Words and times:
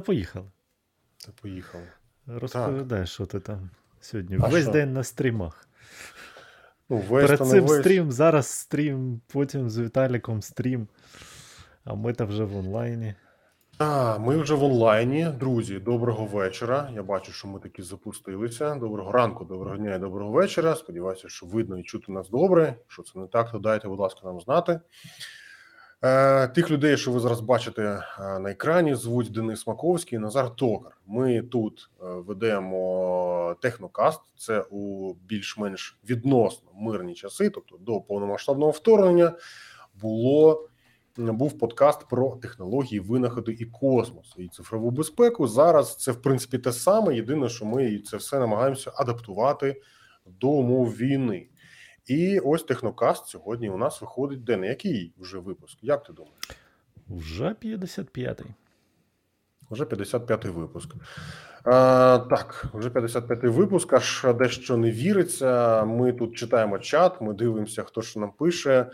Поїхали. 0.00 0.46
Та 1.26 1.32
поїхали. 1.42 1.84
Розповідай, 2.26 3.06
що 3.06 3.26
ти 3.26 3.40
там 3.40 3.70
сьогодні. 4.00 4.38
А 4.42 4.48
Весь 4.48 4.62
що? 4.62 4.72
день 4.72 4.92
на 4.92 5.04
стрімах. 5.04 5.68
Ну, 6.88 6.96
весь 6.96 7.26
Перед 7.30 7.48
цим 7.48 7.66
весь. 7.66 7.80
стрім, 7.80 8.12
зараз 8.12 8.46
стрім, 8.46 9.20
потім 9.32 9.70
з 9.70 9.78
Віталіком 9.78 10.42
стрім. 10.42 10.88
А 11.84 11.94
ми 11.94 12.12
та 12.12 12.24
вже 12.24 12.44
в 12.44 12.56
онлайні. 12.56 13.14
А, 13.78 14.18
ми 14.18 14.36
вже 14.38 14.54
в 14.54 14.64
онлайні. 14.64 15.28
Друзі, 15.40 15.78
доброго 15.78 16.26
вечора. 16.26 16.90
Я 16.94 17.02
бачу, 17.02 17.32
що 17.32 17.48
ми 17.48 17.60
таки 17.60 17.82
запустилися. 17.82 18.74
Доброго 18.74 19.12
ранку, 19.12 19.44
доброго 19.44 19.76
дня 19.76 19.94
і 19.94 19.98
доброго 19.98 20.30
вечора. 20.30 20.74
Сподіваюся, 20.74 21.28
що 21.28 21.46
видно 21.46 21.78
і 21.78 21.82
чути 21.82 22.12
нас 22.12 22.30
добре. 22.30 22.74
Що 22.88 23.02
це 23.02 23.18
не 23.18 23.26
так, 23.26 23.50
то 23.52 23.58
дайте, 23.58 23.88
будь 23.88 23.98
ласка, 24.00 24.20
нам 24.24 24.40
знати. 24.40 24.80
Е, 26.04 26.48
тих 26.48 26.70
людей, 26.70 26.96
що 26.96 27.12
ви 27.12 27.20
зараз 27.20 27.40
бачите 27.40 27.82
е, 27.82 28.38
на 28.38 28.50
екрані, 28.50 28.94
звуть 28.94 29.32
Денис 29.32 29.66
Маковський, 29.66 30.16
і 30.16 30.18
Назар 30.18 30.56
Токар. 30.56 30.92
Ми 31.06 31.42
тут 31.42 31.90
е, 32.00 32.04
ведемо 32.06 33.56
технокаст. 33.62 34.20
Це 34.36 34.64
у 34.70 35.14
більш-менш 35.14 35.98
відносно 36.08 36.70
мирні 36.74 37.14
часи, 37.14 37.50
тобто 37.50 37.76
до 37.76 38.00
повномасштабного 38.00 38.70
вторгнення, 38.70 39.32
було 39.94 40.68
був 41.16 41.58
подкаст 41.58 42.08
про 42.08 42.36
технології, 42.36 43.00
винаходи 43.00 43.52
і 43.52 43.64
космос 43.64 44.34
і 44.38 44.48
цифрову 44.48 44.90
безпеку. 44.90 45.48
Зараз 45.48 45.96
це 45.96 46.12
в 46.12 46.22
принципі 46.22 46.58
те 46.58 46.72
саме. 46.72 47.14
Єдине, 47.14 47.48
що 47.48 47.64
ми 47.64 47.98
це 47.98 48.16
все 48.16 48.38
намагаємося 48.38 48.92
адаптувати 48.94 49.82
до 50.26 50.48
умов 50.48 50.90
війни. 50.90 51.49
І 52.10 52.38
ось 52.38 52.62
технокаст 52.62 53.26
сьогодні 53.26 53.70
у 53.70 53.76
нас 53.76 54.00
виходить 54.00 54.44
день. 54.44 54.64
Який 54.64 55.12
вже 55.18 55.38
випуск? 55.38 55.78
Як 55.82 56.04
ти 56.04 56.12
думаєш? 56.12 56.38
Вже 57.08 57.54
55-й. 57.62 58.46
Вже 59.70 59.84
55-й 59.84 60.48
випуск. 60.48 60.94
Е, 60.94 60.98
так, 62.18 62.66
вже 62.74 62.88
55-й 62.88 63.48
випуск, 63.48 63.92
аж 63.92 64.26
дещо 64.38 64.76
не 64.76 64.90
віриться. 64.90 65.84
Ми 65.84 66.12
тут 66.12 66.36
читаємо 66.36 66.78
чат, 66.78 67.20
ми 67.20 67.34
дивимося, 67.34 67.82
хто 67.82 68.02
що 68.02 68.20
нам 68.20 68.32
пише. 68.32 68.90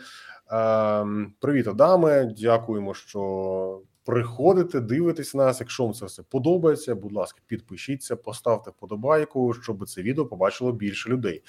Е, 0.53 1.07
привіт, 1.41 1.69
Адаме. 1.69 2.25
Дякуємо, 2.25 2.95
що 2.95 3.83
приходите, 4.07 4.81
дивитесь 4.81 5.35
нас. 5.35 5.61
Якщо 5.61 5.85
вам 5.85 5.93
це 5.93 6.07
все 6.07 6.23
подобається, 6.23 6.95
будь 6.95 7.13
ласка, 7.13 7.41
підпишіться, 7.47 8.17
поставте 8.17 8.71
вподобайку, 8.71 9.55
щоб 9.55 9.89
це 9.89 10.03
відео 10.03 10.27
побачило 10.27 10.73
більше 10.73 11.09
людей. 11.09 11.43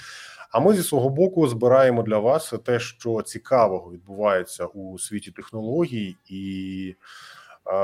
А 0.52 0.59
ми 0.59 0.73
зі 0.73 0.84
свого 0.84 1.09
боку 1.09 1.48
збираємо 1.48 2.03
для 2.03 2.17
вас 2.17 2.53
те, 2.66 2.80
що 2.80 3.22
цікавого 3.22 3.92
відбувається 3.92 4.66
у 4.66 5.00
світі 5.00 5.31
технологій, 5.31 6.16
і 6.26 6.95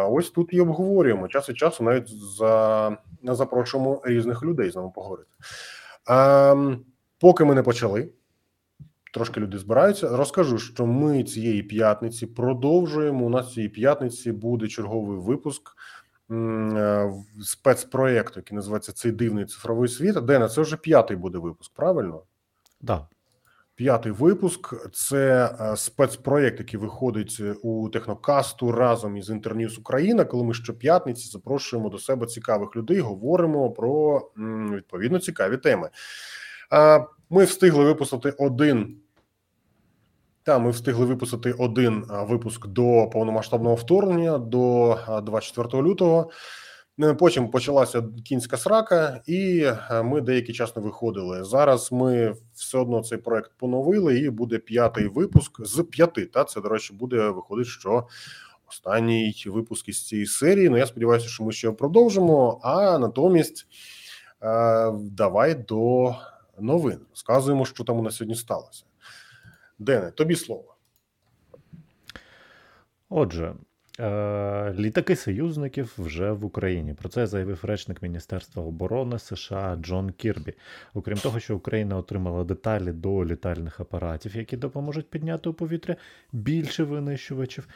ось 0.09 0.29
тут 0.29 0.53
і 0.53 0.61
обговорюємо 0.61 1.27
час 1.27 1.49
від 1.49 1.57
часу, 1.57 1.83
навіть 1.83 2.09
за 2.37 2.97
запрошуємо 3.23 4.01
різних 4.05 4.43
людей 4.43 4.71
з 4.71 4.75
нами 4.75 4.91
поговорити. 4.95 5.31
А, 6.05 6.75
поки 7.19 7.43
ми 7.43 7.55
не 7.55 7.63
почали. 7.63 8.09
Трошки 9.13 9.39
люди 9.39 9.57
збираються. 9.57 10.17
Розкажу, 10.17 10.57
що 10.57 10.85
ми 10.85 11.23
цієї 11.23 11.63
п'ятниці 11.63 12.25
продовжуємо. 12.25 13.25
У 13.25 13.29
нас 13.29 13.53
цієї 13.53 13.69
п'ятниці 13.69 14.31
буде 14.31 14.67
черговий 14.67 15.17
випуск 15.17 15.69
е, 16.31 17.11
спецпроєкту, 17.43 18.39
який 18.39 18.55
називається 18.55 18.91
Цей 18.91 19.11
дивний 19.11 19.45
цифровий 19.45 19.89
світ. 19.89 20.15
Дена, 20.15 20.49
це 20.49 20.61
вже 20.61 20.77
п'ятий 20.77 21.17
буде 21.17 21.37
випуск, 21.37 21.73
правильно? 21.73 22.21
Да. 22.83 23.07
П'ятий 23.75 24.11
випуск 24.11 24.91
це 24.91 25.55
е, 25.61 25.77
спецпроєкт, 25.77 26.59
який 26.59 26.79
виходить 26.79 27.41
у 27.63 27.89
технокасту 27.89 28.71
разом 28.71 29.17
із 29.17 29.29
Інтерньюз 29.29 29.77
Україна. 29.77 30.25
Коли 30.25 30.43
ми 30.43 30.53
щоп'ятниці 30.53 31.29
запрошуємо 31.29 31.89
до 31.89 31.97
себе 31.99 32.25
цікавих 32.27 32.75
людей, 32.75 32.99
говоримо 32.99 33.71
про 33.71 34.21
відповідно 34.75 35.19
цікаві 35.19 35.57
теми. 35.57 35.89
Е, 36.73 37.05
Ми 37.29 37.43
встигли 37.43 37.85
випустити 37.85 38.33
один. 38.37 38.97
Та 40.43 40.59
ми 40.59 40.71
встигли 40.71 41.05
випустити 41.05 41.51
один 41.51 42.05
випуск 42.09 42.67
до 42.67 43.09
повномасштабного 43.13 43.75
вторгнення 43.75 44.37
до 44.37 44.97
24 45.23 45.83
лютого. 45.83 46.29
Е, 47.01 47.13
Потім 47.13 47.49
почалася 47.49 48.03
кінська 48.25 48.57
срака, 48.57 49.21
і 49.25 49.59
е, 49.91 50.03
ми 50.03 50.21
деякий 50.21 50.55
час 50.55 50.75
не 50.75 50.81
виходили. 50.81 51.43
Зараз 51.43 51.91
ми 51.91 52.35
все 52.55 52.77
одно 52.77 53.03
цей 53.03 53.17
проект 53.17 53.51
поновили, 53.57 54.19
і 54.19 54.29
буде 54.29 54.57
п'ятий 54.57 55.07
випуск 55.07 55.65
з 55.65 55.83
п'яти. 55.83 56.25
Та 56.25 56.43
це 56.43 56.61
до 56.61 56.69
речі, 56.69 56.93
буде 56.93 57.29
виходить, 57.29 57.67
що 57.67 58.07
останній 58.69 59.43
випуск 59.45 59.89
із 59.89 60.07
цієї 60.07 60.27
серії. 60.27 60.69
Ну 60.69 60.77
я 60.77 60.85
сподіваюся, 60.85 61.27
що 61.27 61.43
ми 61.43 61.51
ще 61.51 61.71
продовжимо. 61.71 62.59
А 62.63 62.97
натомість 62.97 63.67
е, 64.41 64.91
давай 64.91 65.55
до 65.55 66.15
новин. 66.59 66.99
Розказуємо, 67.09 67.65
що 67.65 67.83
там 67.83 67.97
у 67.99 68.01
нас 68.01 68.15
сьогодні 68.15 68.35
сталося. 68.35 68.83
Дене, 69.79 70.11
тобі 70.11 70.35
слово. 70.35 70.75
Отже, 73.09 73.53
літаки 74.77 75.15
союзників 75.15 75.93
вже 75.97 76.31
в 76.31 76.45
Україні. 76.45 76.93
Про 76.93 77.09
це 77.09 77.27
заявив 77.27 77.59
речник 77.63 78.01
Міністерства 78.01 78.63
оборони 78.63 79.19
США 79.19 79.77
Джон 79.81 80.11
Кірбі. 80.11 80.53
Окрім 80.93 81.17
того, 81.17 81.39
що 81.39 81.55
Україна 81.55 81.97
отримала 81.97 82.43
деталі 82.43 82.91
до 82.91 83.25
літальних 83.25 83.79
апаратів, 83.79 84.35
які 84.35 84.57
допоможуть 84.57 85.09
підняти 85.09 85.49
у 85.49 85.53
повітря 85.53 85.95
більше 86.31 86.83
винищувачів. 86.83 87.67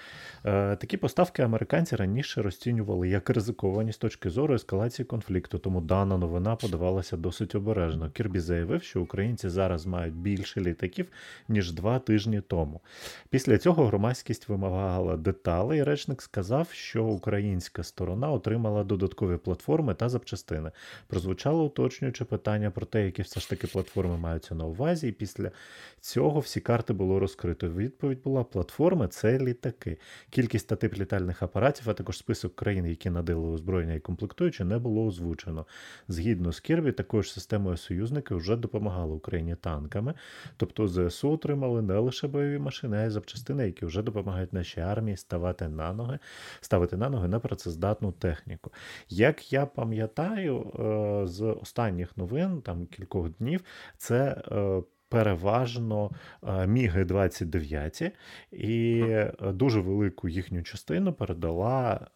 Е, 0.45 0.75
такі 0.75 0.97
поставки 0.97 1.41
американці 1.41 1.95
раніше 1.95 2.41
розцінювали 2.41 3.09
як 3.09 3.29
ризиковані 3.29 3.91
з 3.91 3.97
точки 3.97 4.29
зору 4.29 4.55
ескалації 4.55 5.05
конфлікту, 5.05 5.57
тому 5.57 5.81
дана 5.81 6.17
новина 6.17 6.55
подавалася 6.55 7.17
досить 7.17 7.55
обережно. 7.55 8.09
Кірбі 8.11 8.39
заявив, 8.39 8.83
що 8.83 9.01
українці 9.01 9.49
зараз 9.49 9.85
мають 9.85 10.15
більше 10.15 10.61
літаків 10.61 11.07
ніж 11.47 11.71
два 11.71 11.99
тижні 11.99 12.41
тому. 12.41 12.81
Після 13.29 13.57
цього 13.57 13.85
громадськість 13.85 14.49
вимагала 14.49 15.17
деталей. 15.17 15.79
і 15.79 15.83
Речник 16.07 16.21
сказав, 16.21 16.69
що 16.71 17.05
українська 17.05 17.83
сторона 17.83 18.31
отримала 18.31 18.83
додаткові 18.83 19.37
платформи 19.37 19.93
та 19.93 20.09
запчастини. 20.09 20.71
Прозвучало 21.07 21.65
уточнююче 21.65 22.25
питання 22.25 22.71
про 22.71 22.85
те, 22.85 23.05
які 23.05 23.21
все 23.21 23.39
ж 23.39 23.49
таки 23.49 23.67
платформи 23.67 24.17
маються 24.17 24.55
на 24.55 24.65
увазі. 24.65 25.07
І 25.07 25.11
після 25.11 25.51
цього 25.99 26.39
всі 26.39 26.59
карти 26.59 26.93
було 26.93 27.19
розкрито. 27.19 27.69
Відповідь 27.69 28.23
була: 28.23 28.43
платформи 28.43 29.07
це 29.07 29.39
літаки. 29.39 29.97
Кількість 30.29 30.67
та 30.67 30.75
тип 30.75 30.97
літальних 30.97 31.43
апаратів, 31.43 31.89
а 31.89 31.93
також 31.93 32.17
список 32.17 32.55
країн, 32.55 32.85
які 32.85 33.09
надали 33.09 33.47
озброєння 33.47 33.93
і 33.93 33.99
комплектуючі, 33.99 34.63
не 34.63 34.77
було 34.77 35.05
озвучено. 35.05 35.65
Згідно 36.07 36.51
з 36.51 36.59
Кірбі, 36.59 36.91
також 36.91 37.31
системою 37.31 37.77
союзники 37.77 38.35
вже 38.35 38.55
допомагали 38.55 39.13
Україні 39.13 39.55
танками. 39.55 40.13
Тобто 40.57 40.87
ЗСУ 40.87 41.31
отримали 41.31 41.81
не 41.81 41.99
лише 41.99 42.27
бойові 42.27 42.59
машини, 42.59 42.97
а 42.97 43.05
й 43.05 43.09
запчастини, 43.09 43.65
які 43.65 43.85
вже 43.85 44.01
допомагають 44.01 44.53
нашій 44.53 44.81
армії 44.81 45.17
ставати 45.17 45.67
на 45.67 45.96
ноги, 45.97 46.19
ставити 46.61 46.97
на 46.97 47.09
ноги 47.09 47.27
непрацездатну 47.27 48.11
техніку. 48.11 48.71
Як 49.09 49.53
я 49.53 49.65
пам'ятаю, 49.65 50.61
е, 50.61 51.27
з 51.27 51.41
останніх 51.45 52.17
новин, 52.17 52.61
там 52.61 52.85
кількох 52.85 53.29
днів, 53.29 53.63
це. 53.97 54.41
е, 54.51 54.81
Переважно 55.09 56.11
е, 56.43 56.67
Міги 56.67 57.05
29 57.05 58.11
і 58.51 59.05
дуже 59.53 59.79
велику 59.81 60.29
їхню 60.29 60.63
частину 60.63 61.13
передала, 61.13 62.07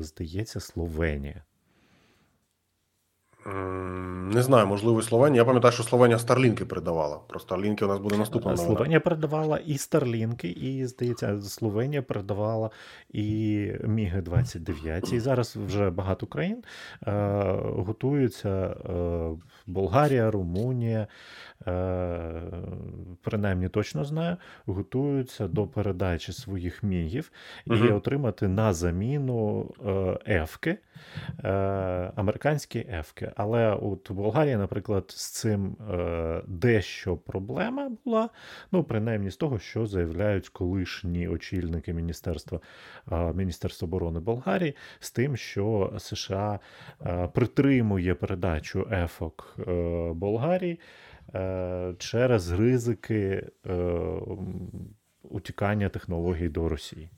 здається, 0.00 0.60
Словенія. 0.60 1.44
М, 3.48 4.30
Не 4.30 4.42
знаю, 4.42 4.66
можливо, 4.66 5.00
і 5.00 5.02
Словенія. 5.02 5.40
Я 5.42 5.44
пам'ятаю, 5.44 5.72
що 5.72 5.82
Словенія 5.82 6.18
Старлінки 6.18 6.64
передавала. 6.64 7.18
Про 7.26 7.40
Старлінки 7.40 7.84
у 7.84 7.88
нас 7.88 7.98
буде 7.98 8.16
наступна 8.16 8.50
новина. 8.52 8.66
Словенія 8.74 9.00
передавала 9.00 9.56
і 9.66 9.78
Старлінки, 9.78 10.48
і, 10.48 10.86
здається, 10.86 11.40
Словенія 11.42 12.02
передавала 12.02 12.70
і 13.12 13.68
Міги 13.84 14.20
29. 14.20 15.12
І 15.12 15.20
зараз 15.20 15.56
вже 15.66 15.90
багато 15.90 16.26
країн 16.26 16.62
е, 17.06 17.12
готуються. 17.76 18.48
Е, 18.90 19.30
Болгарія, 19.66 20.30
Румунія, 20.30 21.06
е, 21.66 22.42
принаймні 23.22 23.68
точно 23.68 24.04
знаю, 24.04 24.36
готуються 24.66 25.48
до 25.48 25.66
передачі 25.66 26.32
своїх 26.32 26.82
мігів 26.82 27.32
і 27.66 27.70
Мгм. 27.72 27.94
отримати 27.94 28.48
на 28.48 28.72
заміну 28.72 29.70
е, 29.86 30.18
ефки, 30.26 30.78
е, 31.44 31.48
американські 32.16 32.78
ефки. 32.78 33.32
Але 33.36 33.74
от 33.74 34.10
у 34.10 34.14
Болгарії, 34.14 34.56
наприклад, 34.56 35.04
з 35.08 35.30
цим 35.30 35.76
е, 35.90 36.42
дещо 36.46 37.16
проблема 37.16 37.90
була. 38.04 38.28
Ну, 38.72 38.84
принаймні 38.84 39.30
з 39.30 39.36
того, 39.36 39.58
що 39.58 39.86
заявляють 39.86 40.48
колишні 40.48 41.28
очільники 41.28 41.92
Міністерства, 41.94 42.60
е, 43.12 43.32
Міністерства 43.32 43.86
оборони 43.86 44.20
Болгарії, 44.20 44.76
з 45.00 45.10
тим, 45.10 45.36
що 45.36 45.92
США 45.98 46.60
е, 47.06 47.28
притримує 47.34 48.14
передачу 48.14 48.88
ефок 48.92 49.55
Болгарії 50.14 50.80
е, 51.34 51.94
через 51.98 52.52
ризики 52.52 53.48
е, 53.66 53.74
утікання 55.22 55.88
технологій 55.88 56.48
до 56.48 56.68
Росії. 56.68 57.10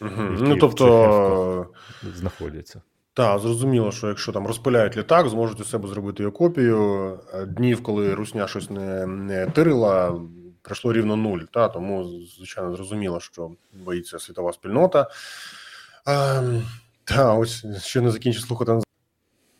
Які 0.00 0.42
Ну, 0.42 0.56
тобто, 0.56 1.66
знаходяться. 2.02 2.82
Так, 3.14 3.38
зрозуміло, 3.38 3.92
що 3.92 4.08
якщо 4.08 4.32
там 4.32 4.46
розпиляють 4.46 4.96
літак, 4.96 5.28
зможуть 5.28 5.60
у 5.60 5.64
себе 5.64 5.88
зробити 5.88 6.22
його 6.22 6.32
копію. 6.32 7.12
Е, 7.34 7.46
днів, 7.46 7.82
коли 7.82 8.14
Русня 8.14 8.48
щось 8.48 8.70
не 8.70 9.06
не 9.06 9.46
тирила, 9.46 10.20
прийшло 10.62 10.92
рівно 10.92 11.16
нуль. 11.16 11.40
Та 11.50 11.68
тому 11.68 12.04
звичайно 12.36 12.76
зрозуміло, 12.76 13.20
що 13.20 13.50
боїться 13.72 14.18
світова 14.18 14.52
спільнота. 14.52 15.08
Ем, 16.06 16.62
та 17.04 17.34
ось 17.34 17.66
ще 17.84 18.00
не 18.00 18.10
закінчив 18.10 18.42
слухати 18.42 18.72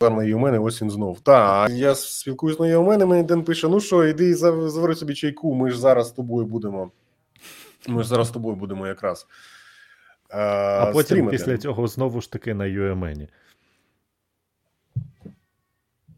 на 0.01 0.11
мене, 0.11 0.59
ось 0.59 0.83
він 0.83 0.91
знов. 0.91 1.21
Та 1.21 1.69
я 1.69 1.95
спілкуюсь 1.95 2.61
на 2.61 2.81
мене. 2.81 3.07
Мені 3.07 3.23
Ден 3.23 3.45
пише: 3.45 3.69
ну 3.69 3.81
що, 3.81 4.05
іди 4.05 4.35
завари 4.35 4.95
собі 4.95 5.15
чайку. 5.15 5.55
Ми 5.55 5.71
ж 5.71 5.81
зараз 5.81 6.09
з 6.09 6.13
тобою 6.13 6.47
будемо. 6.47 6.91
Ми 7.89 8.03
ж 8.03 8.09
зараз 8.09 8.29
з 8.29 8.31
тобою 8.31 8.57
будемо 8.57 8.87
якраз. 8.87 9.27
А, 10.31 10.39
а 10.83 10.87
потім 10.87 11.03
стрімити. 11.03 11.37
після 11.37 11.59
цього 11.59 11.87
знову 11.87 12.21
ж 12.21 12.33
таки 12.33 12.55
на 12.55 12.65
UMN. 12.65 13.29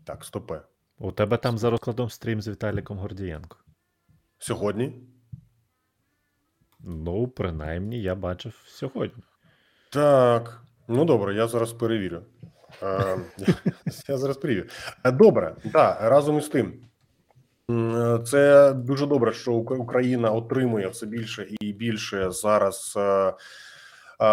Так, 0.04 0.24
стопе. 0.24 0.60
У 0.98 1.12
тебе 1.12 1.36
там 1.36 1.58
за 1.58 1.70
розкладом 1.70 2.10
стрім 2.10 2.42
з 2.42 2.48
Віталіком 2.48 2.98
Гордієнко. 2.98 3.56
Сьогодні? 4.38 5.02
Ну, 6.80 7.28
принаймні, 7.28 8.02
я 8.02 8.14
бачив 8.14 8.54
сьогодні. 8.66 9.22
Так. 9.90 10.62
Ну 10.88 11.04
добре, 11.04 11.34
я 11.34 11.48
зараз 11.48 11.72
перевірю. 11.72 12.22
Е, 12.82 13.18
я 14.08 14.16
зараз 14.18 14.36
перевірю. 14.36 14.66
Е, 15.04 15.10
добре, 15.10 15.54
так, 15.72 15.98
разом 16.00 16.38
із 16.38 16.48
тим. 16.48 16.72
Це 18.26 18.72
дуже 18.72 19.06
добре, 19.06 19.32
що 19.32 19.52
Україна 19.52 20.30
отримує 20.30 20.88
все 20.88 21.06
більше 21.06 21.46
і 21.60 21.72
більше 21.72 22.30
зараз 22.30 22.94
е, 22.96 23.32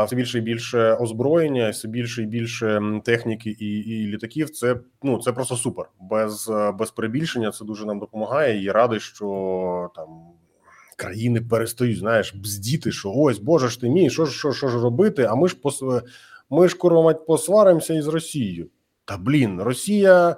все 0.06 0.16
більше 0.16 0.38
і 0.38 0.42
більше 0.42 0.94
озброєння, 0.94 1.70
все 1.70 1.88
більше 1.88 2.24
і 2.24 2.26
більше 2.26 2.82
техніки 3.04 3.50
і 3.50 3.80
і 3.80 4.08
літаків. 4.08 4.50
Це 4.50 4.76
ну 5.04 5.22
це 5.22 5.32
просто 5.32 5.56
супер. 5.56 5.86
Без 6.02 6.52
без 6.80 6.92
перебільшення 6.92 7.52
це 7.52 7.66
дуже 7.66 7.86
нам 7.86 8.00
допомагає. 8.00 8.64
І 8.64 8.72
радий, 8.72 9.00
що 9.00 9.90
там 9.96 10.08
країни 10.96 11.42
перестають 11.42 11.98
знаєш, 11.98 12.36
бздіти, 12.36 12.92
що 12.92 13.12
ось 13.12 13.40
Боже 13.40 13.70
ж 13.70 13.82
ти 13.82 13.90
мій, 13.90 14.10
що 14.10 14.26
ж 14.26 14.38
що, 14.38 14.54
що 14.54 14.68
ж 14.68 14.80
робити? 14.80 15.24
А 15.24 15.36
ми 15.36 15.48
ж 15.48 15.56
пос, 15.56 15.84
ми 16.50 16.68
ж 16.68 16.77
курва 16.77 17.13
посваримося 17.13 17.94
із 17.94 18.07
Росією. 18.07 18.69
Та 19.06 19.18
блін, 19.18 19.62
Росія. 19.62 20.36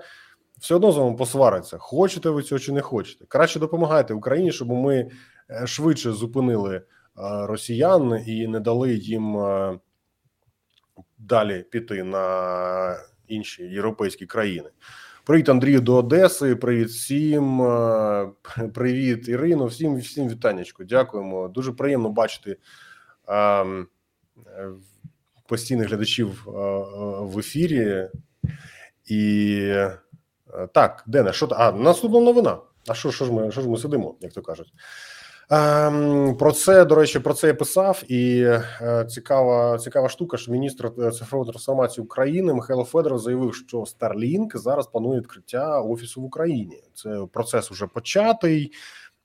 Все 0.60 0.76
одно 0.76 0.92
з 0.92 0.98
вами 0.98 1.16
посвариться. 1.16 1.78
Хочете 1.78 2.30
ви 2.30 2.44
цього 2.44 2.60
чи 2.60 2.72
не 2.72 2.82
хочете? 2.82 3.26
Краще 3.26 3.60
допомагайте 3.60 4.14
Україні, 4.14 4.52
щоб 4.52 4.70
ми 4.70 5.12
е, 5.50 5.68
швидше 5.68 6.12
зупинили 6.12 6.82
росіян 7.20 8.24
і 8.26 8.48
не 8.48 8.60
дали 8.60 8.94
їм 8.94 9.38
далі 11.18 11.66
піти 11.72 12.04
на 12.04 12.98
інші 13.28 13.64
європейські 13.64 14.26
країни. 14.26 14.70
Привіт, 15.26 15.50
Андрію, 15.50 15.82
до 15.82 15.96
Одеси. 15.96 16.56
Привіт 16.56 16.88
всім, 16.88 17.58
привіт, 18.74 19.28
Ірино. 19.28 19.66
Всім 19.66 19.98
всім 19.98 20.30
вітаннячко. 20.30 20.84
Дякуємо. 20.84 21.48
Дуже 21.48 21.72
приємно 21.72 22.10
бачити 22.10 22.58
а, 23.26 23.66
постійних 25.48 25.88
глядачів 25.88 26.44
в 27.22 27.40
ефірі. 27.40 28.08
І 29.06 29.62
так, 30.74 31.04
Дене, 31.08 31.34
що 31.34 31.48
а 31.52 31.72
наступна 31.72 32.20
новина? 32.20 32.58
А 32.88 32.94
що 32.94 33.12
що 33.12 33.26
ж 33.26 33.34
ми 33.34 33.52
що 33.52 33.62
ж 33.62 33.70
ми 33.70 33.78
сидимо, 33.78 34.16
як 34.22 34.34
то 34.34 34.42
кажуть? 34.42 34.74
Ем, 35.50 36.36
про 36.40 36.52
це 36.52 36.86
до 36.86 36.96
речі, 36.96 37.20
про 37.20 37.34
це 37.34 37.48
я 37.48 37.54
писав, 37.54 38.04
і 38.08 38.42
е, 38.82 39.06
цікава 39.10 39.78
цікава 39.78 40.10
штука, 40.10 40.38
що 40.38 40.52
міністр 40.52 40.92
е, 41.00 41.12
цифрової 41.12 41.52
трансформації 41.52 42.06
України 42.06 42.54
Михайло 42.54 42.84
Федоров 42.84 43.20
заявив, 43.20 43.56
що 43.56 43.78
Starlink 43.78 44.58
зараз 44.58 44.88
планує 44.88 45.20
відкриття 45.20 45.82
офісу 45.82 46.22
в 46.22 46.26
Україні. 46.26 46.84
Це 46.94 47.26
процес 47.32 47.72
уже 47.72 47.88
початий 47.88 48.72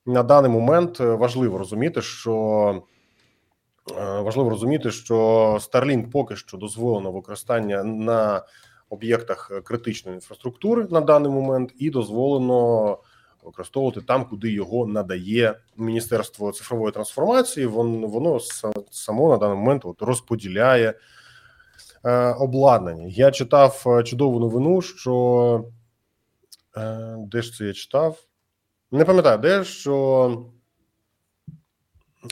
на 0.07 0.23
даний 0.23 0.51
момент. 0.51 1.01
Е, 1.01 1.05
важливо 1.05 1.59
розуміти, 1.59 2.03
що 2.03 2.83
важливо 3.97 4.51
розуміти, 4.51 4.91
що 4.91 5.17
Starlink 5.61 6.11
поки 6.11 6.37
що 6.37 6.57
дозволено 6.57 7.13
використання 7.13 7.85
на 7.85 8.43
об'єктах 8.89 9.51
критичної 9.65 10.15
інфраструктури 10.15 10.87
на 10.91 11.01
даний 11.01 11.33
момент, 11.33 11.73
і 11.79 11.91
дозволено 11.91 12.99
використовувати 13.43 14.01
там, 14.01 14.25
куди 14.25 14.53
його 14.53 14.87
надає 14.87 15.55
Міністерство 15.77 16.53
цифрової 16.53 16.93
трансформації. 16.93 17.67
Воно 17.67 18.07
воно 18.07 18.41
само 18.91 19.29
на 19.29 19.37
даний 19.37 19.57
момент 19.57 19.85
от 19.85 20.03
розподіляє 20.03 20.95
е, 22.05 22.33
обладнання. 22.33 23.07
Я 23.07 23.31
читав 23.31 23.85
е, 23.87 24.03
чудову 24.03 24.41
новину, 24.41 24.83
що 24.83 25.65
е, 26.77 27.17
де 27.19 27.43
ж 27.43 27.53
це 27.53 27.65
я 27.65 27.73
читав? 27.73 28.19
Не 28.91 29.05
пам'ятаю, 29.05 29.39
де 29.39 29.65
що. 29.65 30.47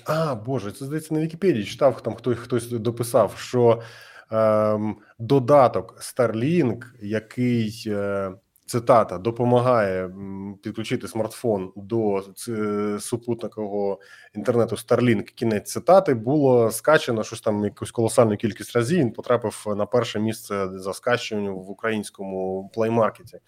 А, 0.04 0.34
Боже, 0.34 0.72
це 0.72 0.84
здається 0.84 1.14
на 1.14 1.20
Вікіпедії 1.20 1.64
читав 1.64 2.02
там 2.02 2.14
хтось 2.14 2.38
хтось 2.38 2.70
дописав, 2.70 3.34
що 3.38 3.82
ем, 4.30 4.96
додаток 5.18 5.98
Starlink, 6.00 6.84
який 7.00 7.84
е, 7.86 8.32
цитата 8.66 9.18
допомагає 9.18 10.10
підключити 10.62 11.08
смартфон 11.08 11.72
до 11.76 12.24
супутникового 13.00 14.00
інтернету 14.34 14.76
Starlink, 14.76 15.22
Кінець 15.22 15.72
цитати 15.72 16.14
було 16.14 16.70
скачено 16.70 17.24
щось 17.24 17.40
там 17.40 17.64
якусь 17.64 17.90
колосальну 17.90 18.36
кількість 18.36 18.76
разів. 18.76 18.98
Він 18.98 19.12
потрапив 19.12 19.64
на 19.76 19.86
перше 19.86 20.20
місце 20.20 20.68
за 20.78 20.92
скачуванням 20.92 21.54
в 21.54 21.70
українському 21.70 22.70
плеймаркеті. 22.74 23.38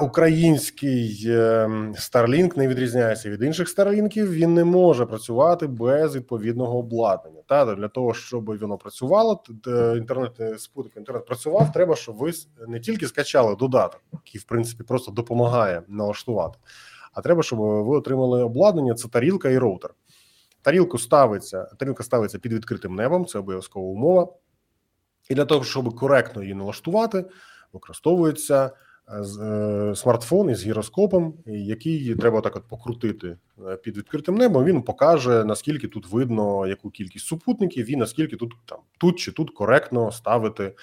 Український 0.00 1.24
ем, 1.26 1.94
Starlink 1.94 2.58
не 2.58 2.68
відрізняється 2.68 3.30
від 3.30 3.42
інших 3.42 3.68
Starlinkів, 3.68 4.30
Він 4.30 4.54
не 4.54 4.64
може 4.64 5.06
працювати 5.06 5.66
без 5.66 6.16
відповідного 6.16 6.78
обладнання. 6.78 7.42
Та 7.46 7.74
для 7.74 7.88
того, 7.88 8.14
щоб 8.14 8.58
воно 8.58 8.78
працювало, 8.78 9.42
інтернет 9.96 10.40
е, 10.40 10.58
спутник 10.58 10.96
інтернет 10.96 11.26
працював. 11.26 11.72
Треба, 11.72 11.96
щоб 11.96 12.16
ви 12.16 12.32
не 12.68 12.80
тільки 12.80 13.08
скачали 13.08 13.56
додаток, 13.56 14.00
який 14.12 14.40
в 14.40 14.44
принципі 14.44 14.84
просто 14.84 15.12
допомагає 15.12 15.82
налаштувати, 15.88 16.58
а 17.12 17.20
треба, 17.20 17.42
щоб 17.42 17.58
ви 17.58 17.96
отримали 17.96 18.42
обладнання. 18.42 18.94
Це 18.94 19.08
тарілка 19.08 19.50
і 19.50 19.58
роутер. 19.58 19.90
Тарілку 20.62 20.98
ставиться, 20.98 21.64
тарілка 21.64 22.02
ставиться 22.02 22.38
під 22.38 22.52
відкритим 22.52 22.94
небом. 22.94 23.26
Це 23.26 23.38
обов'язкова 23.38 23.86
умова, 23.86 24.28
і 25.30 25.34
для 25.34 25.44
того, 25.44 25.64
щоб 25.64 25.96
коректно 25.96 26.42
її 26.42 26.54
налаштувати, 26.54 27.24
використовується. 27.72 28.70
Е, 29.10 29.92
смартфон 29.96 30.50
із 30.50 30.66
гіроскопом, 30.66 31.34
який 31.46 32.14
треба 32.14 32.40
так 32.40 32.56
от 32.56 32.68
покрутити 32.68 33.36
е, 33.68 33.76
під 33.76 33.96
відкритим 33.96 34.34
небом. 34.34 34.64
Він 34.64 34.82
покаже 34.82 35.44
наскільки 35.44 35.88
тут 35.88 36.12
видно 36.12 36.66
яку 36.66 36.90
кількість 36.90 37.26
супутників, 37.26 37.90
і 37.90 37.96
наскільки 37.96 38.36
тут 38.36 38.52
там 38.66 38.78
тут 38.98 39.18
чи 39.18 39.32
тут 39.32 39.50
коректно 39.50 40.12
ставити 40.12 40.74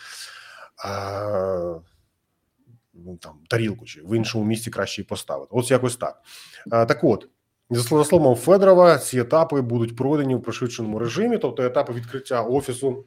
ну, 2.94 3.18
там 3.18 3.34
тарілку, 3.48 3.86
чи 3.86 4.02
в 4.02 4.18
іншому 4.18 4.46
місці 4.46 4.72
краще 4.72 5.04
поставити. 5.04 5.50
Ось 5.52 5.72
якось 5.72 5.96
так. 5.96 6.22
Так, 6.70 7.04
от. 7.04 7.28
За 7.70 8.04
словом 8.04 8.36
Федорова, 8.36 8.98
ці 8.98 9.20
етапи 9.20 9.62
будуть 9.62 9.96
пройдені 9.96 10.36
в 10.36 10.42
пришвидшеному 10.42 11.00
режимі, 11.00 11.38
тобто 11.38 11.64
етапи 11.64 11.94
відкриття 11.94 12.42
офісу 12.42 13.06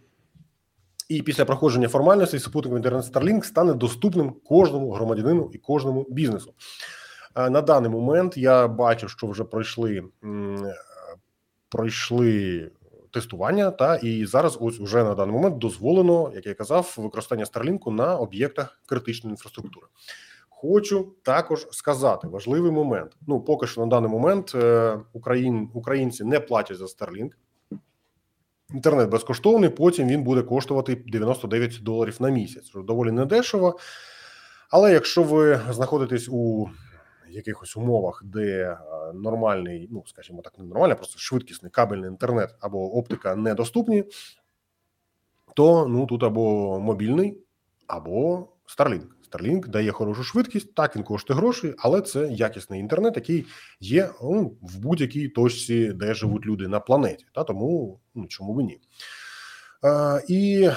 і 1.16 1.22
після 1.22 1.44
проходження 1.44 1.88
формальностей 1.88 2.40
супутник 2.40 2.74
інтернет 2.74 3.04
Starlink 3.04 3.42
стане 3.42 3.74
доступним 3.74 4.34
кожному 4.44 4.90
громадянину 4.90 5.50
і 5.52 5.58
кожному 5.58 6.06
бізнесу. 6.10 6.54
На 7.36 7.62
даний 7.62 7.90
момент 7.90 8.36
я 8.36 8.68
бачу, 8.68 9.08
що 9.08 9.26
вже 9.26 9.44
пройшли 9.44 10.04
пройшли 11.68 12.70
тестування, 13.10 13.70
та 13.70 13.96
і 13.96 14.26
зараз, 14.26 14.58
ось 14.60 14.80
уже 14.80 15.04
на 15.04 15.14
даний 15.14 15.34
момент, 15.34 15.58
дозволено, 15.58 16.32
як 16.34 16.46
я 16.46 16.54
казав, 16.54 16.94
використання 16.96 17.44
Starlink 17.44 17.90
на 17.90 18.16
об'єктах 18.16 18.82
критичної 18.86 19.32
інфраструктури. 19.32 19.86
Хочу 20.48 21.12
також 21.22 21.66
сказати 21.70 22.28
важливий 22.28 22.72
момент. 22.72 23.16
Ну 23.26 23.40
поки 23.40 23.66
що 23.66 23.80
на 23.80 23.86
даний 23.86 24.10
момент 24.10 24.52
е, 24.54 24.98
Україн, 25.12 25.70
українці 25.74 26.24
не 26.24 26.40
платять 26.40 26.76
за 26.76 26.84
Starlink. 26.84 27.30
Інтернет 28.74 29.10
безкоштовний, 29.10 29.70
потім 29.70 30.08
він 30.08 30.22
буде 30.22 30.42
коштувати 30.42 31.04
99 31.06 31.78
доларів 31.82 32.16
на 32.20 32.30
місяць. 32.30 32.72
Доволі 32.74 33.10
недешево. 33.10 33.78
Але 34.70 34.92
якщо 34.92 35.22
ви 35.22 35.60
знаходитесь 35.70 36.28
у 36.28 36.68
якихось 37.32 37.76
умовах, 37.76 38.22
де 38.24 38.62
е, 38.62 38.78
нормальний, 39.14 39.88
ну 39.90 40.04
скажімо 40.06 40.42
так, 40.42 40.58
не 40.58 40.64
нормальний, 40.64 40.96
просто 40.96 41.18
швидкісний 41.18 41.70
кабельний 41.70 42.10
інтернет 42.10 42.54
або 42.60 42.96
оптика 42.96 43.36
недоступні, 43.36 44.04
то 45.56 45.86
ну 45.86 46.06
тут 46.06 46.22
або 46.22 46.80
мобільний, 46.80 47.38
або 47.86 48.48
Starlink. 48.78 49.06
Starlink 49.32 49.68
дає 49.68 49.92
хорошу 49.92 50.24
швидкість, 50.24 50.74
так 50.74 50.96
він 50.96 51.02
коштує 51.02 51.38
гроші, 51.38 51.74
але 51.78 52.00
це 52.00 52.28
якісний 52.28 52.80
інтернет, 52.80 53.12
який 53.16 53.46
є 53.80 54.10
ну, 54.22 54.56
в 54.62 54.78
будь-якій 54.78 55.28
точці, 55.28 55.92
де 55.92 56.14
живуть 56.14 56.46
люди 56.46 56.68
на 56.68 56.80
планеті. 56.80 57.26
Та 57.34 57.44
тому 57.44 58.00
ну 58.14 58.26
чому 58.26 58.54
б 58.54 58.60
ні? 58.60 58.80
Е, 59.84 60.22
І, 60.28 60.62
е, 60.62 60.72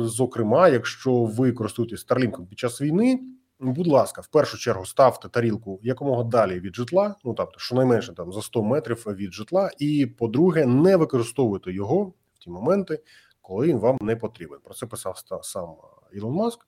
зокрема, 0.00 0.68
якщо 0.68 1.24
ви 1.24 1.52
користуєтесь 1.52 2.06
Starlink 2.06 2.46
під 2.46 2.58
час 2.58 2.80
війни, 2.80 3.20
будь 3.60 3.86
ласка, 3.86 4.20
в 4.20 4.26
першу 4.26 4.58
чергу 4.58 4.86
ставте 4.86 5.28
тарілку 5.28 5.80
якомога 5.82 6.24
далі 6.24 6.60
від 6.60 6.76
житла, 6.76 7.14
ну 7.24 7.34
тобто, 7.34 7.58
щонайменше 7.58 8.14
там 8.14 8.32
за 8.32 8.42
100 8.42 8.62
метрів 8.62 9.04
від 9.06 9.32
житла. 9.32 9.70
І 9.78 10.06
по-друге, 10.06 10.66
не 10.66 10.96
використовуйте 10.96 11.72
його 11.72 12.04
в 12.34 12.38
ті 12.38 12.50
моменти, 12.50 13.02
коли 13.40 13.66
він 13.66 13.78
вам 13.78 13.96
не 14.00 14.16
потрібен. 14.16 14.58
Про 14.64 14.74
це 14.74 14.86
писав 14.86 15.22
сам 15.42 15.74
Ілон 16.12 16.34
Маск. 16.34 16.66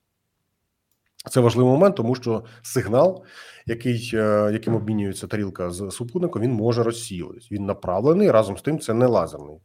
Це 1.30 1.40
важливий 1.40 1.72
момент, 1.72 1.96
тому 1.96 2.14
що 2.14 2.44
сигнал, 2.62 3.24
який, 3.66 4.10
е, 4.14 4.50
яким 4.52 4.74
обмінюється 4.74 5.26
тарілка 5.26 5.70
з 5.70 5.90
супутником, 5.90 6.42
він 6.42 6.52
може 6.52 6.82
розсіюватись. 6.82 7.52
Він 7.52 7.66
направлений 7.66 8.30
разом 8.30 8.58
з 8.58 8.62
тим, 8.62 8.78
це 8.78 8.94
не 8.94 9.06
лазерний, 9.06 9.56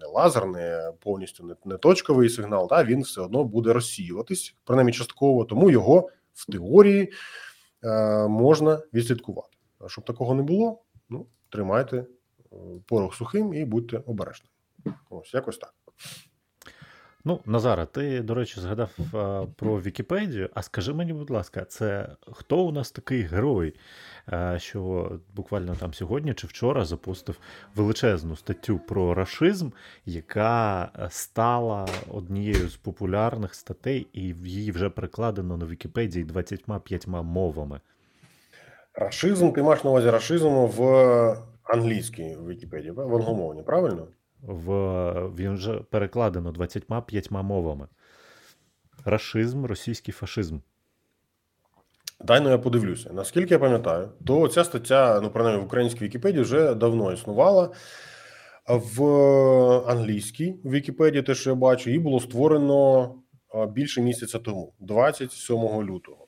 не 0.00 0.06
лазерний, 0.06 0.92
повністю 1.00 1.44
не, 1.44 1.54
не 1.64 1.76
точковий 1.76 2.28
сигнал. 2.28 2.68
Та 2.68 2.84
він 2.84 3.02
все 3.02 3.20
одно 3.20 3.44
буде 3.44 3.72
розсіюватись, 3.72 4.54
принаймні 4.64 4.92
частково, 4.92 5.44
тому 5.44 5.70
його 5.70 6.10
в 6.34 6.52
теорії 6.52 7.12
е, 7.84 8.28
можна 8.28 8.80
відслідкувати. 8.94 9.56
А 9.78 9.88
щоб 9.88 10.04
такого 10.04 10.34
не 10.34 10.42
було, 10.42 10.82
ну 11.08 11.26
тримайте 11.48 11.96
е, 11.96 12.06
порох 12.86 13.14
сухим 13.14 13.54
і 13.54 13.64
будьте 13.64 14.02
обережними. 14.06 14.50
Ось 15.10 15.34
якось 15.34 15.58
так. 15.58 15.74
Ну, 17.28 17.40
Назара, 17.46 17.86
ти, 17.86 18.20
до 18.20 18.34
речі, 18.34 18.60
згадав 18.60 18.90
а, 19.14 19.46
про 19.56 19.80
Вікіпедію. 19.80 20.50
А 20.54 20.62
скажи 20.62 20.94
мені, 20.94 21.12
будь 21.12 21.30
ласка, 21.30 21.64
це 21.64 22.08
хто 22.32 22.64
у 22.64 22.72
нас 22.72 22.90
такий 22.90 23.22
герой, 23.22 23.74
а, 24.26 24.58
що 24.58 25.12
буквально 25.34 25.74
там 25.76 25.94
сьогодні 25.94 26.34
чи 26.34 26.46
вчора 26.46 26.84
запустив 26.84 27.38
величезну 27.74 28.36
статтю 28.36 28.78
про 28.78 29.14
рашизм, 29.14 29.70
яка 30.06 30.90
стала 31.10 31.88
однією 32.10 32.68
з 32.68 32.76
популярних 32.76 33.54
статей, 33.54 34.06
і 34.12 34.22
її 34.44 34.70
вже 34.70 34.90
перекладено 34.90 35.56
на 35.56 35.66
Вікіпедії 35.66 36.24
25 36.24 37.06
мовами. 37.06 37.80
Рашизм, 38.94 39.52
ти 39.52 39.62
маєш 39.62 39.84
на 39.84 39.90
увазі 39.90 40.10
рашизм 40.10 40.48
в 40.48 40.82
англійській 41.64 42.36
Вікіпедії, 42.48 42.90
в 42.90 43.00
англомовній, 43.00 43.62
правильно? 43.62 44.06
В, 44.42 44.72
він 45.36 45.54
вже 45.54 45.74
перекладено 45.74 46.52
25 46.52 47.30
мовами. 47.30 47.88
Рашизм, 49.04 49.64
російський 49.64 50.14
фашизм. 50.14 50.58
Дай 52.20 52.40
ну 52.40 52.50
я 52.50 52.58
подивлюся. 52.58 53.10
Наскільки 53.12 53.54
я 53.54 53.58
пам'ятаю, 53.58 54.08
то 54.26 54.48
ця 54.48 54.64
стаття, 54.64 55.20
ну 55.20 55.30
принаймні 55.30 55.62
в 55.62 55.66
українській 55.66 56.04
Вікіпедії, 56.04 56.42
вже 56.42 56.74
давно 56.74 57.12
існувала. 57.12 57.70
В 58.68 59.02
англійській 59.86 60.56
Вікіпедії, 60.64 61.22
те, 61.22 61.34
що 61.34 61.50
я 61.50 61.56
бачу, 61.56 61.90
її 61.90 62.02
було 62.02 62.20
створено 62.20 63.14
більше 63.68 64.02
місяця 64.02 64.38
тому, 64.38 64.72
27 64.80 65.56
лютого. 65.82 66.26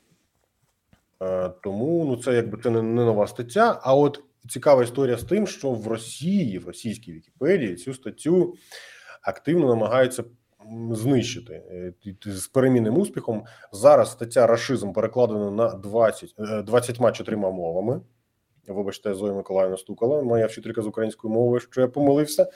Е, 1.22 1.50
Тому 1.62 2.04
ну 2.04 2.16
це 2.16 2.34
якби 2.34 2.58
це 2.62 2.70
не, 2.70 2.82
не 2.82 3.04
нова 3.04 3.26
стаття. 3.26 3.80
А 3.82 3.94
от 3.94 4.24
цікава 4.48 4.82
історія 4.82 5.16
з 5.16 5.24
тим, 5.24 5.46
що 5.46 5.70
в 5.70 5.86
Росії, 5.86 6.58
в 6.58 6.66
російській 6.66 7.12
Вікіпедії, 7.12 7.76
цю 7.76 7.94
статтю 7.94 8.54
активно 9.22 9.66
намагаються 9.68 10.24
знищити 10.90 11.62
Е, 11.70 11.92
з 12.26 12.46
перемінним 12.46 12.98
успіхом. 12.98 13.44
Зараз 13.72 14.12
стаття 14.12 14.46
рашизм 14.46 14.92
перекладена 14.92 15.50
на 15.50 15.74
20, 15.74 16.34
е, 16.38 16.62
24 16.62 17.36
мовами. 17.36 18.00
Вибачте, 18.68 19.14
Зоя 19.14 19.32
Миколаївна 19.32 19.76
стукала, 19.76 20.22
моя 20.22 20.46
вчителька 20.46 20.82
з 20.82 20.86
української 20.86 21.34
мови, 21.34 21.60
що 21.60 21.80
я 21.80 21.88
помилився. 21.88 22.46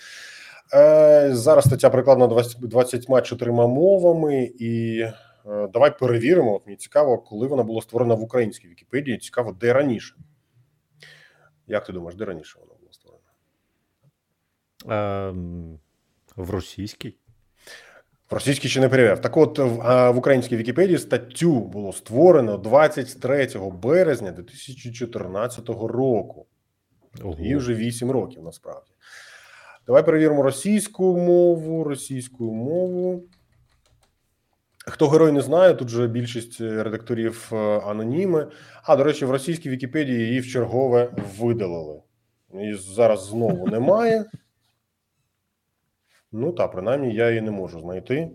Е, 0.74 1.30
Зараз 1.32 1.64
стаття 1.64 1.90
перекладена 1.90 2.26
20 2.26 2.60
24 2.60 3.52
мовами, 3.52 4.44
і 4.58 4.98
е, 5.46 5.68
давай 5.72 5.98
перевіримо. 5.98 6.54
От 6.54 6.66
мені 6.66 6.76
цікаво, 6.76 7.18
коли 7.18 7.46
вона 7.46 7.62
була 7.62 7.82
створена 7.82 8.14
в 8.14 8.22
українській 8.22 8.68
Вікіпедії. 8.68 9.18
Цікаво, 9.18 9.56
де 9.60 9.72
раніше. 9.72 10.14
Як 11.66 11.86
ти 11.86 11.92
думаєш, 11.92 12.14
де 12.14 12.24
раніше 12.24 12.58
вона 12.60 12.72
була 12.80 12.92
створена? 12.92 13.24
Ем, 15.28 15.78
в 16.36 16.50
російській. 16.50 17.16
В 18.30 18.34
російській 18.34 18.68
ще 18.68 18.80
не 18.80 18.88
перевіряв. 18.88 19.20
Так 19.20 19.36
от 19.36 19.58
в, 19.58 20.10
в 20.10 20.18
українській 20.18 20.56
Вікіпедії 20.56 20.98
статтю 20.98 21.60
було 21.60 21.92
створено 21.92 22.58
23 22.58 23.48
березня 23.82 24.32
2014 24.32 25.68
року. 25.68 26.46
Ого. 27.22 27.36
Їй 27.38 27.56
вже 27.56 27.74
8 27.74 28.10
років 28.10 28.42
насправді. 28.42 28.90
Давай 29.86 30.04
перевіримо 30.04 30.42
російську 30.42 31.16
мову. 31.16 31.84
Російську 31.84 32.54
мову. 32.54 33.24
Хто 34.86 35.08
герой 35.08 35.32
не 35.32 35.40
знає, 35.40 35.74
тут 35.74 35.88
же 35.88 36.08
більшість 36.08 36.60
е, 36.60 36.82
редакторів 36.82 37.50
е, 37.52 37.56
аноніми. 37.78 38.46
А, 38.82 38.96
до 38.96 39.04
речі, 39.04 39.24
в 39.24 39.30
російській 39.30 39.70
Вікіпедії 39.70 40.26
її 40.26 40.40
в 40.40 40.46
чергове 40.46 41.10
видалили. 41.38 42.02
Її 42.54 42.74
зараз 42.74 43.26
знову 43.26 43.66
немає. 43.70 44.24
Ну 46.32 46.52
та, 46.52 46.68
принаймні, 46.68 47.14
я 47.14 47.28
її 47.28 47.40
не 47.40 47.50
можу 47.50 47.80
знайти. 47.80 48.30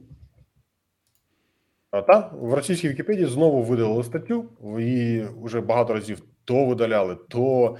А 1.91 2.01
та 2.01 2.31
в 2.33 2.53
російській 2.53 2.89
Вікіпедії 2.89 3.27
знову 3.27 3.63
видалили 3.63 4.03
статтю. 4.03 4.45
Її 4.79 5.27
вже 5.41 5.61
багато 5.61 5.93
разів 5.93 6.21
то 6.45 6.65
видаляли, 6.65 7.17
то 7.29 7.77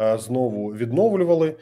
е, 0.00 0.18
знову 0.18 0.68
відновлювали. 0.68 1.56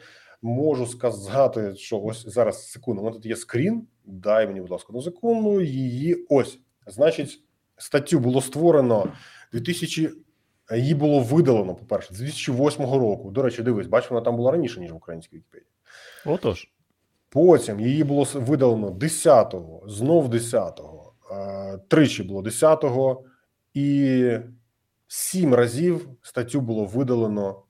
Можу 0.45 0.85
сказати, 0.87 1.75
що 1.75 2.01
ось 2.01 2.27
зараз 2.27 2.71
секунду. 2.71 3.03
Мене 3.03 3.15
тут 3.15 3.25
є 3.25 3.35
скрін. 3.35 3.87
Дай 4.05 4.47
мені, 4.47 4.61
будь 4.61 4.69
ласка, 4.69 4.87
одну 4.89 5.01
секунду. 5.01 5.61
Її 5.61 6.25
ось. 6.29 6.59
Значить, 6.87 7.43
статтю 7.77 8.19
було 8.19 8.41
створено 8.41 9.13
2000... 9.53 10.09
Її 10.75 10.95
було 10.95 11.19
видалено, 11.19 11.75
по-перше, 11.75 12.13
з 12.13 12.17
2008 12.17 12.85
року. 12.85 13.31
До 13.31 13.41
речі, 13.41 13.63
дивись, 13.63 13.87
бач, 13.87 14.11
вона 14.11 14.21
там 14.21 14.35
була 14.35 14.51
раніше, 14.51 14.79
ніж 14.79 14.91
в 14.91 14.95
українській 14.95 15.35
Вікіпедії. 15.35 15.69
Отож. 16.25 16.71
Потім 17.29 17.79
її 17.79 18.03
було 18.03 18.27
видалено 18.33 18.89
10-го, 18.89 19.89
знов 19.89 20.33
10-го, 20.33 21.13
е, 21.31 21.77
тричі 21.87 22.23
було 22.23 22.41
10-го, 22.41 23.23
і 23.73 24.39
сім 25.07 25.53
разів 25.53 26.09
статтю 26.21 26.61
було 26.61 26.85
видалено. 26.85 27.61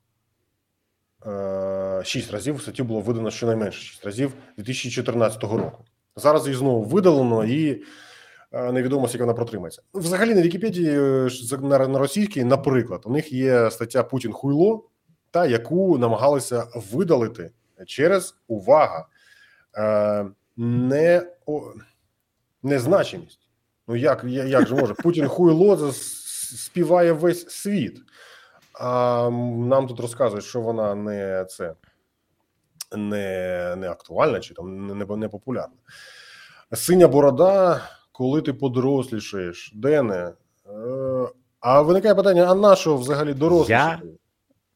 Е, 2.05 2.07
Шість 2.07 2.31
разів 2.31 2.61
статтю 2.61 2.83
було 2.83 2.99
видано 2.99 3.31
щонайменше 3.31 3.81
шість 3.81 4.05
разів 4.05 4.33
2014 4.57 5.43
року. 5.43 5.85
Зараз 6.15 6.45
її 6.45 6.57
знову 6.57 6.83
видалено 6.83 7.45
і 7.45 7.83
е, 8.51 8.71
невідомо, 8.71 9.07
скільки 9.07 9.23
вона 9.23 9.33
протримається. 9.33 9.81
Взагалі 9.93 10.35
на 10.35 10.41
Вікіпедії 10.41 10.89
е, 10.89 11.29
на, 11.61 11.99
російській, 11.99 12.43
наприклад, 12.43 13.01
у 13.05 13.11
них 13.11 13.31
є 13.31 13.71
стаття 13.71 14.03
Путін 14.03 14.31
хуйло, 14.31 14.89
та 15.31 15.45
яку 15.45 15.97
намагалися 15.97 16.67
видалити 16.91 17.51
через 17.85 18.35
увага 18.47 19.07
е, 19.77 20.25
не, 20.57 21.27
о, 21.45 21.61
незначимість. 22.63 23.39
Ну 23.87 23.95
як, 23.95 24.23
як 24.27 24.67
же 24.67 24.75
може? 24.75 24.93
Путін 24.93 25.27
хуйло 25.27 25.91
співає 26.55 27.11
весь 27.11 27.49
світ. 27.49 28.01
А 28.79 29.29
нам 29.57 29.87
тут 29.87 29.99
розказують, 29.99 30.45
що 30.45 30.61
вона 30.61 30.95
не 30.95 31.45
це 31.49 31.73
не, 32.97 33.75
не 33.77 33.89
актуальна 33.89 34.39
чи 34.39 34.53
там 34.53 34.87
не, 34.87 34.93
не, 34.93 35.17
не 35.17 35.29
популярна. 35.29 35.75
Синя 36.73 37.07
борода, 37.07 37.81
коли 38.11 38.41
ти 38.41 38.53
подорослішаєш, 38.53 39.71
Дене. 39.75 40.33
Е, 40.69 41.27
а 41.59 41.81
виникає 41.81 42.15
питання: 42.15 42.45
а 42.49 42.55
на 42.55 42.75
що 42.75 42.97
взагалі 42.97 43.33
дорослішати? 43.33 44.07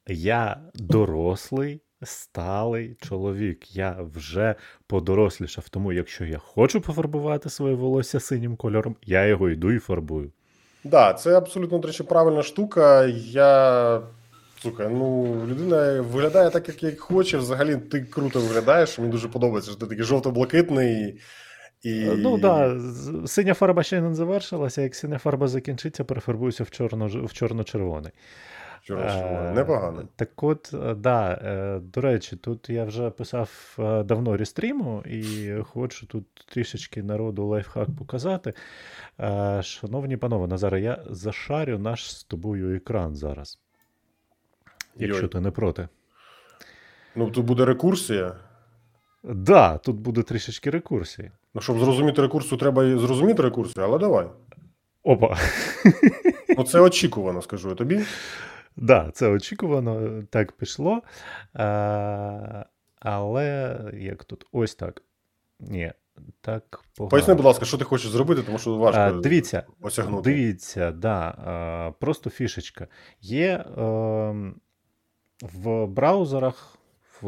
Я 0.08 0.62
дорослий, 0.76 1.82
сталий 2.04 2.98
чоловік. 3.02 3.76
Я 3.76 3.98
вже 4.16 4.56
подорослішав. 4.88 5.70
Тому, 5.70 5.94
якщо 5.94 6.26
я 6.26 6.38
хочу 6.38 6.82
пофарбувати 6.82 7.50
своє 7.50 7.76
волосся 7.76 8.20
синім 8.20 8.56
кольором, 8.56 8.96
я 9.06 9.26
його 9.26 9.50
йду 9.50 9.72
і 9.72 9.80
фарбую. 9.80 10.32
Да, 10.84 11.14
це 11.14 11.38
абсолютно 11.38 11.78
до 11.78 11.88
речі, 11.88 12.04
правильна 12.04 12.44
штука. 12.44 13.06
Я 13.06 14.02
слухай, 14.62 14.90
ну 14.90 15.36
людина 15.48 16.02
виглядає 16.02 16.50
так, 16.50 16.68
як, 16.68 16.84
як 16.84 17.00
хоче. 17.00 17.38
Взагалі, 17.38 17.78
ти 17.78 18.02
круто 18.02 18.40
виглядаєш. 18.40 19.00
Мені 19.00 19.12
дуже 19.12 19.28
подобається, 19.28 19.72
що 19.72 19.80
ти 19.80 19.86
такий 19.86 20.04
жовто-блакитний. 20.04 21.20
І... 21.82 22.06
Ну 22.18 22.40
так, 22.40 22.78
да, 22.78 23.28
синя 23.28 23.54
фарба 23.54 23.84
ще 23.84 24.02
не 24.02 24.16
завершилася. 24.16 24.82
Як 24.82 24.96
синя 24.96 25.18
фарба 25.18 25.48
закінчиться, 25.48 26.04
перефарбуюся 26.04 26.64
в, 26.64 26.72
чорно, 26.72 27.08
в 27.08 27.34
чорно-червоний. 27.34 28.12
Чорно-червоний. 28.84 29.50
Е, 29.50 29.52
Непогано. 29.52 30.04
Так 30.16 30.44
от, 30.44 30.72
е, 30.74 30.94
да, 30.96 31.32
е, 31.32 31.80
до 31.80 32.02
речі, 32.02 32.36
тут 32.36 32.70
я 32.70 32.86
вже 32.86 33.10
писав 33.10 33.76
е, 33.80 34.04
давно 34.04 34.38
рестріму 34.38 35.04
і 35.06 35.54
хочу 35.64 36.08
тут 36.08 36.26
трішечки 36.54 37.04
народу 37.04 37.46
лайфхак 37.46 37.88
показати. 38.00 38.54
Е, 39.20 39.62
Шановні 39.64 40.18
панове, 40.18 40.48
Назаре, 40.48 40.82
я 40.82 41.04
зашарю 41.10 41.80
наш 41.80 42.18
з 42.18 42.24
тобою 42.24 42.76
екран 42.76 43.16
зараз. 43.16 43.60
Якщо 45.00 45.22
Йой. 45.22 45.30
ти 45.30 45.40
не 45.40 45.52
проти. 45.52 45.88
Ну 47.16 47.32
тут 47.32 47.46
буде 47.46 47.66
рекурсія. 47.66 48.36
Да, 49.24 49.78
тут 49.78 49.96
буде 49.96 50.24
трішечки 50.24 50.70
рекурсії. 50.70 51.32
Ну, 51.54 51.62
щоб 51.62 51.80
зрозуміти 51.80 52.22
рекурсію, 52.22 52.58
треба 52.58 52.86
і 52.86 52.98
зрозуміти 52.98 53.44
рекурсію, 53.44 53.86
але 53.86 53.98
давай. 53.98 54.28
Опа. 55.04 55.38
Ну, 56.58 56.66
це 56.66 56.80
очікувано, 56.80 57.42
скажу 57.42 57.70
я 57.70 57.76
тобі. 57.76 58.02
Да, 58.76 59.12
це 59.14 59.28
очікувано, 59.28 60.24
так 60.30 60.52
пішло. 60.52 61.02
А, 61.54 62.66
але 63.00 63.78
як 63.94 64.24
тут? 64.24 64.46
Ось 64.52 64.76
так. 64.76 65.02
Ні, 65.60 65.94
так 66.42 66.84
погано. 66.98 67.10
Поясни, 67.10 67.34
будь 67.34 67.46
ласка, 67.46 67.66
що 67.66 67.78
ти 67.78 67.84
хочеш 67.84 68.12
зробити, 68.12 68.44
тому 68.44 68.58
що 68.58 68.76
важко 68.76 69.00
А, 69.02 69.12
дивіться, 69.12 69.64
осягнути. 69.82 70.30
Дивіться, 70.30 70.92
да, 70.92 71.20
а, 71.20 71.92
просто 72.00 72.30
фішечка. 72.30 72.88
Є 73.22 73.66
ем, 73.78 74.56
в 75.42 75.86
браузерах. 75.86 76.76
В, 77.22 77.28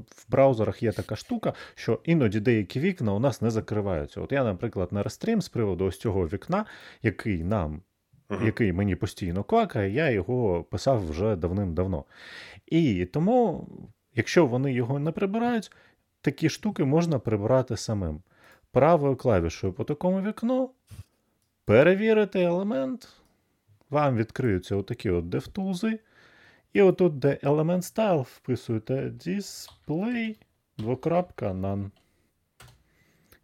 в 0.00 0.24
браузерах 0.28 0.82
є 0.82 0.92
така 0.92 1.16
штука, 1.16 1.52
що 1.74 2.00
іноді 2.04 2.40
деякі 2.40 2.80
вікна 2.80 3.12
у 3.12 3.18
нас 3.18 3.42
не 3.42 3.50
закриваються. 3.50 4.20
От 4.20 4.32
я, 4.32 4.44
наприклад, 4.44 4.88
на 4.92 5.02
Restream 5.02 5.40
з 5.40 5.48
приводу 5.48 5.84
ось 5.84 5.98
цього 5.98 6.26
вікна, 6.26 6.64
який 7.02 7.44
нам, 7.44 7.82
Мгм. 8.30 8.46
який 8.46 8.72
мені 8.72 8.96
постійно 8.96 9.44
квакає, 9.44 9.92
я 9.92 10.10
його 10.10 10.64
писав 10.64 11.10
вже 11.10 11.36
давним-давно. 11.36 12.04
І 12.66 13.04
тому, 13.04 13.68
якщо 14.14 14.46
вони 14.46 14.72
його 14.72 14.98
не 14.98 15.12
прибирають, 15.12 15.72
такі 16.20 16.48
штуки 16.48 16.84
можна 16.84 17.18
прибирати 17.18 17.76
самим. 17.76 18.22
Правою 18.72 19.16
клавішою 19.16 19.72
по 19.72 19.84
такому 19.84 20.20
вікну 20.20 20.70
перевірити 21.64 22.42
елемент, 22.42 23.08
вам 23.90 24.16
відкриються 24.16 24.76
отакі 24.76 25.10
от 25.10 25.24
DevTools, 25.24 25.98
і 26.72 26.82
отут, 26.82 27.18
де 27.18 27.38
Element 27.42 27.94
Style, 27.94 28.22
вписуєте 28.22 28.94
display, 28.94 30.36
двокрапка, 30.78 31.50
none. 31.50 31.90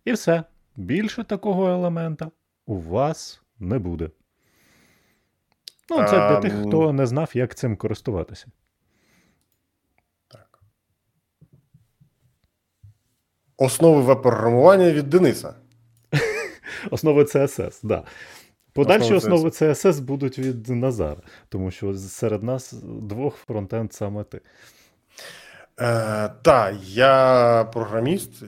І 0.05 0.13
все. 0.13 0.45
Більше 0.77 1.25
такого 1.25 1.69
елемента 1.69 2.31
у 2.67 2.79
вас 2.79 3.43
не 3.59 3.79
буде. 3.79 4.11
Ну, 5.91 5.97
це 5.97 6.11
для 6.11 6.41
тих, 6.41 6.55
хто 6.67 6.93
не 6.93 7.07
знав, 7.07 7.31
як 7.35 7.55
цим 7.55 7.77
користуватися. 7.77 8.47
Так. 10.29 10.61
Основи 13.57 14.03
веб-програмування 14.03 14.91
від 14.91 15.11
Дениса. 15.11 15.55
Основи 16.91 17.23
CSS, 17.23 17.81
да. 17.83 18.05
Подальші 18.75 19.15
Основи 19.15 19.49
CSS 19.49 20.01
будуть 20.01 20.39
від 20.39 20.69
Назара, 20.69 21.23
тому 21.49 21.71
що 21.71 21.95
серед 21.95 22.43
нас 22.43 22.73
двох 22.83 23.37
фронтенд 23.37 23.93
саме 23.93 24.25
ти. 24.25 24.41
Е, 25.81 26.29
та, 26.43 26.77
я 26.83 27.65
програміст. 27.73 28.43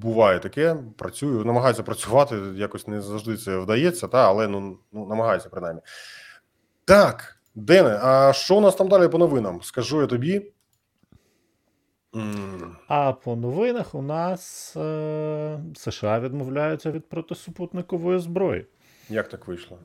Буває 0.00 0.38
таке, 0.38 0.76
працюю, 0.96 1.44
намагаюся 1.44 1.82
працювати, 1.82 2.36
якось 2.54 2.86
не 2.86 3.00
завжди 3.00 3.36
це 3.36 3.58
вдається, 3.58 4.08
та, 4.08 4.28
але 4.28 4.48
ну, 4.48 4.78
ну 4.92 5.06
намагаюся 5.06 5.48
принаймні. 5.48 5.80
Так, 6.84 7.36
Дене, 7.56 8.00
а 8.02 8.32
що 8.32 8.56
у 8.56 8.60
нас 8.60 8.74
там 8.74 8.88
далі 8.88 9.08
по 9.08 9.18
новинам? 9.18 9.62
Скажу 9.62 10.00
я 10.00 10.06
тобі. 10.06 10.52
А 12.88 13.12
по 13.12 13.36
новинах 13.36 13.94
у 13.94 14.02
нас 14.02 14.76
е, 14.76 15.60
США 15.74 16.20
відмовляються 16.20 16.90
від 16.90 17.08
протисупутникової 17.08 18.18
зброї. 18.18 18.66
Як 19.08 19.28
так 19.28 19.46
вийшло? 19.46 19.78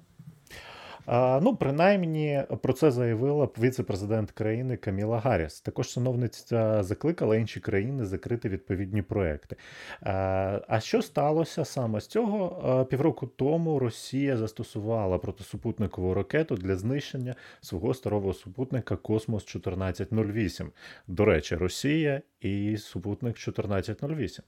Ну, 1.42 1.56
принаймні, 1.56 2.44
про 2.62 2.74
це 2.74 2.92
заявила 2.92 3.50
віце-президент 3.60 4.32
країни 4.32 4.78
Каміла 4.78 5.20
Гарріс. 5.20 5.62
Також 5.62 5.88
чиновниця 5.88 6.84
закликала 6.84 7.36
інші 7.36 7.60
країни 7.60 8.06
закрити 8.06 8.50
відповідні 8.50 9.02
проекти. 9.02 9.56
А, 10.02 10.80
що 10.80 11.02
сталося 11.02 11.66
саме 11.66 12.02
з 12.02 12.08
цього? 12.08 12.86
Півроку 12.90 13.28
тому 13.28 13.80
Росія 13.80 14.38
застосувала 14.38 15.18
протисупутникову 15.18 16.14
ракету 16.14 16.56
для 16.56 16.76
знищення 16.76 17.36
свого 17.62 17.94
старого 17.94 18.34
супутника 18.34 18.96
Космос 18.96 19.44
1408. 19.56 20.72
До 21.08 21.26
речі, 21.26 21.56
Росія 21.56 22.22
і 22.42 22.78
супутник 22.78 23.36
1408. 23.36 24.46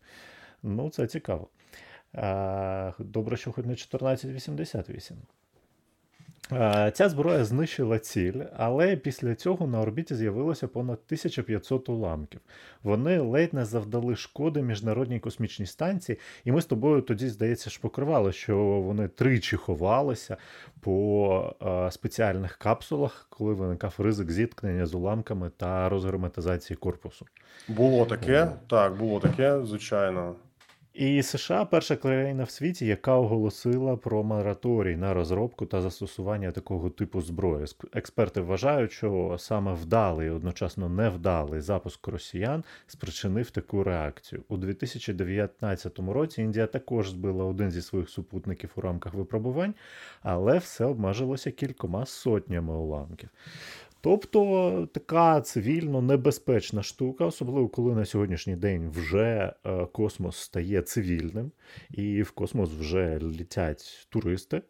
Ну, 0.64 0.90
це 0.90 1.08
цікаво. 1.08 1.48
Добре, 3.00 3.38
що 3.38 3.52
хоч 3.52 3.66
не 3.66 3.74
1488. 3.74 5.18
Е, 6.52 6.92
Ця 6.94 7.10
зброя 7.10 7.46
знищила 7.46 8.00
ціль, 8.00 8.42
але 8.58 8.96
після 8.96 9.36
цього 9.36 9.68
на 9.68 9.82
орбіті 9.82 10.16
з'явилося 10.16 10.68
понад 10.68 11.00
1500 11.06 11.90
уламків. 11.90 12.42
Вони 12.84 13.20
ледь 13.20 13.54
не 13.54 13.66
завдали 13.66 14.16
шкоди 14.16 14.62
міжнародній 14.62 15.20
космічній 15.20 15.66
станції, 15.66 16.20
і 16.44 16.52
ми 16.52 16.62
з 16.62 16.66
тобою 16.66 17.02
тоді, 17.02 17.28
здається, 17.28 17.70
ж 17.70 17.80
покривали, 17.82 18.32
що 18.32 18.58
вони 18.58 19.08
тричі 19.08 19.56
ховалися 19.56 20.38
по 20.80 21.56
е, 21.62 21.92
спеціальних 21.92 22.58
капсулах, 22.58 23.28
коли 23.30 23.54
виникав 23.54 23.96
ризик 23.98 24.32
зіткнення 24.32 24.86
з 24.86 24.94
уламками 24.94 25.52
та 25.58 25.90
розгерметизації 25.90 26.78
корпусу. 26.78 27.26
Було 27.68 28.06
таке, 28.06 28.44
Ого. 28.44 28.54
так, 28.70 28.98
було 28.98 29.20
таке, 29.20 29.66
звичайно. 29.66 30.36
І 30.94 31.24
США 31.24 31.66
перша 31.66 31.96
країна 31.96 32.44
в 32.44 32.50
світі, 32.50 32.86
яка 32.86 33.16
оголосила 33.16 33.98
про 33.98 34.24
мораторій 34.24 34.96
на 34.96 35.14
розробку 35.14 35.66
та 35.66 35.82
застосування 35.82 36.52
такого 36.52 36.90
типу 36.90 37.22
зброї. 37.22 37.66
Експерти 37.94 38.42
вважають, 38.42 38.92
що 38.92 39.36
саме 39.40 39.74
вдалий 39.74 40.30
одночасно 40.30 40.90
невдалий 40.90 41.62
запуск 41.62 42.08
росіян 42.08 42.64
спричинив 42.88 43.52
таку 43.52 43.84
реакцію. 43.84 44.44
У 44.48 44.58
2019 44.58 46.00
році 46.00 46.42
Індія 46.42 46.68
також 46.68 47.10
збила 47.10 47.46
один 47.46 47.72
зі 47.72 47.82
своїх 47.82 48.10
супутників 48.10 48.72
у 48.76 48.82
рамках 48.82 49.14
випробувань, 49.14 49.74
але 50.22 50.58
все 50.58 50.86
обмежилося 50.86 51.52
кількома 51.52 52.06
сотнями 52.06 52.74
уламків. 52.74 53.30
Тобто 54.04 54.88
така 54.94 55.42
цивільно 55.42 56.02
небезпечна 56.02 56.84
штука, 56.84 57.26
особливо 57.26 57.68
коли 57.68 57.96
на 57.96 58.06
сьогоднішній 58.06 58.56
день 58.56 58.90
вже 58.90 59.54
е, 59.66 59.86
космос 59.92 60.38
стає 60.38 60.82
цивільним, 60.82 61.52
і 61.92 62.22
в 62.22 62.32
космос 62.32 62.70
вже 62.70 63.20
літять 63.20 64.08
туристи. 64.10 64.62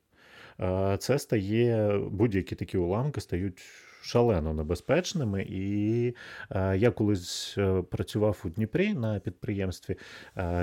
Е, 0.59 0.97
це 0.99 1.19
стає 1.19 1.97
будь-які 2.11 2.55
такі 2.55 2.77
уламки 2.77 3.21
стають 3.21 3.61
шалено 4.01 4.53
небезпечними. 4.53 5.45
І 5.49 6.15
е, 6.51 6.77
я 6.77 6.91
колись 6.91 7.57
працював 7.89 8.41
у 8.45 8.49
Дніпрі 8.49 8.93
на 8.93 9.19
підприємстві 9.19 9.95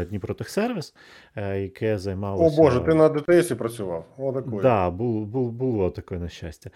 Дніпротехсервіс, 0.09 0.94
яке 1.37 1.98
О. 2.22 2.50
Боже, 2.56 2.80
ти 2.80 2.94
на 2.94 3.09
ДТСі 3.09 3.54
працював. 3.54 4.06
О, 4.18 4.33
такої. 4.33 4.62
Да, 4.62 4.90
було, 4.90 5.26
було, 5.26 5.50
було 5.50 5.90
таке 5.90 6.18
нещастя. 6.18 6.70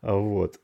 А, 0.00 0.12
Вот. 0.12 0.60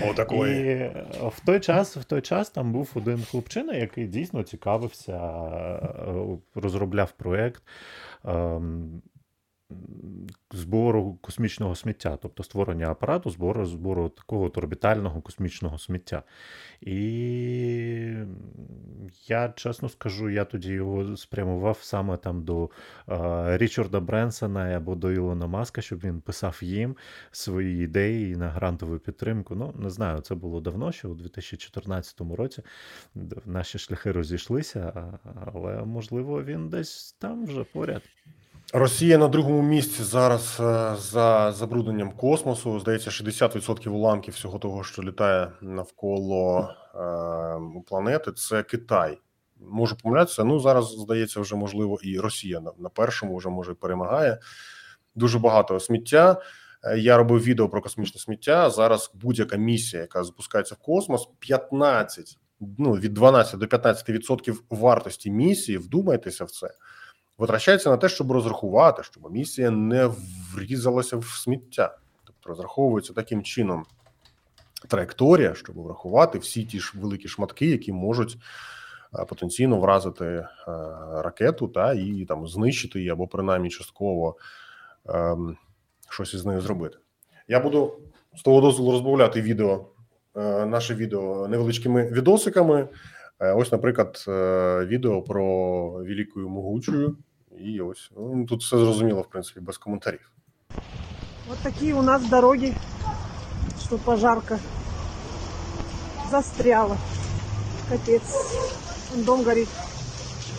О, 0.00 0.14
такої. 0.14 0.64
І 0.64 0.68
е, 0.68 1.06
в 1.36 1.40
той 1.40 1.60
час, 1.60 1.96
в 1.96 2.04
той 2.04 2.20
час 2.20 2.50
там 2.50 2.72
був 2.72 2.90
один 2.94 3.24
хлопчина, 3.24 3.74
який 3.74 4.06
дійсно 4.06 4.42
цікавився, 4.42 5.12
е, 5.12 6.38
розробляв 6.54 7.12
проєкт 7.12 7.62
ем, 8.24 9.02
збору 10.52 11.18
космічного 11.20 11.74
сміття, 11.74 12.18
тобто 12.22 12.42
створення 12.42 12.90
апарату 12.90 13.30
збору, 13.30 13.66
збору 13.66 14.08
такого 14.08 14.50
орбітального 14.56 15.20
космічного 15.20 15.78
сміття. 15.78 16.22
І 16.80 16.96
я 19.26 19.52
чесно 19.56 19.88
скажу, 19.88 20.30
я 20.30 20.44
тоді 20.44 20.72
його 20.72 21.16
спрямував 21.16 21.78
саме 21.82 22.16
там 22.16 22.44
до 22.44 22.70
е, 23.08 23.58
Річарда 23.58 24.00
Бренсона 24.00 24.60
або 24.60 24.94
до 24.94 25.12
Ілона 25.12 25.46
Маска, 25.46 25.82
щоб 25.82 25.98
він 25.98 26.20
писав 26.20 26.58
їм 26.62 26.96
свої 27.30 27.84
ідеї 27.84 28.36
на 28.36 28.48
грантову 28.48 28.98
підтримку. 28.98 29.54
Ну, 29.54 29.74
не 29.76 29.90
знаю, 29.90 30.20
це 30.20 30.34
було 30.34 30.60
давно, 30.60 30.92
ще 30.92 31.08
у 31.08 31.14
2014 31.14 32.20
році 32.20 32.62
наші 33.46 33.78
шляхи 33.78 34.12
розійшлися, 34.12 35.18
але 35.46 35.84
можливо 35.84 36.42
він 36.44 36.68
десь 36.68 37.12
там 37.12 37.46
вже 37.46 37.64
поряд. 37.64 38.02
Росія 38.74 39.18
на 39.18 39.28
другому 39.28 39.62
місці 39.62 40.02
зараз 40.02 40.56
е, 40.60 40.96
за 40.96 41.52
забрудненням 41.52 42.12
космосу. 42.12 42.80
Здається, 42.80 43.10
60% 43.10 43.88
уламків 43.88 44.34
всього 44.34 44.58
того, 44.58 44.84
що 44.84 45.02
літає 45.02 45.52
навколо 45.60 46.68
е, 46.94 47.82
планети, 47.86 48.32
це 48.32 48.62
Китай. 48.62 49.18
Можу 49.60 49.96
помилятися. 49.96 50.44
Ну 50.44 50.60
зараз 50.60 50.92
здається, 50.92 51.40
вже 51.40 51.56
можливо 51.56 51.98
і 52.02 52.18
Росія 52.18 52.60
на, 52.60 52.72
на 52.78 52.88
першому 52.88 53.36
вже 53.36 53.48
може 53.48 53.74
перемагає. 53.74 54.38
Дуже 55.14 55.38
багато 55.38 55.80
сміття. 55.80 56.42
Е, 56.84 56.98
Я 56.98 57.16
робив 57.16 57.42
відео 57.42 57.68
про 57.68 57.80
космічне 57.80 58.20
сміття. 58.20 58.70
Зараз 58.70 59.10
будь-яка 59.14 59.56
місія, 59.56 60.02
яка 60.02 60.24
запускається 60.24 60.74
в 60.74 60.78
космос, 60.78 61.28
15, 61.38 62.38
ну 62.78 62.92
від 62.92 63.14
12 63.14 63.60
до 63.60 63.66
15% 63.66 64.54
вартості 64.70 65.30
місії. 65.30 65.78
Вдумайтеся 65.78 66.44
в 66.44 66.50
це 66.50 66.70
витрачається 67.38 67.90
на 67.90 67.96
те, 67.96 68.08
щоб 68.08 68.32
розрахувати, 68.32 69.02
щоб 69.02 69.32
місія 69.32 69.70
не 69.70 70.10
врізалася 70.54 71.16
в 71.16 71.24
сміття. 71.24 71.98
Тобто 72.24 72.48
розраховується 72.48 73.12
таким 73.12 73.42
чином 73.42 73.84
траєкторія, 74.88 75.54
щоб 75.54 75.78
врахувати 75.78 76.38
всі 76.38 76.64
ті 76.64 76.80
ж 76.80 76.92
великі 76.94 77.28
шматки, 77.28 77.66
які 77.66 77.92
можуть 77.92 78.38
потенційно 79.28 79.80
вразити 79.80 80.24
е, 80.24 80.46
ракету 81.12 81.68
та 81.68 81.92
і 81.92 82.24
там 82.28 82.48
знищити 82.48 82.98
її 82.98 83.10
або 83.10 83.26
принаймні 83.26 83.70
частково 83.70 84.36
ем, 85.08 85.56
щось 86.08 86.34
із 86.34 86.46
нею 86.46 86.60
зробити. 86.60 86.98
Я 87.48 87.60
буду 87.60 87.98
з 88.36 88.42
того 88.42 88.60
дозволу 88.60 88.92
розмовляти 88.92 89.42
відео, 89.42 89.86
е, 90.36 90.66
наше 90.66 90.94
відео 90.94 91.48
невеличкими 91.48 92.10
відосиками. 92.10 92.88
Е, 93.42 93.52
ось, 93.52 93.72
наприклад, 93.72 94.24
е, 94.28 94.84
відео 94.86 95.22
про 95.22 95.44
Велику 95.90 96.40
Могучую. 96.40 97.16
І 97.58 97.80
ось 97.80 98.10
ну, 98.16 98.46
тут 98.46 98.60
все 98.60 98.78
зрозуміло, 98.78 99.20
в 99.20 99.30
принципі, 99.30 99.60
без 99.60 99.78
коментарів. 99.78 100.32
Вот 101.48 101.58
такие 101.62 101.94
у 101.94 102.02
нас 102.02 102.28
дороги, 102.28 102.74
что 103.80 103.98
пожарка 103.98 104.58
застряла. 106.30 106.96
Капец. 107.88 108.22
Вон 109.10 109.24
Дом 109.24 109.44
горит. 109.44 109.68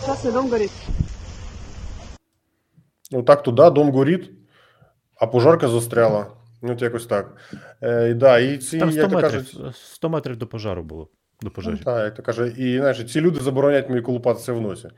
Частный 0.06 0.32
дом 0.32 0.48
горит. 0.48 0.70
Ну 3.10 3.22
так 3.22 3.42
туди, 3.42 3.70
дом 3.70 3.92
горить, 3.92 4.30
а 5.16 5.26
пожарка 5.26 5.68
застряла. 5.68 6.26
Ну, 6.62 6.72
от 6.72 6.82
якось 6.82 7.06
так. 7.06 7.36
Е, 7.82 8.14
да, 8.14 8.38
і 8.38 8.58
ці, 8.58 8.78
Там 8.78 8.90
100 8.90 9.00
як 9.00 9.10
то 9.10 9.16
метрів, 9.16 9.30
кажуть, 9.30 9.76
100 9.76 10.08
метрів 10.08 10.36
до 10.36 10.46
пожару 10.46 10.82
було. 10.82 11.08
До 11.44 11.48
Ну, 11.50 11.54
пожежі. 11.54 11.82
так, 11.84 12.04
як 12.04 12.14
то 12.14 12.22
каже, 12.22 12.48
і 12.48 12.78
знаєш, 12.78 13.04
ці 13.12 13.20
люди 13.20 13.40
забороняють 13.40 13.88
мені 13.88 14.00
колупатися 14.02 14.52
в 14.52 14.60
носі. 14.60 14.88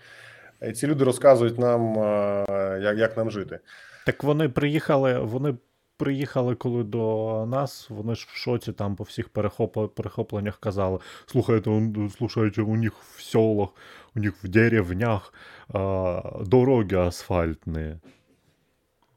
І 0.69 0.73
ці 0.73 0.87
люди 0.87 1.05
розказують 1.05 1.59
нам, 1.59 1.99
е, 1.99 2.81
як, 2.83 2.99
як 2.99 3.17
нам 3.17 3.31
жити. 3.31 3.59
Так 4.07 4.25
вони 4.25 4.49
приїхали, 4.49 5.19
вони 5.19 5.55
приїхали 5.97 6.55
коли 6.55 6.85
до 6.85 7.47
нас, 7.49 7.91
вони 7.91 8.15
ж 8.15 8.27
в 8.31 8.37
шоці 8.37 8.73
там 8.73 8.97
по 8.97 9.05
всіх 9.05 9.29
перехоп... 9.29 9.95
перехопленнях 9.95 10.59
казали: 10.61 10.99
слухайте, 11.27 11.71
он- 11.71 12.11
слушайте, 12.19 12.63
у 12.63 12.77
них 12.77 12.93
в 13.17 13.23
селах, 13.23 13.69
у 14.17 14.21
них 14.21 14.35
в 14.45 14.49
деревнях 14.49 15.35
а, 15.69 16.21
дороги 16.47 16.97
асфальтні. 16.97 17.97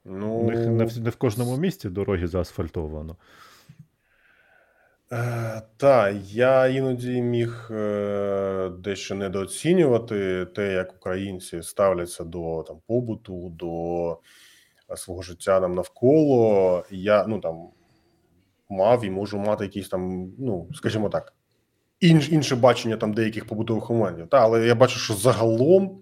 Ну, 0.05 0.33
У 0.33 0.51
них 0.51 0.59
не 0.67 0.85
в, 0.85 0.99
не 0.99 1.09
в 1.09 1.15
кожному 1.15 1.57
місті 1.57 1.89
дороги 1.89 2.27
заасфальтовано. 2.27 3.15
Е, 5.13 5.61
Та, 5.77 6.09
я 6.23 6.67
іноді 6.67 7.21
міг 7.21 7.67
е, 7.71 8.69
дещо 8.79 9.15
недооцінювати 9.15 10.45
те, 10.45 10.73
як 10.73 10.93
українці 10.93 11.63
ставляться 11.63 12.23
до 12.23 12.63
там 12.67 12.77
побуту, 12.87 13.49
до 13.49 14.11
е, 14.91 14.97
свого 14.97 15.21
життя 15.21 15.59
нам 15.59 15.75
навколо. 15.75 16.83
Я 16.91 17.25
ну 17.27 17.39
там 17.39 17.69
мав 18.69 19.05
і 19.05 19.09
можу 19.09 19.37
мати 19.37 19.63
якісь 19.63 19.89
там, 19.89 20.31
ну 20.39 20.69
скажімо 20.73 21.09
так, 21.09 21.33
інш, 21.99 22.29
інше 22.29 22.55
бачення 22.55 22.97
там 22.97 23.13
деяких 23.13 23.45
побутових 23.45 23.89
моментів. 23.89 24.27
Та, 24.27 24.39
але 24.41 24.67
я 24.67 24.75
бачу, 24.75 24.99
що 24.99 25.13
загалом, 25.13 26.01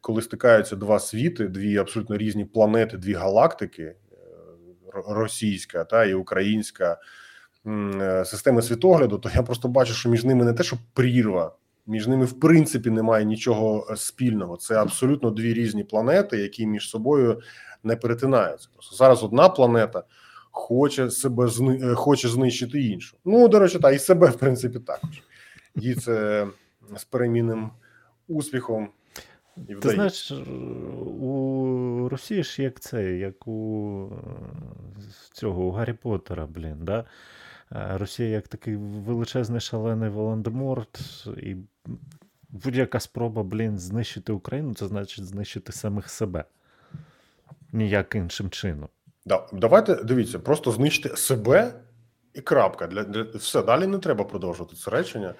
коли 0.00 0.22
стикаються 0.22 0.76
два 0.76 0.98
світи, 0.98 1.48
дві 1.48 1.78
абсолютно 1.78 2.16
різні 2.16 2.44
планети, 2.44 2.96
дві 2.96 3.12
галактики, 3.12 3.96
російська 5.06 5.84
та 5.84 6.04
і 6.04 6.14
українська 6.14 6.98
системи 8.24 8.62
світогляду, 8.62 9.18
то 9.18 9.30
я 9.34 9.42
просто 9.42 9.68
бачу, 9.68 9.94
що 9.94 10.08
між 10.08 10.24
ними 10.24 10.44
не 10.44 10.52
те, 10.52 10.62
що 10.62 10.76
прірва, 10.94 11.54
між 11.86 12.06
ними 12.06 12.24
в 12.24 12.40
принципі 12.40 12.90
немає 12.90 13.24
нічого 13.24 13.86
е, 13.90 13.96
спільного. 13.96 14.56
Це 14.56 14.74
абсолютно 14.74 15.30
дві 15.30 15.54
різні 15.54 15.84
планети, 15.84 16.38
які 16.38 16.66
між 16.66 16.88
собою 16.88 17.40
не 17.84 17.96
перетинаються. 17.96 18.68
Просто 18.74 18.96
зараз 18.96 19.22
одна 19.22 19.48
планета 19.48 20.02
хоче 20.50 21.10
себе 21.10 21.46
зни... 21.46 21.80
е, 21.82 21.94
хоче 21.94 22.28
знищити 22.28 22.82
іншу. 22.82 23.16
Ну, 23.24 23.48
до 23.48 23.58
речі, 23.58 23.78
та 23.78 23.90
і 23.90 23.98
себе, 23.98 24.28
в 24.28 24.36
принципі, 24.36 24.78
також. 24.78 25.22
Їй 25.74 25.94
це 25.94 26.46
з 26.96 27.04
перемінним 27.04 27.70
успіхом. 28.28 28.88
І 29.56 29.60
Ти 29.60 29.74
вдається. 29.74 29.94
знаєш, 29.94 30.30
е, 30.30 30.34
у 31.20 32.08
Росії 32.08 32.42
ж 32.42 32.62
як 32.62 32.80
це, 32.80 33.12
як 33.12 33.46
у 33.46 34.08
е, 34.98 35.02
цього 35.32 35.62
у 35.62 35.70
Гаррі 35.70 35.92
Поттера, 35.92 36.46
блін, 36.46 36.76
да? 36.80 37.04
Е, 37.74 37.98
Росія 37.98 38.28
як 38.28 38.48
такий 38.48 38.76
величезний 38.76 39.60
шалений 39.60 40.08
Волан-де-Морт, 40.08 41.24
і 41.36 41.56
будь-яка 42.48 43.00
спроба, 43.00 43.42
блін, 43.42 43.78
знищити 43.78 44.32
Україну, 44.32 44.74
це 44.74 44.86
значить 44.86 45.24
знищити 45.24 45.72
самих 45.72 46.10
себе. 46.10 46.44
Ніяк 47.72 48.14
іншим 48.14 48.50
чином. 48.50 48.88
Да, 49.26 49.46
давайте 49.52 49.94
дивіться, 50.04 50.38
просто 50.38 50.72
знищити 50.72 51.16
себе 51.16 51.74
і 52.34 52.40
крапка. 52.40 52.86
Для, 52.86 53.04
для 53.04 53.22
все 53.22 53.62
далі 53.62 53.86
не 53.86 53.98
треба 53.98 54.24
продовжувати 54.24 54.76
це 54.76 54.90
речення. 54.90 55.34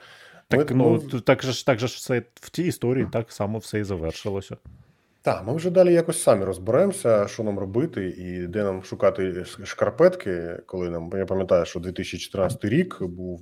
Так, 0.49 0.71
Ми- 0.71 0.77
ну, 0.77 1.03
ми- 1.13 1.21
так 1.21 1.43
же 1.43 1.65
так 1.67 1.79
же 1.79 1.87
все 1.87 2.23
в 2.35 2.51
тій 2.51 2.65
історії 2.67 3.07
так 3.13 3.33
само 3.33 3.59
все 3.59 3.79
і 3.81 3.85
завершилося. 3.85 4.57
Так, 5.23 5.47
ми 5.47 5.55
вже 5.55 5.71
далі 5.71 5.93
якось 5.93 6.23
самі 6.23 6.45
розберемося, 6.45 7.29
що 7.29 7.43
нам 7.43 7.59
робити 7.59 8.09
і 8.09 8.47
де 8.47 8.65
нам 8.65 8.85
шукати 8.85 9.45
шкарпетки. 9.45 10.63
Коли 10.67 10.91
нам 10.91 11.11
я 11.15 11.27
пам'ятаю, 11.27 11.65
що 11.65 11.81
2014 11.81 12.65
рік 12.65 13.03
був 13.03 13.41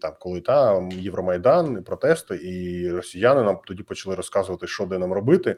там, 0.00 0.12
коли 0.20 0.40
та 0.40 0.88
Євромайдан, 0.92 1.84
протести, 1.84 2.36
і 2.36 2.90
росіяни 2.90 3.42
нам 3.42 3.58
тоді 3.66 3.82
почали 3.82 4.16
розказувати, 4.16 4.66
що 4.66 4.86
де 4.86 4.98
нам 4.98 5.12
робити. 5.12 5.56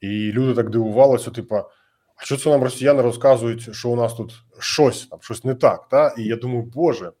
І 0.00 0.32
люди 0.32 0.54
так 0.54 0.70
дивувалися: 0.70 1.30
типа, 1.30 1.68
а 2.16 2.24
що 2.24 2.36
це 2.36 2.50
нам 2.50 2.62
росіяни 2.62 3.02
розказують, 3.02 3.74
що 3.74 3.90
у 3.90 3.96
нас 3.96 4.14
тут 4.14 4.32
щось 4.58 5.06
там, 5.06 5.18
щось 5.22 5.44
не 5.44 5.54
так. 5.54 5.88
Та? 5.88 6.14
І 6.18 6.24
я 6.24 6.36
думаю, 6.36 6.62
Боже, 6.62 7.12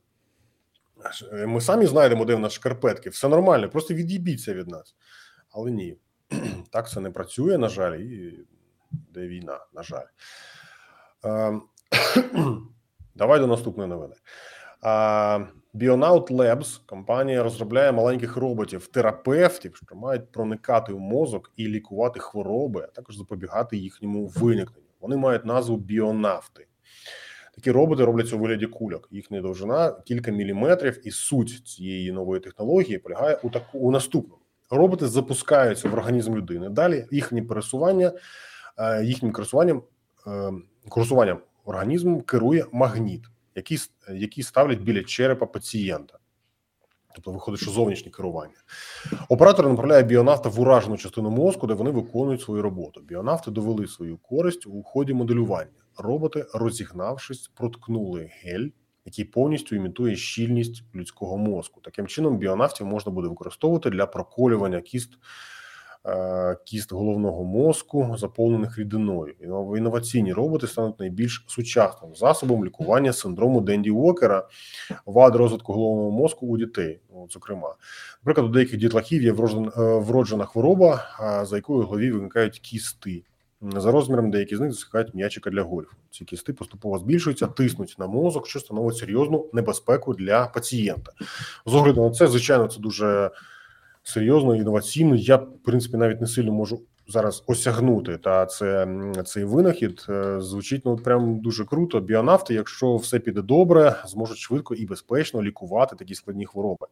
ми 1.46 1.60
самі 1.60 1.86
знайдемо, 1.86 2.24
де 2.24 2.34
в 2.34 2.40
нас 2.40 2.52
шкарпетки, 2.52 3.10
все 3.10 3.28
нормально, 3.28 3.68
просто 3.68 3.94
від'їбіться 3.94 4.54
від 4.54 4.68
нас. 4.68 4.94
Але 5.50 5.70
ні, 5.70 5.96
так 6.74 6.90
це 6.90 7.00
не 7.00 7.10
працює, 7.10 7.58
на 7.58 7.68
жаль, 7.68 7.98
і 7.98 8.46
де 9.14 9.26
війна, 9.26 9.58
на 9.74 9.82
жаль. 9.82 10.06
Ем, 11.24 11.62
Давай 13.14 13.40
до 13.40 13.46
наступної 13.46 13.88
новини. 13.88 14.14
Bionaut 15.74 16.30
Labs 16.30 16.80
компанія 16.86 17.42
розробляє 17.42 17.92
маленьких 17.92 18.36
роботів, 18.36 18.86
терапевтів, 18.86 19.76
що 19.76 19.96
мають 19.96 20.32
проникати 20.32 20.92
в 20.92 21.00
мозок 21.00 21.52
і 21.56 21.68
лікувати 21.68 22.20
хвороби, 22.20 22.82
а 22.82 22.86
також 22.86 23.16
запобігати 23.16 23.76
їхньому 23.76 24.26
виникненню. 24.26 24.88
Вони 25.00 25.16
мають 25.16 25.44
назву 25.44 25.76
біонавти. 25.76 26.66
Такі 27.54 27.70
роботи 27.70 28.04
робляться 28.04 28.36
у 28.36 28.38
вигляді 28.38 28.66
кульок. 28.66 29.08
Їхня 29.10 29.40
довжина 29.40 29.92
кілька 29.92 30.30
міліметрів, 30.30 31.06
і 31.06 31.10
суть 31.10 31.62
цієї 31.68 32.12
нової 32.12 32.40
технології 32.40 32.98
полягає 32.98 33.38
у 33.42 33.50
таку 33.50 33.78
у 33.78 33.90
наступному: 33.90 34.43
роботи 34.70 35.08
запускаються 35.08 35.88
в 35.88 35.94
організм 35.94 36.34
людини. 36.34 36.68
Далі 36.68 37.06
їхні 37.10 37.42
пересування, 37.42 38.12
е, 38.78 39.04
їхнім 39.04 39.32
користуванням, 39.32 39.82
е, 40.26 40.52
курсуванням 40.88 41.38
організмом 41.64 42.20
керує 42.20 42.66
магніт, 42.72 43.24
який, 43.54 43.78
який 44.12 44.44
ставлять 44.44 44.80
біля 44.80 45.04
черепа 45.04 45.46
пацієнта. 45.46 46.18
Тобто 47.14 47.30
виходить, 47.30 47.60
що 47.60 47.70
зовнішнє 47.70 48.10
керування. 48.10 48.54
Оператор 49.28 49.68
направляє 49.68 50.02
біонавта 50.02 50.48
в 50.48 50.60
уражену 50.60 50.96
частину 50.96 51.30
мозку, 51.30 51.66
де 51.66 51.74
вони 51.74 51.90
виконують 51.90 52.42
свою 52.42 52.62
роботу. 52.62 53.00
Біонавти 53.00 53.50
довели 53.50 53.86
свою 53.86 54.16
користь 54.16 54.66
у 54.66 54.82
ході 54.82 55.14
моделювання. 55.14 55.70
Роботи, 55.96 56.46
розігнавшись, 56.54 57.48
проткнули 57.48 58.30
гель, 58.42 58.68
який 59.06 59.24
повністю 59.24 59.76
імітує 59.76 60.16
щільність 60.16 60.82
людського 60.94 61.36
мозку. 61.38 61.80
Таким 61.80 62.06
чином, 62.06 62.38
біонавтів 62.38 62.86
можна 62.86 63.12
буде 63.12 63.28
використовувати 63.28 63.90
для 63.90 64.06
проколювання 64.06 64.80
кіст, 64.80 65.10
е, 66.06 66.56
кіст 66.64 66.92
головного 66.92 67.44
мозку, 67.44 68.14
заповнених 68.18 68.78
рідиною. 68.78 69.34
Інно- 69.40 69.76
Інноваційні 69.76 70.32
роботи 70.32 70.66
стануть 70.66 71.00
найбільш 71.00 71.44
сучасним 71.48 72.14
засобом 72.14 72.64
лікування 72.64 73.12
синдрому 73.12 73.60
Денді 73.60 73.90
Уокера, 73.90 74.48
вад 75.06 75.34
розвитку 75.36 75.72
головного 75.72 76.10
мозку 76.10 76.46
у 76.46 76.58
дітей. 76.58 77.00
Ну, 77.14 77.26
зокрема, 77.30 77.74
наприклад, 78.22 78.46
у 78.46 78.52
деяких 78.52 78.76
дітлахів 78.76 79.22
є 79.22 79.32
вроджена, 79.32 80.44
е, 80.44 80.46
хвороба, 80.46 81.04
за 81.46 81.56
якою 81.56 81.80
в 81.80 81.84
голові 81.84 82.10
виникають 82.10 82.58
кісти. 82.58 83.22
За 83.76 83.90
розміром 83.90 84.30
деякі 84.30 84.56
з 84.56 84.60
них 84.60 84.70
досягають 84.70 85.14
м'ячика 85.14 85.50
для 85.50 85.62
гольфу. 85.62 85.96
Ці 86.10 86.24
кісти 86.24 86.52
поступово 86.52 86.98
збільшуються, 86.98 87.46
тиснуть 87.46 87.96
на 87.98 88.06
мозок, 88.06 88.46
що 88.46 88.60
становить 88.60 88.96
серйозну 88.96 89.50
небезпеку 89.52 90.14
для 90.14 90.46
пацієнта. 90.46 91.12
З 91.66 91.74
огляду 91.74 92.02
на 92.02 92.10
це, 92.10 92.26
звичайно, 92.26 92.68
це 92.68 92.80
дуже 92.80 93.30
серйозно, 94.02 94.56
інноваційно. 94.56 95.14
Я, 95.14 95.36
в 95.36 95.62
принципі, 95.64 95.96
навіть 95.96 96.20
не 96.20 96.26
сильно 96.26 96.52
можу 96.52 96.80
зараз 97.08 97.44
осягнути. 97.46 98.16
Та 98.16 98.46
це 98.46 98.88
цей 99.24 99.44
винахід 99.44 100.06
е, 100.08 100.40
звучить 100.40 100.82
ну 100.84 100.96
прям 100.96 101.40
дуже 101.40 101.64
круто. 101.64 102.00
Біонавти, 102.00 102.54
якщо 102.54 102.96
все 102.96 103.18
піде 103.18 103.42
добре, 103.42 103.96
зможуть 104.06 104.38
швидко 104.38 104.74
і 104.74 104.86
безпечно 104.86 105.42
лікувати 105.42 105.96
такі 105.96 106.14
складні 106.14 106.46
хвороби. 106.46 106.86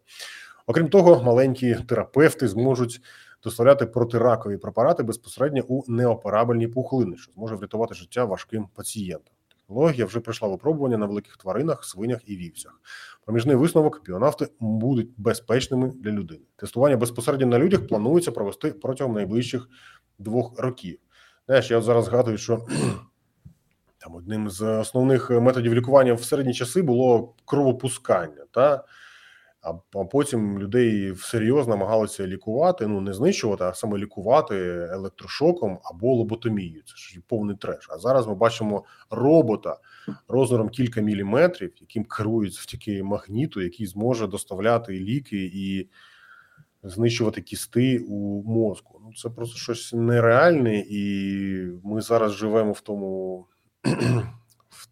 Окрім 0.67 0.89
того, 0.89 1.23
маленькі 1.23 1.77
терапевти 1.89 2.49
зможуть 2.49 3.01
доставляти 3.45 3.87
протиракові 3.87 4.57
препарати 4.57 5.03
безпосередньо 5.03 5.63
у 5.69 5.93
неоперабельні 5.93 6.69
пухлини, 6.69 7.17
що 7.17 7.33
зможе 7.33 7.55
врятувати 7.55 7.95
життя 7.95 8.25
важким 8.25 8.69
пацієнтам. 8.75 9.35
технологія 9.73 10.07
вже 10.07 10.21
пройшла 10.21 10.49
випробування 10.49 10.99
на 10.99 11.07
великих 11.07 11.37
тваринах, 11.37 11.85
свинях 11.85 12.21
і 12.27 12.37
вівцях. 12.37 12.81
Проміжний 13.25 13.57
висновок 13.57 14.05
біонафти 14.07 14.49
будуть 14.61 15.11
безпечними 15.17 15.93
для 15.95 16.11
людини. 16.11 16.45
Тестування 16.57 16.97
безпосередньо 16.97 17.47
на 17.47 17.59
людях 17.59 17.87
планується 17.87 18.33
провести 18.33 18.71
протягом 18.71 19.15
найближчих 19.15 19.69
двох 20.19 20.61
років. 20.61 20.99
Знаєш, 21.47 21.71
я 21.71 21.81
зараз 21.81 22.05
згадую, 22.05 22.39
що 22.39 22.67
там 23.99 24.15
одним 24.15 24.51
з 24.51 24.63
основних 24.63 25.31
методів 25.31 25.75
лікування 25.75 26.15
в 26.15 26.25
середні 26.25 26.55
часи 26.55 26.83
було 26.83 27.35
кровопускання. 27.45 28.45
Та? 28.51 28.85
А 29.63 30.05
потім 30.05 30.59
людей 30.59 31.13
всерйоз 31.13 31.69
намагалися 31.69 32.27
лікувати, 32.27 32.87
ну 32.87 33.01
не 33.01 33.13
знищувати, 33.13 33.65
а 33.65 33.75
саме 33.75 33.99
лікувати 33.99 34.57
електрошоком 34.91 35.79
або 35.85 36.15
лоботомією. 36.15 36.83
Це 36.87 36.97
ж 36.97 37.21
повний 37.29 37.57
треш. 37.57 37.89
А 37.91 37.99
зараз 37.99 38.27
ми 38.27 38.35
бачимо 38.35 38.85
робота 39.11 39.79
розміром 40.29 40.69
кілька 40.69 41.01
міліметрів, 41.01 41.73
яким 41.81 42.05
керують 42.05 42.55
завдяки 42.55 43.03
магніту, 43.03 43.61
який 43.61 43.87
зможе 43.87 44.27
доставляти 44.27 44.93
ліки 44.93 45.51
і 45.55 45.89
знищувати 46.83 47.41
кісти 47.43 47.99
у 47.99 48.43
мозку. 48.43 49.01
Ну 49.05 49.15
це 49.15 49.31
просто 49.31 49.57
щось 49.57 49.93
нереальне, 49.93 50.85
і 50.89 51.67
ми 51.85 52.01
зараз 52.01 52.33
живемо 52.33 52.73
в 52.73 52.81
тому 52.81 53.47
в 54.71 54.87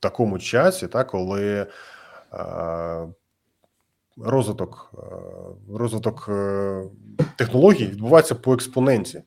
такому 0.00 0.38
часі, 0.38 0.86
та 0.86 1.04
коли. 1.04 1.66
Розвиток 4.16 4.92
е, 4.94 5.76
розвиток 5.78 6.26
е, 6.28 6.82
технологій 7.36 7.86
відбувається 7.86 8.34
по 8.34 8.54
експоненті, 8.54 9.22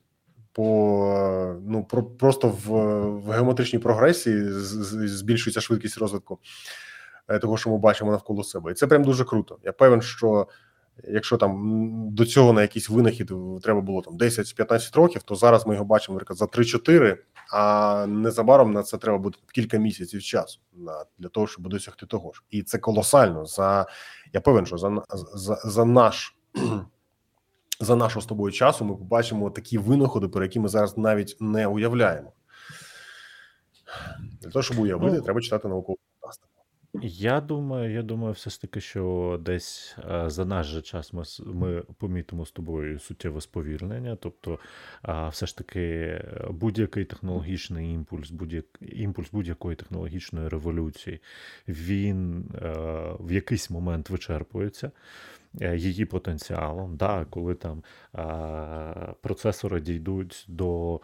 по 0.52 1.56
е, 1.56 1.60
ну 1.66 1.84
про 1.84 2.02
просто 2.02 2.48
в, 2.48 2.70
в 3.06 3.30
геометричній 3.30 3.78
прогресії 3.78 4.44
збільшується 5.08 5.60
швидкість 5.60 5.98
розвитку 5.98 6.38
того, 7.40 7.56
що 7.56 7.70
ми 7.70 7.78
бачимо 7.78 8.10
навколо 8.10 8.44
себе, 8.44 8.70
і 8.70 8.74
це 8.74 8.86
прям 8.86 9.04
дуже 9.04 9.24
круто. 9.24 9.58
Я 9.62 9.72
певен, 9.72 10.02
що 10.02 10.46
якщо 11.02 11.36
там 11.36 11.80
до 12.10 12.26
цього 12.26 12.52
на 12.52 12.62
якийсь 12.62 12.90
винахід 12.90 13.32
треба 13.62 13.80
було 13.80 14.02
там 14.02 14.18
10-15 14.18 14.96
років, 14.96 15.22
то 15.22 15.34
зараз 15.34 15.66
ми 15.66 15.74
його 15.74 15.84
бачимо 15.84 16.14
наприклад, 16.14 16.38
за 16.38 16.44
3-4, 16.44 17.16
а 17.52 18.06
незабаром 18.06 18.72
на 18.72 18.82
це 18.82 18.98
треба 18.98 19.18
буде 19.18 19.38
кілька 19.54 19.78
місяців 19.78 20.22
часу 20.22 20.60
на 20.72 21.04
для 21.18 21.28
того, 21.28 21.46
щоб 21.46 21.68
досягти 21.68 22.06
того 22.06 22.32
ж, 22.32 22.42
і 22.50 22.62
це 22.62 22.78
колосально. 22.78 23.46
За 23.46 23.86
я 24.32 24.40
певен, 24.40 24.66
що 24.66 24.78
за 24.78 25.02
за, 25.34 25.54
за 25.64 25.84
наш. 25.84 26.36
За 27.80 27.96
нашого 27.96 28.20
з 28.20 28.26
тобою 28.26 28.52
часу 28.52 28.84
ми 28.84 28.96
побачимо 28.96 29.50
такі 29.50 29.78
винаходи, 29.78 30.28
про 30.28 30.44
які 30.44 30.60
ми 30.60 30.68
зараз 30.68 30.98
навіть 30.98 31.36
не 31.40 31.66
уявляємо. 31.66 32.32
Для 34.40 34.50
того, 34.50 34.62
щоб 34.62 34.78
уявити, 34.78 35.16
ну, 35.16 35.22
треба 35.22 35.40
читати 35.40 35.68
наукову. 35.68 35.98
Я 37.02 37.40
думаю, 37.40 37.92
я 37.92 38.02
думаю, 38.02 38.32
все 38.32 38.50
ж 38.50 38.60
таки, 38.60 38.80
що 38.80 39.38
десь 39.42 39.96
е, 40.10 40.30
за 40.30 40.44
наш 40.44 40.66
же 40.66 40.82
час 40.82 41.12
ми 41.12 41.22
ми 41.46 41.82
помітимо 41.98 42.46
з 42.46 42.50
тобою 42.50 42.98
суттєве 42.98 43.40
сповільнення. 43.40 44.16
Тобто, 44.16 44.58
все 45.30 45.46
ж 45.46 45.56
таки, 45.56 45.80
е, 45.80 46.46
будь-який 46.50 47.04
технологічний 47.04 47.94
імпульс, 47.94 48.30
будь-як 48.30 48.64
імпульс 48.80 49.30
будь-якої 49.32 49.76
технологічної 49.76 50.48
революції, 50.48 51.20
він 51.68 52.44
е, 52.54 52.72
в 53.20 53.32
якийсь 53.32 53.70
момент 53.70 54.10
вичерпується. 54.10 54.90
Е, 55.60 55.76
її 55.76 56.04
потенціалом. 56.04 56.96
Да, 56.96 57.26
Коли 57.30 57.54
там 57.54 57.82
е, 58.14 59.14
процесори 59.20 59.80
дійдуть 59.80 60.44
до 60.48 61.00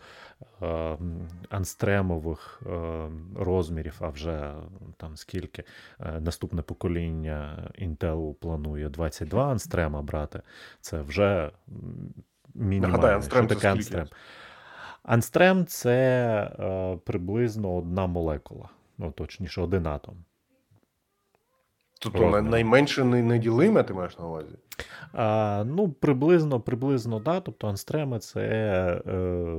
е, 0.62 0.98
анстремових 1.50 2.62
е, 2.66 3.08
розмірів, 3.36 3.96
а 4.00 4.08
вже 4.08 4.54
там 4.96 5.16
скільки 5.16 5.64
е, 6.00 6.20
наступне 6.20 6.62
покоління 6.62 7.70
Intel 7.82 8.34
планує 8.34 8.88
22 8.88 9.50
анстрема 9.50 10.02
брати, 10.02 10.42
це 10.80 11.02
вже 11.02 11.50
мінімально. 12.54 13.06
Анстрем 13.06 13.46
Що 13.48 13.54
таке 13.54 13.70
Анстрем? 13.70 14.06
Анстрем 15.02 15.66
це 15.66 15.96
е, 16.60 16.96
приблизно 17.04 17.76
одна 17.76 18.06
молекула, 18.06 18.68
ну 18.98 19.10
точніше, 19.10 19.60
один 19.60 19.86
атом. 19.86 20.24
Тобто 22.02 22.42
найменше 22.42 23.04
неділиме 23.04 23.82
ти 23.82 23.94
маєш 23.94 24.18
на 24.18 24.26
увазі? 24.26 24.54
А, 25.12 25.64
Ну, 25.66 25.88
приблизно, 25.88 26.60
приблизно, 26.60 27.18
да. 27.20 27.40
Тобто 27.40 27.68
анстреми 27.68 28.18
це. 28.18 28.40
Е, 29.06 29.54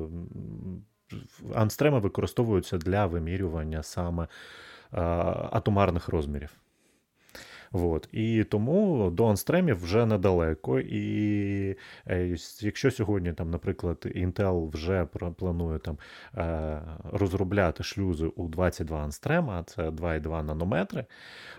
Анстреми 1.56 2.00
використовуються 2.00 2.78
для 2.78 3.06
вимірювання 3.06 3.84
саме 3.84 4.24
е, 4.24 4.28
атомарних 5.52 6.10
розмірів. 6.10 6.61
От. 7.72 8.10
І 8.12 8.44
тому 8.44 9.10
до 9.10 9.28
анстремів 9.28 9.84
вже 9.84 10.06
недалеко. 10.06 10.80
І 10.80 11.76
е, 12.08 12.36
якщо 12.60 12.92
сьогодні, 12.92 13.34
там, 13.34 13.52
наприклад, 13.52 13.98
Intel 14.16 14.70
вже 14.70 15.06
планує 15.38 15.80
там 15.80 15.98
е, 16.38 16.82
розробляти 17.12 17.84
шлюзи 17.84 18.26
у 18.26 18.48
22 18.48 19.04
анстрема, 19.04 19.64
це 19.64 19.90
2,2 19.90 20.44
нанометри, 20.44 21.06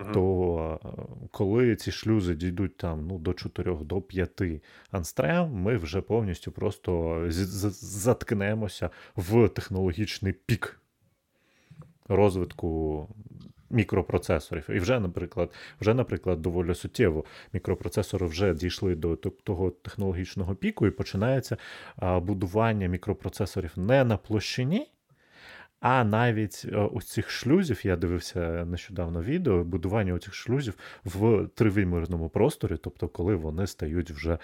угу. 0.01 0.13
то 0.13 0.81
е, 0.85 1.27
коли 1.31 1.77
ці 1.77 1.93
шлюзи 1.93 2.35
дійдуть 2.35 2.77
там 2.77 3.07
ну, 3.07 3.19
до 3.19 3.35
4 3.35 3.77
до 3.83 4.01
5 4.01 4.43
анстрем, 4.91 5.51
ми 5.53 5.77
вже 5.77 6.01
повністю 6.01 6.53
просто 6.53 7.23
заткнемося 7.71 8.91
в 9.17 9.49
технологічний 9.49 10.33
пік 10.33 10.81
розвитку 12.09 13.09
мікропроцесорів. 13.73 14.71
І 14.71 14.79
вже, 14.79 15.01
наприклад, 15.01 15.51
вже, 15.81 15.95
наприклад, 15.95 16.43
доволі 16.43 16.75
суттєво 16.75 17.25
мікропроцесори 17.53 18.27
вже 18.27 18.55
дійшли 18.55 18.95
до 18.95 19.17
того 19.17 19.71
технологічного 19.71 20.55
піку, 20.55 20.87
і 20.87 20.91
починається 20.91 21.57
будування 22.23 22.87
мікропроцесорів 22.87 23.73
не 23.77 24.05
на 24.05 24.17
площині. 24.17 24.89
А 25.81 26.05
навіть 26.05 26.67
ось 26.93 27.07
цих 27.07 27.31
шлюзів, 27.31 27.81
я 27.87 27.97
дивився 27.97 28.65
нещодавно 28.65 29.23
відео, 29.23 29.65
будування 29.65 30.19
цих 30.19 30.35
шлюзів 30.35 30.75
в 31.05 31.49
тривимірному 31.55 32.29
просторі, 32.29 32.77
тобто 32.83 33.09
коли 33.09 33.35
вони 33.35 33.67
стають 33.67 34.11
вже 34.11 34.39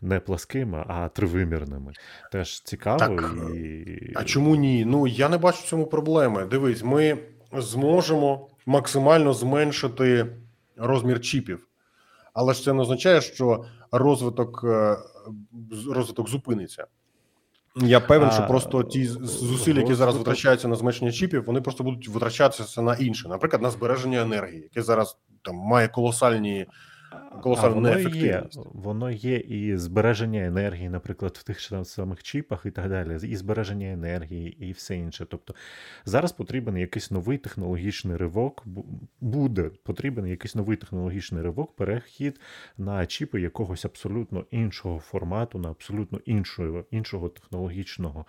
не 0.00 0.20
пласкими, 0.20 0.84
а 0.86 1.08
тривимірними. 1.08 1.92
Теж 2.32 2.60
цікаво. 2.60 2.98
Так, 2.98 3.34
і... 3.54 4.12
А 4.14 4.24
чому 4.24 4.56
ні? 4.56 4.84
Ну 4.84 5.06
я 5.06 5.28
не 5.28 5.38
бачу 5.38 5.58
в 5.62 5.66
цьому 5.66 5.86
проблеми. 5.86 6.46
Дивись, 6.50 6.82
ми 6.82 7.18
зможемо 7.52 8.48
максимально 8.66 9.32
зменшити 9.32 10.36
розмір 10.76 11.20
чіпів. 11.20 11.68
Але 12.32 12.54
ж 12.54 12.62
це 12.62 12.72
не 12.72 12.82
означає, 12.82 13.20
що 13.20 13.64
розвиток 13.92 14.64
е, 14.64 14.96
розвиток 15.88 16.28
зупиниться. 16.28 16.86
Я 17.76 18.00
певен, 18.00 18.30
що 18.30 18.46
просто 18.46 18.82
ті 18.82 19.06
зусилля, 19.06 19.80
які 19.80 19.94
зараз 19.94 20.16
витрачаються 20.16 20.68
на 20.68 20.76
зменшення 20.76 21.12
чіпів, 21.12 21.44
вони 21.44 21.60
просто 21.60 21.84
будуть 21.84 22.08
витрачатися 22.08 22.82
на 22.82 22.94
інше, 22.94 23.28
наприклад, 23.28 23.62
на 23.62 23.70
збереження 23.70 24.22
енергії, 24.22 24.62
яке 24.62 24.82
зараз 24.82 25.18
там 25.42 25.56
має 25.56 25.88
колосальні 25.88 26.66
колосальну 27.42 27.74
воно 27.74 27.98
є, 27.98 28.42
воно 28.54 29.10
є 29.10 29.36
і 29.36 29.76
збереження 29.76 30.44
енергії, 30.44 30.88
наприклад, 30.88 31.36
в 31.40 31.42
тих 31.42 31.60
самих 31.84 32.22
чіпах 32.22 32.66
і 32.66 32.70
так 32.70 32.88
далі, 32.88 33.18
і 33.28 33.36
збереження 33.36 33.92
енергії, 33.92 34.66
і 34.66 34.72
все 34.72 34.96
інше. 34.96 35.26
Тобто 35.30 35.54
зараз 36.04 36.32
потрібен 36.32 36.76
якийсь 36.76 37.10
новий 37.10 37.38
технологічний 37.38 38.16
ривок, 38.16 38.64
буде 39.20 39.62
потрібен 39.62 40.26
якийсь 40.26 40.54
новий 40.54 40.76
технологічний 40.76 41.42
ривок, 41.42 41.76
перехід 41.76 42.40
на 42.78 43.06
чіпи 43.06 43.40
якогось 43.40 43.84
абсолютно 43.84 44.44
іншого 44.50 44.98
формату, 44.98 45.58
на 45.58 45.70
абсолютно 45.70 46.20
іншого 46.24 46.84
іншого 46.90 47.28
технологічного 47.28 48.26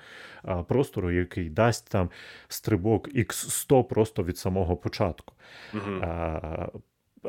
простору, 0.68 1.12
який 1.12 1.50
дасть 1.50 1.90
там 1.90 2.10
стрибок 2.48 3.16
X100 3.16 3.84
просто 3.84 4.24
від 4.24 4.38
самого 4.38 4.78
початку. 4.78 5.34
Угу. 5.74 6.06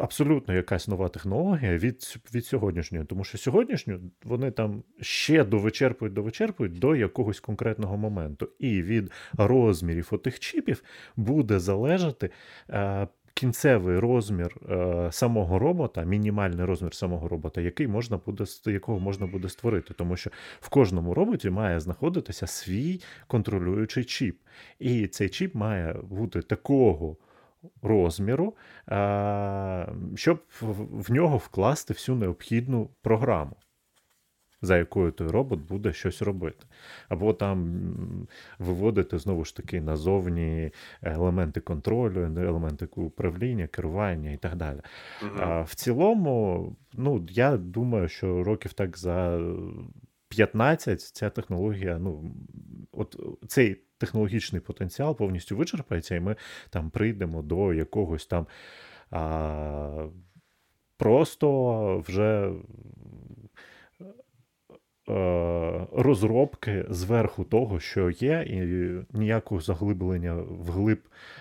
Абсолютно 0.00 0.54
якась 0.54 0.88
нова 0.88 1.08
технологія 1.08 1.78
від 1.78 2.16
від 2.34 2.46
сьогоднішньої, 2.46 3.04
тому 3.04 3.24
що 3.24 3.38
сьогоднішню 3.38 4.00
вони 4.24 4.50
там 4.50 4.82
ще 5.00 5.44
довичерпують, 5.44 6.14
довичерпують 6.14 6.78
до 6.78 6.96
якогось 6.96 7.40
конкретного 7.40 7.96
моменту. 7.96 8.48
І 8.58 8.82
від 8.82 9.10
розмірів 9.38 10.08
отих 10.10 10.40
чіпів 10.40 10.82
буде 11.16 11.58
залежати. 11.58 12.30
Е, 12.70 13.08
Кінцевий 13.38 13.98
розмір 13.98 14.56
е, 14.70 15.08
самого 15.12 15.58
робота, 15.58 16.02
мінімальний 16.02 16.64
розмір 16.64 16.94
самого 16.94 17.28
робота, 17.28 17.60
який 17.60 17.88
можна 17.88 18.20
буде 18.26 18.44
якого 18.66 19.00
можна 19.00 19.26
буде 19.26 19.48
створити, 19.48 19.94
тому 19.94 20.16
що 20.16 20.30
в 20.60 20.68
кожному 20.68 21.14
роботі 21.14 21.50
має 21.50 21.80
знаходитися 21.80 22.46
свій 22.46 23.00
контролюючий 23.26 24.04
чіп, 24.04 24.40
і 24.78 25.06
цей 25.06 25.28
чіп 25.28 25.54
має 25.54 25.92
бути 25.92 26.42
такого 26.42 27.16
розміру, 27.82 28.54
щоб 30.14 30.42
в 30.90 31.12
нього 31.12 31.36
вкласти 31.36 31.94
всю 31.94 32.16
необхідну 32.16 32.90
програму. 33.02 33.56
за 34.62 34.78
якою 34.78 35.12
той 35.12 35.28
робот 35.28 35.60
буде 35.60 35.92
щось 35.92 36.22
робити. 36.22 36.66
Або 37.08 37.32
там 37.32 37.80
виводити 38.58 39.18
знову 39.18 39.44
ж 39.44 39.56
таки 39.56 39.80
назовні 39.80 40.70
елементи 41.02 41.60
контролю, 41.60 42.20
елементи 42.20 42.88
управління, 42.94 43.66
керування 43.66 44.30
і 44.30 44.36
так 44.36 44.56
далі. 44.56 44.80
Мгм. 45.22 45.36
А 45.40 45.62
в 45.62 45.74
цілому, 45.74 46.76
ну, 46.92 47.26
я 47.30 47.56
думаю, 47.56 48.08
що 48.08 48.44
років 48.44 48.72
так 48.72 48.98
за 48.98 49.40
15 50.28 51.00
ця 51.00 51.30
технологія, 51.30 51.98
ну, 51.98 52.34
от 52.92 53.20
цей 53.48 53.82
технологічний 53.98 54.60
потенціал 54.60 55.16
повністю 55.16 55.56
вичерпається, 55.56 56.14
і 56.14 56.20
ми 56.20 56.36
там 56.70 56.90
прийдемо 56.90 57.42
до 57.42 57.74
якогось 57.74 58.26
там 58.26 58.46
а, 59.10 60.06
просто 60.96 61.98
вже 61.98 62.52
е, 65.08 65.86
розробки 65.92 66.86
зверху 66.88 67.44
того, 67.44 67.80
що 67.80 68.10
є, 68.10 68.44
і 68.48 68.58
ніякого 69.18 69.60
заглиблення 69.60 70.34
вглиб 70.34 71.00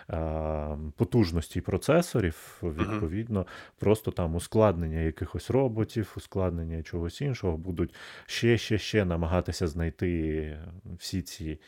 е, 0.09 0.77
потужності 0.95 1.61
процесорів, 1.61 2.61
відповідно, 2.63 3.45
просто 3.79 4.11
там 4.11 4.35
ускладнення 4.35 4.99
якихось 4.99 5.49
роботів, 5.49 6.13
ускладнення 6.17 6.83
чогось 6.83 7.21
іншого, 7.21 7.57
будуть 7.57 7.95
ще, 8.25 8.57
ще, 8.57 8.77
ще 8.77 9.05
намагатися 9.05 9.67
знайти 9.67 10.57
всі 10.97 11.21
ці. 11.21 11.59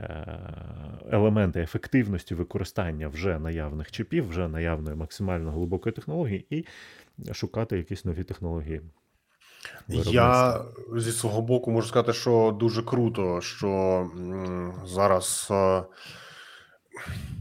Е, 0.00 0.38
Елементи 1.12 1.60
ефективності 1.60 2.34
використання 2.34 3.08
вже 3.08 3.38
наявних 3.38 3.90
чіпів, 3.90 4.28
вже 4.28 4.48
наявної 4.48 4.96
максимально 4.96 5.50
глибокої 5.52 5.92
технології, 5.92 6.46
і 6.50 6.64
шукати 7.34 7.76
якісь 7.76 8.04
нові 8.04 8.24
технології. 8.24 8.80
Я 10.12 10.60
зі 10.96 11.12
свого 11.12 11.42
боку 11.42 11.70
можу 11.70 11.88
сказати, 11.88 12.12
що 12.12 12.56
дуже 12.60 12.82
круто, 12.82 13.40
що 13.40 14.10
зараз. 14.86 15.48
е, 15.50 15.82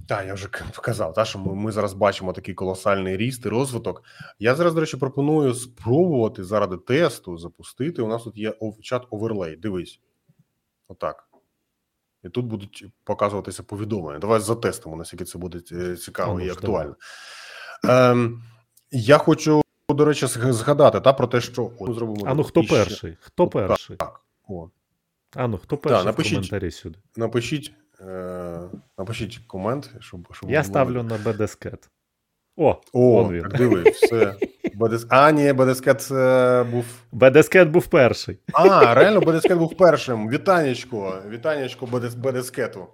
Так, 0.08 0.26
я 0.28 0.34
вже 0.34 0.48
к- 0.52 0.66
казав, 0.82 1.14
та, 1.14 1.26
що 1.26 1.40
ми, 1.40 1.56
ми 1.56 1.72
зараз 1.72 1.94
бачимо 1.94 2.34
такий 2.34 2.54
колосальний 2.54 3.18
ріст 3.18 3.46
і 3.46 3.50
розвиток. 3.50 4.04
Я 4.40 4.56
зараз, 4.56 4.74
до 4.74 4.80
речі, 4.80 4.98
пропоную 4.98 5.54
спробувати 5.54 6.44
заради 6.44 6.78
тесту 6.78 7.38
запустити. 7.38 8.02
У 8.02 8.08
нас 8.08 8.24
тут 8.24 8.38
є 8.38 8.54
чат 8.82 9.08
оверлей. 9.10 9.56
Дивись. 9.56 10.00
Отак. 10.88 11.29
І 12.24 12.30
тут 12.30 12.46
будуть 12.46 12.86
показуватися 13.04 13.64
повідомлення. 13.64 14.20
Давай 14.20 14.40
затестимо, 14.40 14.96
наскільки 14.96 15.26
це 15.26 15.38
буде 15.38 15.62
е, 15.72 15.96
цікаво 15.96 16.34
ну 16.34 16.46
і 16.46 16.50
актуально. 16.50 16.96
Ем, 17.84 18.44
я 18.92 19.18
хочу, 19.18 19.62
до 19.90 20.06
речі, 20.06 20.28
згадати 20.28 21.02
та, 21.02 21.14
про 21.14 21.28
те, 21.28 21.42
що 21.42 21.72
О, 21.80 21.94
зробимо. 21.94 22.26
А 22.28 22.34
ну 22.34 22.44
хто 22.44 22.60
іще. 22.62 22.76
перший? 22.76 23.18
Хто 23.22 23.48
перший? 23.48 23.98
О, 24.48 24.70
А 25.36 25.48
ну 25.48 25.58
хто 25.58 25.78
перший 25.78 26.06
напишіть. 26.06 26.34
в 26.34 26.36
коментарі 26.36 26.72
сюди? 26.72 27.00
напишіть, 27.16 27.74
е, 28.02 28.62
напишіть 28.98 29.38
комент, 29.48 29.92
щоб, 30.00 30.28
щоб 30.32 30.50
Я 30.52 30.64
ставлю 30.64 31.04
на 31.04 31.18
BDSCAT. 31.18 31.90
О, 32.62 32.78
О, 32.94 33.30
він. 33.32 33.42
так 33.42 33.58
диви, 33.58 33.84
все. 33.90 34.36
БДС... 34.76 35.06
А, 35.10 35.32
ні, 35.32 35.54
БДСКет 35.54 36.02
це 36.02 36.66
був. 36.72 36.86
BDSCAT 37.14 37.70
був 37.70 37.88
перший. 37.88 38.40
А, 38.54 38.94
реально, 38.94 39.20
БДСКет 39.20 39.58
був 39.58 39.78
першим. 39.78 40.30
Вітанечко, 40.30 41.14
вітанечко 41.30 41.86
БДС... 41.86 42.16
БДСКету. 42.16 42.88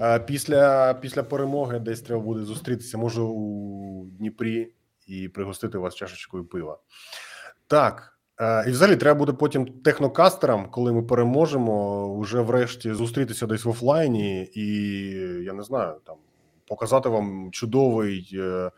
Е, 0.00 0.18
Після, 0.20 0.94
після 0.94 1.22
перемоги 1.22 1.78
десь 1.78 2.00
треба 2.00 2.22
буде 2.22 2.44
зустрітися, 2.44 2.98
може, 2.98 3.20
у 3.22 4.04
Дніпрі 4.18 4.72
і 5.06 5.28
пригостити 5.28 5.78
вас 5.78 5.94
чашечкою 5.94 6.44
пива. 6.44 6.78
Так. 7.66 8.18
е, 8.40 8.64
І 8.68 8.70
взагалі 8.70 8.96
треба 8.96 9.18
буде 9.18 9.32
потім 9.32 9.66
технокастерам, 9.66 10.70
коли 10.70 10.92
ми 10.92 11.02
переможемо, 11.02 12.18
вже 12.20 12.40
врешті 12.40 12.92
зустрітися 12.92 13.46
десь 13.46 13.64
в 13.64 13.68
офлайні, 13.68 14.42
і 14.54 14.66
я 15.44 15.52
не 15.52 15.62
знаю, 15.62 15.94
там 16.06 16.16
показати 16.68 17.08
вам 17.08 17.48
чудовий, 17.52 18.30
е, 18.34 18.70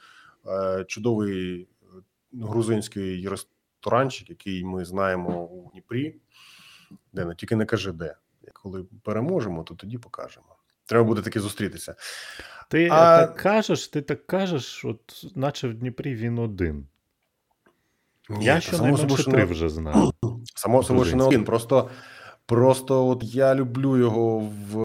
чудовий 0.87 1.61
е, 1.63 1.87
грузинський 2.33 3.29
ресторанчик, 3.29 4.31
який 4.31 4.65
ми 4.65 4.85
знаємо 4.85 5.45
у 5.45 5.71
Дніпрі. 5.71 6.17
Де 7.13 7.25
не 7.25 7.35
тільки 7.35 7.57
не 7.57 7.65
кажи 7.67 7.93
де. 7.93 8.17
Коли 8.53 8.85
переможемо, 9.03 9.63
то 9.63 9.75
тоді 9.75 9.99
покажемо. 9.99 10.47
Треба 10.85 11.05
буде 11.05 11.23
таки 11.23 11.41
зустрітися. 11.41 11.95
Ти 12.69 12.89
А- 12.93 13.19
так 13.27 13.37
кажеш, 13.37 13.89
ти 13.89 14.03
так 14.03 14.27
кажеш, 14.27 14.85
от 14.85 15.27
наче 15.35 15.69
в 15.69 15.75
Дніпрі 15.75 16.15
він 16.15 16.39
один. 16.39 16.87
Ні, 18.31 18.45
Я 18.45 18.61
щонайменше 18.61 19.25
три 19.25 19.33
не- 19.39 19.45
вже 19.45 19.69
знаю. 19.69 20.13
Само 20.55 20.83
собою, 20.83 21.05
що 21.07 21.17
не 21.17 21.25
один. 21.25 21.45
Просто, 21.45 21.91
просто 22.47 23.09
от 23.09 23.25
я 23.25 23.55
люблю 23.55 23.97
його 23.97 24.39
в, 24.39 24.81
е, 24.81 24.85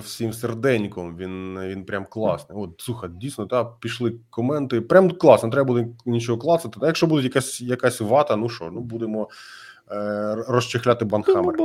всім 0.00 0.32
серденьком. 0.32 1.16
Він, 1.16 1.60
він 1.60 1.84
прям 1.84 2.06
класний. 2.10 2.58
От, 2.58 2.70
слухай, 2.78 3.10
дійсно, 3.12 3.46
та 3.46 3.64
пішли 3.64 4.14
коменти. 4.30 4.80
Прям 4.80 5.10
класно, 5.10 5.50
треба 5.50 5.66
буде 5.66 5.88
нічого 6.06 6.38
клацати. 6.38 6.78
А 6.82 6.86
якщо 6.86 7.06
буде 7.06 7.22
якась, 7.22 7.60
якась 7.60 8.00
вата, 8.00 8.36
ну 8.36 8.48
що, 8.48 8.70
ну 8.72 8.80
будемо 8.80 9.28
е, 9.90 10.34
розчехляти 10.48 11.04
банхамер. 11.04 11.56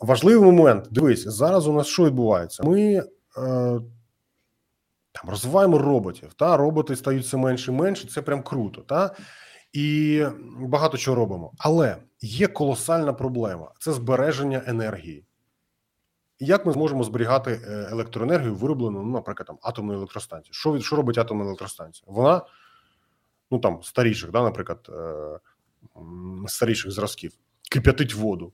Важливий 0.00 0.52
момент. 0.52 0.88
Дивись, 0.90 1.28
зараз 1.28 1.66
у 1.66 1.72
нас 1.72 1.86
що 1.86 2.04
відбувається? 2.04 2.62
Ми 2.62 2.82
е, 2.92 3.02
там 5.12 5.30
розвиваємо 5.30 5.78
роботів. 5.78 6.34
Та 6.34 6.56
роботи 6.56 6.96
стають 6.96 7.24
все 7.24 7.36
менше 7.36 7.72
і 7.72 7.74
менше. 7.74 8.08
Це 8.08 8.22
прям 8.22 8.42
круто. 8.42 8.80
Та 8.80 9.14
і 9.72 10.24
багато 10.60 10.98
чого 10.98 11.14
робимо. 11.16 11.52
Але 11.58 11.96
є 12.20 12.46
колосальна 12.46 13.12
проблема: 13.12 13.70
це 13.80 13.92
збереження 13.92 14.62
енергії. 14.66 15.24
Як 16.38 16.66
ми 16.66 16.72
зможемо 16.72 17.04
зберігати 17.04 17.60
е, 17.64 17.88
електроенергію, 17.90 18.54
вироблену, 18.54 19.02
ну, 19.02 19.12
наприклад, 19.12 19.46
там 19.46 19.58
атомною 19.62 19.98
електростанцією? 19.98 20.54
Що 20.54 20.72
від 20.72 20.82
що 20.82 20.96
робить 20.96 21.18
атомна 21.18 21.44
електростанція? 21.44 22.04
Вона 22.08 22.42
ну 23.50 23.58
там 23.58 23.82
старіших, 23.82 24.30
да, 24.30 24.42
наприклад, 24.42 24.90
е, 24.90 25.38
старіших 26.46 26.92
зразків, 26.92 27.32
кип'ятить 27.70 28.14
воду. 28.14 28.52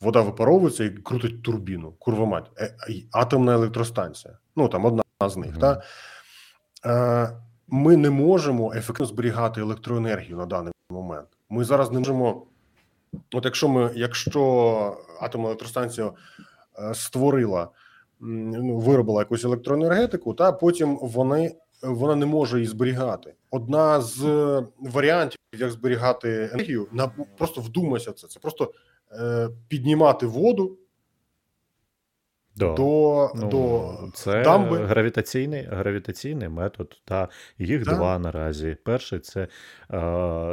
Вода 0.00 0.20
випаровується 0.20 0.84
і 0.84 0.90
крутить 0.90 1.42
турбіну. 1.42 1.92
Курва 1.92 2.26
мать. 2.26 2.50
Е, 2.58 2.76
атомна 3.12 3.54
електростанція. 3.54 4.38
Ну 4.56 4.68
там 4.68 4.84
одна 4.84 5.02
з 5.28 5.36
них. 5.36 5.58
Та? 5.58 5.82
Е, 6.86 7.40
ми 7.68 7.96
не 7.96 8.10
можемо 8.10 8.72
ефективно 8.74 9.06
зберігати 9.06 9.60
електроенергію 9.60 10.36
на 10.36 10.46
даний 10.46 10.72
момент. 10.90 11.28
Ми 11.50 11.64
зараз 11.64 11.90
не 11.90 11.98
можемо. 11.98 12.46
От 13.32 13.44
якщо 13.44 13.68
ми, 13.68 13.90
якщо 13.94 14.42
атомна 15.20 15.46
електростанція 15.46 16.12
створила, 16.94 17.68
ну, 18.20 18.78
виробила 18.78 19.20
якусь 19.20 19.44
електроенергетику, 19.44 20.34
та 20.34 20.52
потім 20.52 20.98
вони, 21.02 21.56
вона 21.82 22.16
не 22.16 22.26
може 22.26 22.56
її 22.56 22.68
зберігати. 22.68 23.34
Одна 23.50 24.00
з 24.00 24.22
варіантів, 24.78 25.38
як 25.58 25.70
зберігати 25.70 26.50
енергію, 26.52 26.88
на 26.92 27.08
просто 27.38 27.60
вдумайся 27.60 28.12
це. 28.12 28.28
Це 28.28 28.40
просто 28.40 28.72
е, 29.12 29.48
піднімати 29.68 30.26
воду 30.26 30.78
Да. 32.56 32.74
до, 32.74 33.30
Ну, 33.34 33.48
до 33.48 33.94
це 34.14 34.42
дамби. 34.42 34.78
гравітаційний, 34.84 35.62
гравітаційний 35.70 36.48
метод, 36.48 37.00
та 37.04 37.28
їх 37.58 37.84
Да. 37.84 37.94
два 37.94 38.18
наразі. 38.18 38.76
Перший 38.84 39.18
це 39.18 39.40
е, 39.40 39.48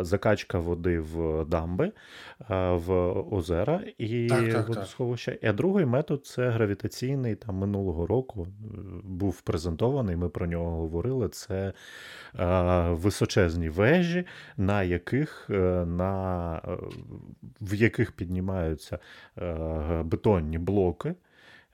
закачка 0.01 0.59
води 0.59 0.99
в 0.99 1.45
дамби, 1.45 1.85
е, 2.49 2.71
в 2.71 2.91
озера 3.33 3.81
і 3.97 4.27
Так, 4.27 4.39
так, 4.39 4.53
так. 4.53 4.67
водосховища. 4.67 5.37
А 5.43 5.53
другий 5.53 5.85
метод 5.85 6.25
це 6.25 6.49
гравітаційний. 6.49 7.35
Там 7.35 7.55
минулого 7.55 8.07
року 8.07 8.47
е, 8.49 8.65
був 9.03 9.41
презентований. 9.41 10.15
Ми 10.15 10.29
про 10.29 10.47
нього 10.47 10.69
говорили. 10.81 11.29
Це 11.29 11.73
е, 12.39 12.87
височезні 12.89 13.69
вежі, 13.69 14.25
на 14.57 14.83
яких 14.83 15.47
е, 15.49 15.53
на, 15.85 16.55
е, 16.67 16.77
в 17.61 17.73
яких 17.75 18.11
піднімаються 18.11 18.99
е, 19.37 20.01
бетонні 20.05 20.57
блоки. 20.57 21.15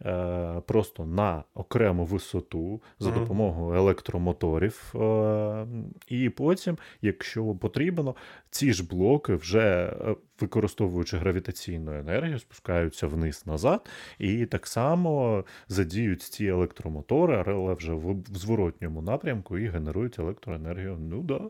Е, 0.05 0.61
Просто 0.65 1.05
на 1.05 1.43
окрему 1.53 2.05
висоту 2.05 2.81
за 2.99 3.11
допомогою 3.11 3.79
електромоторів, 3.79 4.93
е, 4.95 5.67
і 6.07 6.29
потім, 6.29 6.77
якщо 7.01 7.45
потрібно, 7.45 8.15
ці 8.49 8.73
ж 8.73 8.87
блоки, 8.87 9.35
вже 9.35 9.93
е, 10.01 10.15
використовуючи 10.41 11.17
гравітаційну 11.17 11.99
енергію, 11.99 12.39
спускаються 12.39 13.07
вниз 13.07 13.43
назад, 13.45 13.89
і 14.19 14.45
так 14.45 14.67
само 14.67 15.43
задіють 15.67 16.21
ці 16.21 16.45
електромотори, 16.45 17.43
але 17.47 17.73
вже 17.73 17.93
в, 17.93 18.15
зворотньому 18.33 19.01
напрямку 19.01 19.57
і 19.57 19.67
генерують 19.67 20.19
електроенергію. 20.19 20.97
Ну 20.99 21.21
да. 21.21 21.41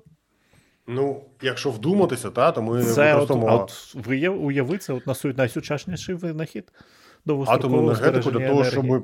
Ну, 0.87 1.23
якщо 1.41 1.71
вдуматися, 1.71 2.29
та 2.29 2.51
то 2.51 2.61
ми 2.61 2.83
Це 2.83 3.15
от, 3.15 3.31
от 3.31 3.95
уяви, 4.27 4.77
це 4.77 4.93
от 4.93 5.05
насу- 5.07 5.37
найсучасніший 5.37 6.15
винахід 6.15 6.71
атомну 7.47 7.83
енергетику 7.83 8.31
для 8.31 8.47
того, 8.47 8.63
щоб 8.63 9.03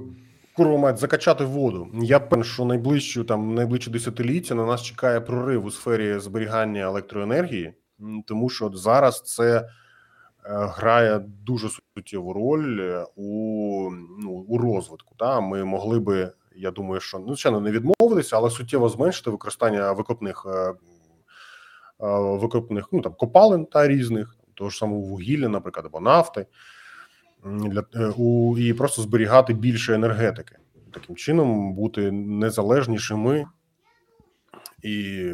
курва 0.56 0.78
мать 0.78 0.98
закачати 0.98 1.46
воду. 1.46 1.88
Я 1.94 2.20
певен, 2.20 2.44
що 2.44 2.66
найближчу 2.66 3.24
там 3.24 3.56
найближче 3.56 3.92
десятиліття 3.92 4.56
на 4.56 4.66
нас 4.66 4.84
чекає 4.84 5.22
прорив 5.22 5.66
у 5.66 5.72
сфері 5.72 6.20
зберігання 6.20 6.82
електроенергії, 6.82 7.74
тому 8.26 8.50
що 8.50 8.66
от 8.66 8.78
зараз 8.78 9.22
це 9.22 9.70
грає 10.46 11.20
дуже 11.46 11.70
суттєву 11.70 12.34
роль 12.34 12.80
е, 12.82 13.06
у 13.16 13.90
ну, 14.20 14.32
у 14.32 14.58
розвитку. 14.58 15.16
Та 15.18 15.42
ми 15.42 15.64
могли 15.64 16.00
би, 16.00 16.32
я 16.56 16.72
думаю, 16.72 17.02
що 17.02 17.20
ну, 17.20 17.28
звичайно 17.28 17.60
не 17.60 17.72
відмовитися, 17.72 18.38
але 18.38 18.50
суттєво 18.50 18.90
зменшити 18.90 19.30
використання 19.30 19.92
викопних 19.92 20.46
е, 20.48 20.50
е, 20.60 20.74
викопних 22.20 22.90
ну 22.92 23.02
там 23.02 23.14
копалин 23.14 23.66
та 23.66 23.88
різних, 23.88 24.36
того 24.54 24.70
ж 24.70 24.78
самого 24.78 25.02
вугілля, 25.02 25.50
наприклад, 25.50 25.86
або 25.86 26.00
нафти, 26.00 26.46
для 27.46 27.84
е, 27.96 28.14
у 28.18 28.58
і 28.58 28.74
просто 28.74 29.02
зберігати 29.02 29.54
більше 29.54 29.94
енергетики, 29.94 30.56
таким 30.94 31.16
чином 31.16 31.74
бути 31.74 32.12
незалежнішими 32.12 33.46
і 34.84 35.26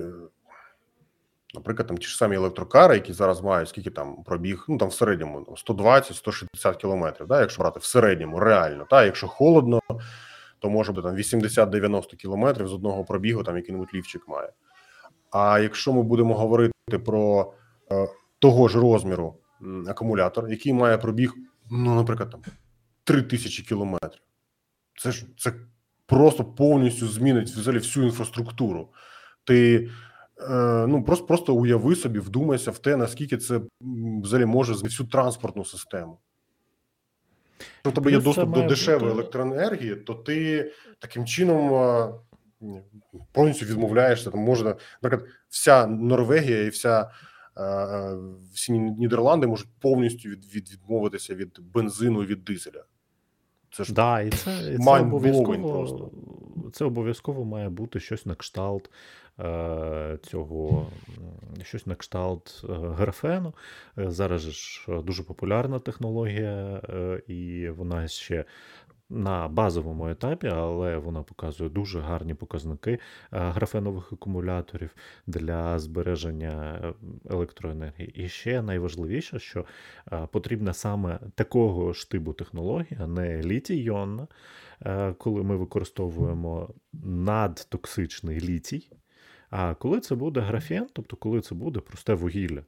Наприклад, 1.53 1.87
там 1.87 1.97
ті 1.97 2.07
ж 2.07 2.17
самі 2.17 2.35
електрокари, 2.35 2.95
які 2.95 3.13
зараз 3.13 3.41
мають 3.41 3.69
скільки 3.69 3.89
там 3.89 4.23
пробіг, 4.23 4.65
ну 4.67 4.77
там 4.77 4.89
в 4.89 4.93
середньому 4.93 5.39
120-160 5.39 6.77
кілометрів, 6.77 7.27
да, 7.27 7.41
якщо 7.41 7.61
брати 7.61 7.79
в 7.79 7.83
середньому, 7.83 8.39
реально, 8.39 8.87
та 8.89 9.05
якщо 9.05 9.27
холодно, 9.27 9.79
то 10.59 10.69
може 10.69 10.91
бути 10.91 11.07
там 11.07 11.17
80-90 11.17 12.15
кілометрів 12.15 12.67
з 12.67 12.73
одного 12.73 13.03
пробігу, 13.05 13.43
там 13.43 13.57
який-небудь 13.57 13.93
лівчик 13.93 14.27
має. 14.27 14.49
А 15.31 15.59
якщо 15.59 15.93
ми 15.93 16.03
будемо 16.03 16.35
говорити 16.35 16.99
про 17.05 17.53
е, 17.91 18.07
того 18.39 18.67
ж 18.67 18.79
розміру 18.79 19.35
акумулятор, 19.87 20.49
який 20.49 20.73
має 20.73 20.97
пробіг, 20.97 21.33
ну, 21.71 21.95
наприклад, 21.95 22.29
там 22.29 22.41
3000 23.03 23.63
кілометрів, 23.63 24.21
це 24.97 25.11
ж 25.11 25.25
це 25.37 25.53
просто 26.05 26.45
повністю 26.45 27.07
змінить 27.07 27.49
взагалі 27.49 27.79
всю 27.79 28.05
інфраструктуру. 28.05 28.89
Ти 29.43 29.89
Е, 30.41 30.87
ну 30.87 31.03
просто 31.03 31.25
просто 31.25 31.55
уяви 31.55 31.95
собі, 31.95 32.19
вдумайся 32.19 32.71
в 32.71 32.77
те, 32.77 32.97
наскільки 32.97 33.37
це 33.37 33.61
взагалі 34.23 34.45
може 34.45 34.73
змінити 34.73 34.93
всю 34.93 35.09
транспортну 35.09 35.65
систему. 35.65 36.19
Якщо 37.59 37.89
у 37.89 37.91
тебе 37.91 38.11
є 38.11 38.19
доступ 38.19 38.49
до 38.49 38.61
дешевої 38.61 38.99
бути- 38.99 39.11
електроенергії, 39.11 39.95
то 39.95 40.13
ти 40.13 40.71
таким 40.99 41.25
чином 41.25 41.69
повністю 43.31 43.65
відмовляєшся. 43.65 44.31
Там 44.31 44.39
можна, 44.39 44.75
наприклад, 45.01 45.31
вся 45.49 45.87
Норвегія 45.87 46.63
і 46.63 46.69
вся 46.69 47.11
всі 48.53 48.79
Нідерланди 48.79 49.47
можуть 49.47 49.69
повністю 49.79 50.29
від, 50.29 50.55
від, 50.55 50.71
відмовитися 50.71 51.35
від 51.35 51.59
бензину 51.73 52.19
від 52.19 52.43
дизеля. 52.43 52.83
Це 53.71 53.83
ж 53.83 53.93
Да, 53.93 54.21
і 54.21 54.29
це, 54.29 54.73
і 54.73 54.77
це 54.77 54.99
обов'язково 54.99 55.69
просто. 55.69 56.11
це 56.73 56.85
обов'язково 56.85 57.45
має 57.45 57.69
бути 57.69 57.99
щось 57.99 58.25
на 58.25 58.35
кшталт 58.35 58.89
е, 59.39 60.19
цього, 60.23 60.87
щось 61.63 61.85
на 61.87 61.95
кшталт 61.95 62.61
е, 62.63 62.73
графену. 62.73 63.53
Е, 63.97 64.11
зараз 64.11 64.41
ж 64.41 64.85
е, 64.89 65.01
дуже 65.01 65.23
популярна 65.23 65.79
технологія, 65.79 66.81
е, 66.89 67.21
і 67.27 67.69
вона 67.69 68.07
ще 68.07 68.45
на 69.09 69.47
базовому 69.47 70.09
етапі, 70.09 70.47
але 70.47 70.97
вона 70.97 71.23
показує 71.23 71.69
дуже 71.69 71.99
гарні 71.99 72.33
показники 72.33 72.91
е, 72.91 72.99
графенових 73.31 74.13
акумуляторів 74.13 74.95
для 75.27 75.79
збереження 75.79 76.81
е, 76.83 76.93
електроенергії. 77.29 78.11
І 78.15 78.29
ще 78.29 78.61
найважливіше, 78.61 79.39
що 79.39 79.65
е, 80.11 80.27
потрібна 80.31 80.73
саме 80.73 81.19
такого 81.35 81.93
ж 81.93 82.09
типу 82.09 82.33
технологія, 82.33 83.07
не 83.07 83.41
літій-іонна, 83.43 84.27
е, 84.85 85.13
коли 85.13 85.43
ми 85.43 85.55
використовуємо 85.55 86.73
надтоксичний 87.03 88.39
літій. 88.39 88.91
А 89.49 89.73
коли 89.73 89.99
це 89.99 90.15
буде 90.15 90.39
графен, 90.39 90.87
тобто 90.93 91.15
коли 91.15 91.41
це 91.41 91.55
буде 91.55 91.79
просте 91.79 92.13
вугілля, 92.13 92.63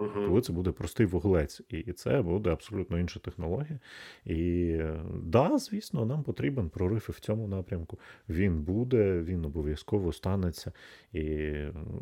Мгм. 0.00 0.26
коли 0.28 0.40
це 0.40 0.52
буде 0.52 0.70
простий 0.70 1.06
вуглець, 1.06 1.62
і 1.68 1.92
це 1.92 2.22
буде 2.22 2.50
абсолютно 2.50 2.98
інша 2.98 3.20
технологія. 3.20 3.78
І 4.24 4.76
да, 5.22 5.58
звісно, 5.58 6.06
нам 6.06 6.22
потрібен 6.22 6.68
прорив 6.68 7.06
і 7.08 7.12
в 7.12 7.20
цьому 7.20 7.48
напрямку. 7.48 7.98
Він 8.28 8.62
буде, 8.62 9.20
він 9.20 9.44
обов'язково 9.44 10.12
станеться. 10.12 10.72
І 11.12 11.52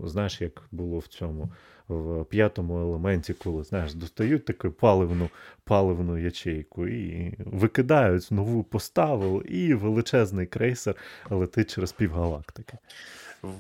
знаєш, 0.05 0.41
як 0.41 0.63
було 0.73 0.99
в 0.99 1.07
цьому 1.07 1.53
в 1.89 2.25
п'ятому 2.25 2.81
елементі, 2.81 3.35
коли 3.35 3.65
знаєш, 3.65 3.95
достають 3.95 4.45
таку 4.45 4.71
паливну 4.71 5.31
паливну 5.65 6.19
ячейку 6.19 6.87
і 6.87 7.35
викидають 7.39 8.31
нову 8.31 8.65
поставу, 8.65 9.43
і 9.43 9.75
величезний 9.75 10.47
крейсер 10.47 10.97
летить 11.31 11.75
через 11.75 11.93
півгалактики. 11.93 12.79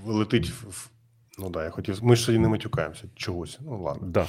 Летить 0.06 0.50
в. 0.50 0.90
Ну 1.38 1.50
да, 1.50 1.64
я 1.64 1.70
хотів. 1.70 2.04
Ми 2.04 2.16
ж 2.16 2.22
сьогодні 2.22 2.42
не 2.42 2.48
матюкаємося 2.48 3.04
чогось. 3.14 3.58
Ну 3.60 3.82
ладно. 3.82 4.08
Да. 4.08 4.26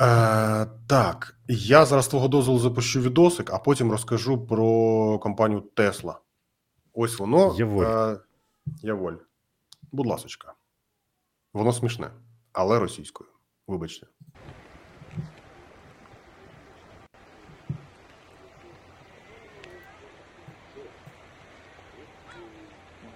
Е, 0.00 0.66
так, 0.86 1.36
я 1.48 1.84
зараз 1.84 2.08
твого 2.08 2.28
дозволу 2.28 2.58
запущу 2.58 3.00
відосик, 3.00 3.50
а 3.52 3.58
потім 3.58 3.90
розкажу 3.90 4.46
про 4.46 5.18
компанію 5.18 5.64
Tesla. 5.76 6.14
Ось 6.94 7.18
воно. 7.18 7.54
Яволь. 7.58 7.84
Е, 7.84 8.18
Яволь. 8.82 9.14
Будь 9.92 10.06
ласочка. 10.06 10.54
Воно 11.52 11.72
смішне, 11.72 12.10
але 12.52 12.78
російською. 12.78 13.30
Вибачте. 13.66 14.06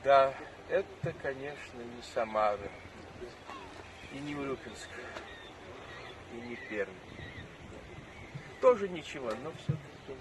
Да, 0.05 0.33
это, 0.71 1.13
конечно, 1.23 1.79
не 1.97 2.03
Самара, 2.15 2.57
и 4.13 4.19
не 4.21 4.35
Урюпинск, 4.35 4.89
и 6.33 6.49
не 6.49 6.57
Пермь. 6.69 6.93
Тоже 8.61 8.89
ничего, 8.89 9.31
но 9.45 9.53
все-таки 9.53 10.15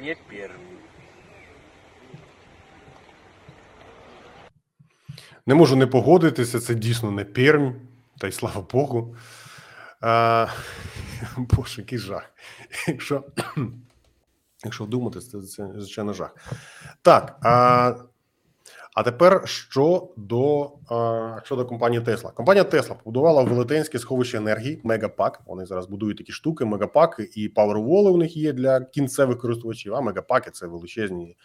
не 0.00 0.14
Пермь. 0.14 0.78
Не 5.46 5.54
можу 5.54 5.76
не 5.76 5.86
погодитися, 5.86 6.60
це 6.60 6.74
дійсно 6.74 7.10
не 7.10 7.24
Пермь, 7.24 7.74
та 8.18 8.28
й 8.28 8.32
слава 8.32 8.60
Богу. 8.60 9.16
А, 10.00 10.46
Боже, 11.36 11.80
який 11.80 11.98
жах. 11.98 12.30
Якщо, 12.88 13.24
якщо 14.64 14.84
вдуматися, 14.84 15.30
це, 15.30 15.46
це 15.46 15.72
звичайно 15.74 16.12
жах. 16.12 16.36
Так. 17.02 17.38
А, 17.42 17.94
а 18.94 19.02
тепер 19.02 19.42
щодо, 19.48 20.72
а, 20.88 21.40
щодо 21.44 21.66
компанії 21.66 22.02
Tesla. 22.02 22.34
Компанія 22.34 22.64
Tesla 22.64 22.94
побудувала 22.94 23.42
велетенське 23.42 23.98
сховище 23.98 24.36
енергії 24.36 24.80
Мегапак. 24.84 25.40
Вони 25.46 25.66
зараз 25.66 25.86
будують 25.86 26.18
такі 26.18 26.32
штуки, 26.32 26.64
мегапаки 26.64 27.30
і 27.34 27.48
паверволи 27.48 28.10
у 28.10 28.16
них 28.16 28.36
є 28.36 28.52
для 28.52 28.80
кінцевих 28.80 29.38
користувачів. 29.38 29.94
А 29.94 30.00
мегапаки 30.00 30.50
це 30.50 30.66
величезні 30.66 31.36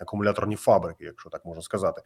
акумуляторні 0.00 0.56
фабрики, 0.56 1.04
якщо 1.04 1.30
так 1.30 1.44
можна 1.44 1.62
сказати. 1.62 2.02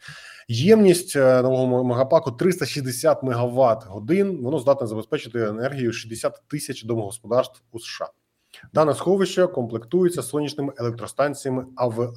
Ємність 0.49 1.17
е, 1.17 1.43
нового 1.43 1.85
мегапаку 1.85 2.33
360 2.33 3.23
мегаватт 3.23 3.87
годин. 3.87 4.39
Воно 4.43 4.59
здатне 4.59 4.87
забезпечити 4.87 5.41
енергію 5.41 5.93
60 5.93 6.43
тисяч 6.49 6.85
домогосподарств 6.85 7.63
у 7.73 7.79
США. 7.79 8.09
Дане 8.73 8.95
сховище 8.95 9.47
комплектується 9.47 10.23
сонячними 10.23 10.73
електростанціями 10.79 11.67
АВ 11.77 12.13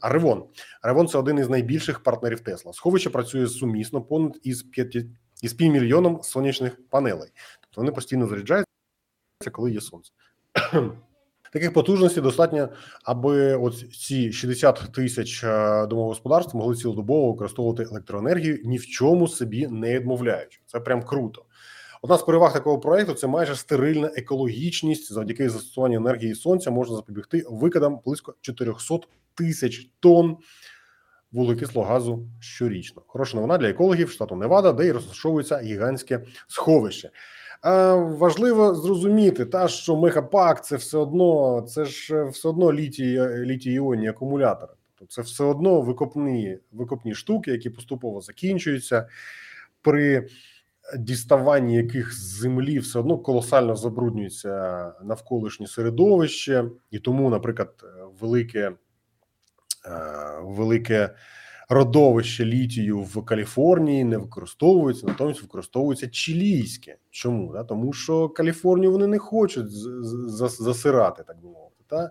Аревон. 0.00 0.44
Аревон 0.82 1.08
це 1.08 1.18
один 1.18 1.38
із 1.38 1.48
найбільших 1.48 2.02
партнерів 2.02 2.40
Тесла. 2.40 2.72
Сховище 2.72 3.10
працює 3.10 3.46
сумісно 3.46 4.02
понад 4.02 4.38
із 4.42 4.62
5, 4.62 4.96
із 5.42 5.52
півмільйоном 5.52 6.22
сонячних 6.22 6.88
панелей. 6.88 7.30
Тобто 7.60 7.80
вони 7.80 7.92
постійно 7.92 8.26
заряджаються, 8.26 8.66
коли 9.52 9.72
є 9.72 9.80
сонце. 9.80 10.12
Таких 11.52 11.72
потужностей 11.72 12.22
достатньо, 12.22 12.68
аби 13.04 13.54
от 13.54 13.78
ці 13.78 14.32
60 14.32 14.92
тисяч 14.94 15.44
е, 15.44 15.86
домогосподарств 15.86 16.56
могли 16.56 16.76
цілодобово 16.76 17.32
використовувати 17.32 17.82
електроенергію, 17.82 18.60
ні 18.64 18.78
в 18.78 18.86
чому 18.86 19.28
собі 19.28 19.66
не 19.66 19.94
відмовляючи. 19.98 20.60
Це 20.66 20.80
прям 20.80 21.02
круто. 21.02 21.44
Одна 22.02 22.18
з 22.18 22.22
переваг 22.22 22.52
такого 22.52 22.78
проекту 22.78 23.14
це 23.14 23.26
майже 23.26 23.56
стерильна 23.56 24.10
екологічність. 24.16 25.12
Завдяки 25.12 25.50
застосуванню 25.50 25.96
енергії 25.96 26.34
сонця 26.34 26.70
можна 26.70 26.96
запобігти 26.96 27.44
викидам 27.50 28.00
близько 28.04 28.34
400 28.40 28.98
тисяч 29.34 29.90
тонн 30.00 30.36
вуглекислого 31.32 31.88
газу 31.88 32.28
щорічно. 32.40 33.02
Хороша 33.06 33.36
новина 33.36 33.58
для 33.58 33.68
екологів 33.68 34.10
штату 34.10 34.36
Невада, 34.36 34.72
де 34.72 34.86
й 34.86 34.92
розташовується 34.92 35.58
гігантське 35.58 36.22
сховище. 36.48 37.10
Е, 37.64 37.94
важливо 37.94 38.74
зрозуміти, 38.74 39.44
та 39.44 39.68
що 39.68 39.96
мегапак 39.96 40.64
це 40.64 40.76
все 40.76 40.98
одно, 40.98 41.60
це 41.68 41.84
ж 41.84 42.24
все 42.24 42.48
одно 42.48 42.72
літій, 42.72 43.20
літій 43.20 43.72
іонні 43.72 44.08
акумулятори. 44.08 44.72
Тобто 44.98 45.14
це 45.14 45.22
все 45.22 45.44
одно 45.44 45.80
викопні, 45.80 46.58
викопні 46.72 47.14
штуки, 47.14 47.50
які 47.50 47.70
поступово 47.70 48.20
закінчуються. 48.20 49.08
При 49.82 50.28
діставанні 50.98 51.76
яких 51.76 52.12
з 52.14 52.38
землі 52.40 52.78
все 52.78 52.98
одно 52.98 53.18
колосально 53.18 53.76
забруднюється 53.76 54.92
навколишнє 55.04 55.66
середовище, 55.66 56.64
і 56.90 56.98
тому, 56.98 57.30
наприклад, 57.30 57.84
велике, 58.20 58.60
е, 58.68 58.74
велике 60.42 61.14
родовище 61.68 62.44
літію 62.44 63.00
в 63.00 63.24
Каліфорнії 63.24 64.04
не 64.04 64.18
використовується, 64.18 65.06
натомість 65.06 65.42
використовується 65.42 66.08
чилійське. 66.08 66.96
Чому? 67.10 67.64
Тому 67.68 67.92
що 67.92 68.28
Каліфорнію 68.28 68.92
вони 68.92 69.06
не 69.06 69.18
хочуть 69.18 69.70
засирати, 70.40 71.22
так 71.22 71.36
би 71.40 71.48
мовити. 71.48 72.10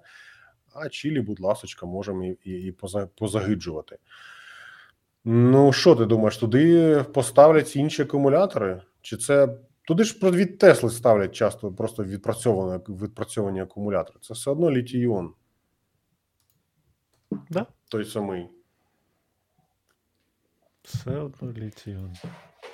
А 0.73 0.89
Чилі, 0.89 1.21
будь 1.21 1.39
ласочка, 1.39 1.85
можемо 1.85 2.25
і 2.25 2.73
позагиджувати. 3.15 3.97
Ну, 5.27 5.73
що 5.73 5.95
ти 5.95 6.05
думаєш, 6.05 6.37
туди 6.37 7.03
поставлять 7.13 7.75
інші 7.75 8.01
акумулятори? 8.01 8.81
Чи 9.01 9.17
це 9.17 9.57
туди 9.87 10.03
ж 10.03 10.31
від 10.31 10.57
Тесли 10.57 10.89
ставлять 10.89 11.35
часто 11.35 11.71
просто 11.71 12.03
відпрацьовані, 12.03 12.83
відпрацьовані 12.89 13.61
акумулятори? 13.61 14.19
Це 14.21 14.33
все 14.33 14.51
одно 14.51 14.71
літій-іон, 14.71 15.29
Да? 17.49 17.65
той 17.89 18.05
самий. 18.05 18.49
Все 20.83 21.11
одно 21.11 21.51
літіон. 21.51 22.13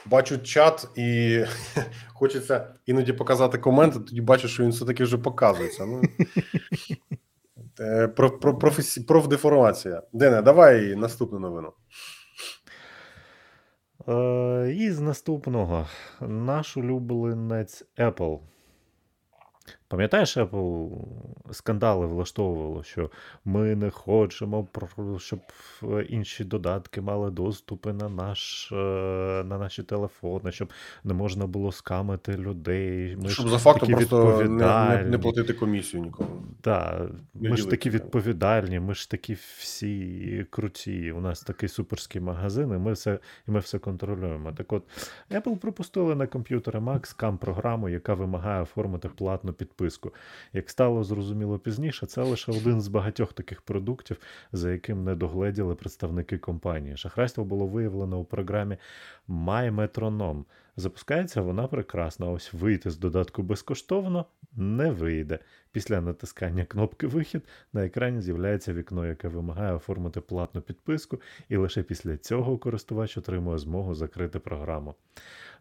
Бачу 0.06 0.38
чат 0.38 0.88
і 0.96 1.40
хочеться 2.14 2.76
іноді 2.86 3.14
показати 3.14 3.58
коменти, 3.58 4.00
тоді 4.00 4.22
бачу, 4.22 4.48
що 4.48 4.64
він 4.64 4.70
все-таки 4.72 5.04
вже 5.04 5.18
показується. 5.18 5.86
Ну, 5.86 6.02
Е, 7.80 8.08
про, 8.08 8.40
про, 8.40 8.58
професі, 8.58 9.02
профдеформація. 9.02 10.04
Дене, 10.14 10.42
давай 10.42 10.96
наступну 10.96 11.40
новину. 11.40 11.74
Е, 14.08 14.76
і 14.78 14.92
з 14.92 15.00
наступного 15.00 15.88
наш 16.22 16.78
улюбленець 16.78 17.86
Apple. 17.98 18.40
Пам'ятаєш, 19.92 20.38
Apple 20.38 20.90
скандали 21.52 22.06
влаштовувало, 22.06 22.84
що 22.84 23.10
ми 23.46 23.76
не 23.76 23.90
хочемо, 23.90 24.68
щоб 25.18 25.40
е, 25.84 26.06
інші 26.10 26.44
додатки 26.44 27.02
мали 27.02 27.32
доступи 27.32 27.94
на, 27.94 28.10
наш, 28.10 28.72
е, 28.72 28.76
на 29.46 29.58
наші 29.58 29.84
телефони, 29.84 30.52
щоб 30.52 30.70
не 31.04 31.14
можна 31.14 31.48
було 31.48 31.72
скамити 31.72 32.38
людей. 32.38 33.18
Ми 33.22 33.30
Щоб 33.30 33.46
ж 33.46 33.52
за 33.52 33.58
фактом 33.58 33.90
просто 33.90 34.44
не, 34.44 34.50
не, 34.50 35.04
не 35.10 35.18
платити 35.18 35.54
комісію 35.54 36.04
нікому. 36.04 36.30
Так, 36.62 37.10
Не 37.34 37.50
ми 37.50 37.58
ж 37.58 37.70
такі 37.70 37.90
відповідальні, 37.90 38.80
ми 38.80 38.94
ж 38.94 39.10
такі 39.10 39.34
всі 39.58 40.46
круті. 40.50 41.12
У 41.12 41.22
нас 41.22 41.42
такий 41.42 41.70
суперський 41.70 42.22
магазин, 42.22 42.70
і 42.70 42.78
ми 42.78 42.94
все, 42.94 43.20
і 43.48 43.52
ми 43.52 43.60
все 43.60 43.80
контролюємо. 43.80 44.52
Так 44.52 44.74
от, 44.74 44.84
Apple 45.32 45.58
пропустили 45.58 46.16
на 46.16 46.28
комп'ютери 46.28 46.80
Mac 46.80 47.06
скам 47.06 47.38
програму, 47.38 47.90
яка 47.90 48.14
вимагає 48.14 48.62
оформити 48.62 49.10
платну 49.10 49.54
підписку. 49.54 49.81
Як 50.54 50.70
стало 50.70 51.04
зрозуміло 51.04 51.60
пізніше, 51.60 52.06
це 52.06 52.22
лише 52.22 52.52
один 52.52 52.82
з 52.82 52.88
багатьох 52.88 53.34
таких 53.34 53.62
продуктів, 53.62 54.18
за 54.52 54.72
яким 54.72 55.04
не 55.04 55.16
догледіли 55.16 55.76
представники 55.76 56.38
компанії. 56.38 56.98
Шахрайство 56.98 57.46
було 57.46 57.68
виявлено 57.68 58.20
у 58.20 58.26
програмі 58.26 58.78
MyMetronom. 59.30 60.44
Запускається 60.76 61.42
вона 61.42 61.68
прекрасно. 61.68 62.32
Ось 62.32 62.54
вийти 62.54 62.92
з 62.92 62.98
додатку 62.98 63.44
безкоштовно 63.44 64.26
не 64.56 64.92
вийде. 64.92 65.40
Після 65.72 66.02
натискання 66.02 66.66
кнопки 66.66 67.08
Вихід 67.08 67.44
на 67.74 67.86
екрані 67.86 68.22
з'являється 68.22 68.74
вікно, 68.74 69.06
яке 69.06 69.28
вимагає 69.28 69.74
оформити 69.74 70.22
платну 70.22 70.62
підписку, 70.62 71.22
і 71.50 71.58
лише 71.58 71.84
після 71.84 72.18
цього 72.18 72.58
користувач 72.58 73.18
отримує 73.18 73.58
змогу 73.58 73.96
закрити 73.96 74.40
програму. 74.40 74.96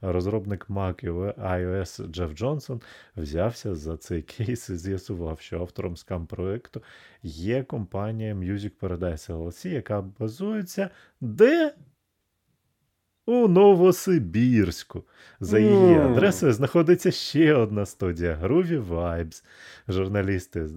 Розробник 0.02 0.66
Mac 0.68 1.04
і 1.04 1.10
iOS 1.40 2.06
Джеф 2.06 2.34
Джонсон 2.34 2.80
взявся 3.16 3.74
за 3.74 3.96
цей 3.96 4.22
кейс 4.22 4.70
і 4.70 4.76
з'ясував, 4.76 5.40
що 5.40 5.60
автором 5.60 5.96
скам 5.96 6.26
проекту 6.26 6.82
є 7.22 7.62
компанія 7.62 8.34
Music 8.34 8.72
Paradise 8.80 9.32
LLC, 9.32 9.68
яка 9.68 10.00
базується 10.18 10.90
де? 11.20 11.74
У 13.26 13.48
Новосибірську. 13.48 15.04
За 15.40 15.58
її 15.58 15.94
адресою 15.94 16.52
знаходиться 16.52 17.10
ще 17.10 17.54
одна 17.54 17.86
студія 17.86 18.38
Groovy 18.42 18.88
Vibes. 18.88 19.44
Журналісти 19.88 20.68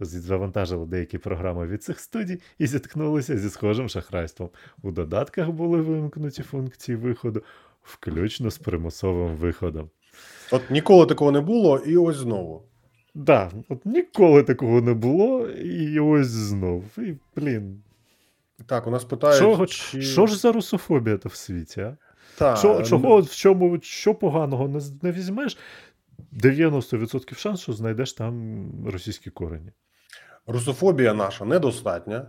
завантажили 0.00 0.86
деякі 0.86 1.18
програми 1.18 1.66
від 1.66 1.82
цих 1.82 2.00
студій 2.00 2.40
і 2.58 2.66
зіткнулися 2.66 3.38
зі 3.38 3.50
схожим 3.50 3.88
шахрайством. 3.88 4.50
У 4.82 4.90
додатках 4.90 5.50
були 5.50 5.80
вимкнуті 5.80 6.42
функції 6.42 6.96
виходу, 6.96 7.42
включно 7.82 8.50
з 8.50 8.58
примусовим 8.58 9.36
виходом. 9.36 9.90
От 10.52 10.70
ніколи 10.70 11.06
такого 11.06 11.32
не 11.32 11.40
було, 11.40 11.78
і 11.78 11.96
ось 11.96 12.16
знову. 12.16 12.62
Да, 13.14 13.50
от 13.68 13.86
ніколи 13.86 14.42
такого 14.42 14.80
не 14.80 14.94
було, 14.94 15.48
і 15.48 16.00
ось 16.00 16.26
знов. 16.26 16.84
І, 16.98 17.14
блін, 17.36 17.82
Так, 18.66 18.86
у 18.86 18.90
нас 18.90 19.04
питають. 19.04 19.36
що, 19.36 19.66
чи... 19.66 20.02
що 20.02 20.26
ж 20.26 20.36
за 20.36 20.52
русофобія 20.52 21.16
то 21.16 21.28
в 21.28 21.34
світі, 21.34 21.80
а? 21.80 21.96
Та, 22.38 22.56
Що, 22.56 22.82
чого, 22.82 23.20
в 23.20 23.30
чому, 23.30 23.78
що 23.82 24.14
поганого 24.14 24.68
не, 24.68 24.80
не 25.02 25.12
візьмеш? 25.12 25.58
90% 26.32 27.34
шанс, 27.34 27.60
що 27.60 27.72
знайдеш 27.72 28.12
там 28.12 28.64
російські 28.86 29.30
корені. 29.30 29.72
Русофобія 30.46 31.14
наша 31.14 31.44
недостатня. 31.44 32.26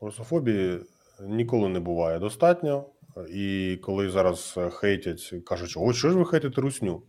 Русофобії 0.00 0.80
ніколи 1.28 1.68
не 1.68 1.80
буває 1.80 2.18
достатньо. 2.18 2.84
І 3.34 3.78
коли 3.82 4.10
зараз 4.10 4.54
е, 4.56 4.70
хейтять, 4.70 5.34
кажуть, 5.46 5.74
ось 5.76 5.96
що 5.96 6.10
ж 6.10 6.18
ви 6.18 6.24
хейтите 6.24 6.60
русню? 6.60 7.02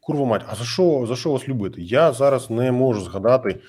Курва 0.00 0.24
мать, 0.24 0.44
а 0.48 0.54
за 0.54 0.64
що, 0.64 1.04
за 1.08 1.16
що 1.16 1.30
вас 1.30 1.48
любити? 1.48 1.82
Я 1.82 2.12
зараз 2.12 2.50
не 2.50 2.72
можу 2.72 3.00
згадати. 3.00 3.60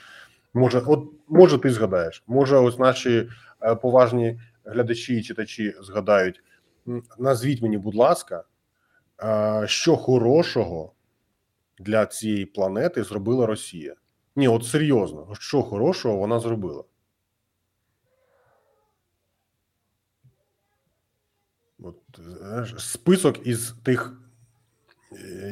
Може, 0.53 0.81
от 0.85 1.03
може, 1.27 1.57
ти 1.57 1.69
згадаєш, 1.69 2.23
може, 2.27 2.57
ось 2.57 2.79
наші 2.79 3.29
е, 3.61 3.75
поважні 3.75 4.39
глядачі 4.65 5.17
і 5.17 5.23
читачі 5.23 5.73
згадають. 5.81 6.41
Назвіть 7.19 7.61
мені, 7.61 7.77
будь 7.77 7.95
ласка, 7.95 8.43
е, 9.23 9.63
що 9.67 9.95
хорошого 9.95 10.93
для 11.79 12.05
цієї 12.05 12.45
планети 12.45 13.03
зробила 13.03 13.45
Росія? 13.45 13.95
Ні, 14.35 14.47
от 14.47 14.65
серйозно, 14.65 15.27
що 15.39 15.61
хорошого 15.61 16.17
вона 16.17 16.39
зробила? 16.39 16.83
От, 21.83 21.95
знаєш, 22.39 22.75
список 22.77 23.47
із 23.47 23.75
тих. 23.83 24.13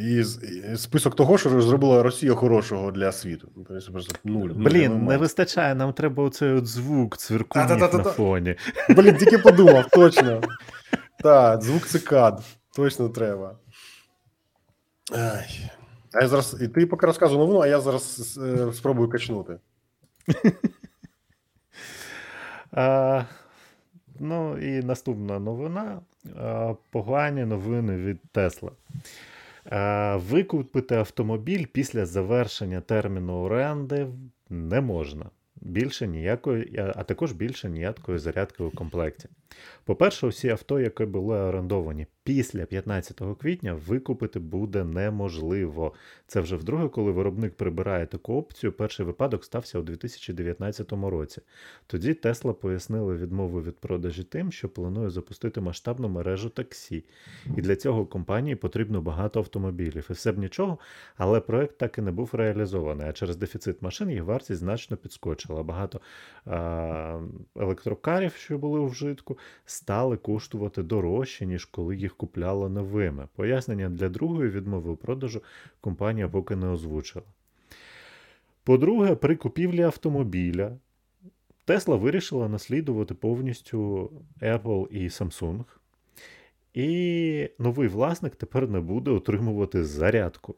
Із, 0.01 0.43
із 0.43 0.81
список 0.81 1.15
того, 1.15 1.37
що 1.37 1.61
зробила 1.61 2.03
Росія 2.03 2.33
хорошого 2.33 2.91
для 2.91 3.11
світу. 3.11 3.51
Ну, 3.55 3.63
Просто 3.63 4.15
нуль. 4.23 4.47
нуль, 4.49 4.49
Блін, 4.49 5.05
не 5.05 5.17
вистачає, 5.17 5.75
нам 5.75 5.93
треба 5.93 6.23
оцей 6.23 6.51
от 6.51 6.67
звук 6.67 7.17
цвіркунів 7.17 7.77
на 7.77 8.03
фоні. 8.03 8.55
Блін, 8.89 9.17
тільки 9.17 9.37
подумав, 9.37 9.89
точно. 9.89 10.41
Так, 11.19 11.61
звук 11.61 11.87
цикад. 11.87 12.43
Точно 12.75 13.09
треба. 13.09 13.57
Ай. 15.11 15.71
А 16.13 16.21
я 16.21 16.27
зараз. 16.27 16.57
І 16.61 16.67
ти 16.67 16.85
поки 16.85 17.05
розказуй 17.05 17.37
новину, 17.37 17.59
а 17.59 17.67
я 17.67 17.81
зараз 17.81 18.39
е, 18.43 18.73
спробую 18.73 19.09
качнути. 19.09 19.59
А, 22.73 23.23
ну 24.19 24.57
і 24.57 24.83
наступна 24.83 25.39
новина. 25.39 26.01
А, 26.35 26.73
погані 26.89 27.45
новини 27.45 27.97
від 27.97 28.21
Тесла. 28.31 28.71
А, 29.65 30.15
викупити 30.15 30.95
автомобіль 30.95 31.65
після 31.65 32.05
завершення 32.05 32.81
терміну 32.81 33.33
оренди 33.33 34.07
не 34.49 34.81
можна. 34.81 35.25
Більше 35.55 36.07
ніякої, 36.07 36.77
а 36.95 37.03
також 37.03 37.31
більше 37.31 37.69
ніякої 37.69 38.17
зарядки 38.17 38.63
у 38.63 38.71
комплекті. 38.71 39.29
По-перше, 39.91 40.27
усі 40.27 40.49
авто, 40.49 40.79
які 40.79 41.05
були 41.05 41.37
орендовані 41.37 42.07
після 42.23 42.65
15 42.65 43.21
квітня, 43.41 43.73
викупити 43.73 44.39
буде 44.39 44.83
неможливо. 44.83 45.93
Це 46.27 46.41
вже 46.41 46.55
вдруге, 46.55 46.89
коли 46.89 47.11
виробник 47.11 47.53
прибирає 47.53 48.05
таку 48.05 48.33
опцію. 48.33 48.71
Перший 48.71 49.05
випадок 49.05 49.45
стався 49.45 49.79
у 49.79 49.81
2019 49.81 50.91
році. 50.91 51.41
Тоді 51.87 52.13
Тесла 52.13 52.53
пояснили 52.53 53.17
відмову 53.17 53.61
від 53.61 53.77
продажі 53.77 54.23
тим, 54.23 54.51
що 54.51 54.69
планує 54.69 55.09
запустити 55.09 55.61
масштабну 55.61 56.09
мережу 56.09 56.49
таксі. 56.49 57.05
І 57.57 57.61
для 57.61 57.75
цього 57.75 58.05
компанії 58.05 58.55
потрібно 58.55 59.01
багато 59.01 59.39
автомобілів. 59.39 60.07
І 60.09 60.13
все 60.13 60.31
б 60.31 60.37
нічого, 60.37 60.77
але 61.17 61.39
проект 61.39 61.77
так 61.77 61.97
і 61.97 62.01
не 62.01 62.11
був 62.11 62.29
реалізований. 62.33 63.07
А 63.09 63.13
через 63.13 63.37
дефіцит 63.37 63.81
машин 63.81 64.09
їх 64.09 64.23
вартість 64.23 64.59
значно 64.59 64.97
підскочила. 64.97 65.63
Багато 65.63 66.01
а, 66.45 67.21
електрокарів, 67.55 68.33
що 68.33 68.57
були 68.57 68.79
у 68.79 68.85
вжитку, 68.85 69.37
стали 69.81 70.17
коштувати 70.17 70.83
дорожче, 70.83 71.45
ніж 71.45 71.65
коли 71.65 71.95
їх 71.95 72.15
купляли 72.15 72.69
новими. 72.69 73.27
Пояснення 73.35 73.89
для 73.89 74.09
другої 74.09 74.49
відмови 74.49 74.91
у 74.91 74.95
продажу 74.95 75.41
компанія 75.81 76.29
поки 76.29 76.55
не 76.55 76.67
озвучила. 76.67 77.25
По-друге, 78.63 79.15
при 79.15 79.35
купівлі 79.35 79.81
автомобіля 79.81 80.77
Тесла 81.65 81.95
вирішила 81.95 82.49
наслідувати 82.49 83.13
повністю 83.13 84.11
Apple 84.41 84.87
і 84.87 85.07
Samsung. 85.07 85.63
І 86.73 87.49
новий 87.59 87.87
власник 87.87 88.35
тепер 88.35 88.69
не 88.69 88.79
буде 88.79 89.11
отримувати 89.11 89.83
зарядку. 89.83 90.55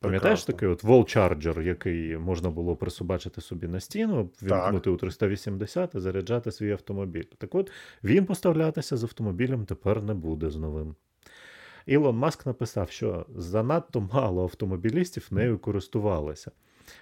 Пам'ятаєш 0.00 0.44
такий 0.44 0.68
от 0.68 0.84
wall 0.84 1.16
charger, 1.16 1.62
який 1.62 2.18
можна 2.18 2.50
було 2.50 2.76
присобачити 2.76 3.40
собі 3.40 3.68
на 3.68 3.80
стіну, 3.80 4.30
вімкнути 4.42 4.90
у 4.90 4.96
380 4.96 5.94
і 5.94 6.00
заряджати 6.00 6.52
свій 6.52 6.72
автомобіль. 6.72 7.24
Так 7.38 7.54
от 7.54 7.70
він 8.04 8.26
поставлятися 8.26 8.96
з 8.96 9.04
автомобілем 9.04 9.64
тепер 9.64 10.02
не 10.02 10.14
буде 10.14 10.50
з 10.50 10.56
новим. 10.56 10.94
Ілон 11.86 12.16
Маск 12.16 12.46
написав, 12.46 12.90
що 12.90 13.26
занадто 13.36 14.08
мало 14.12 14.42
автомобілістів 14.42 15.28
нею 15.30 15.58
користувалися. 15.58 16.50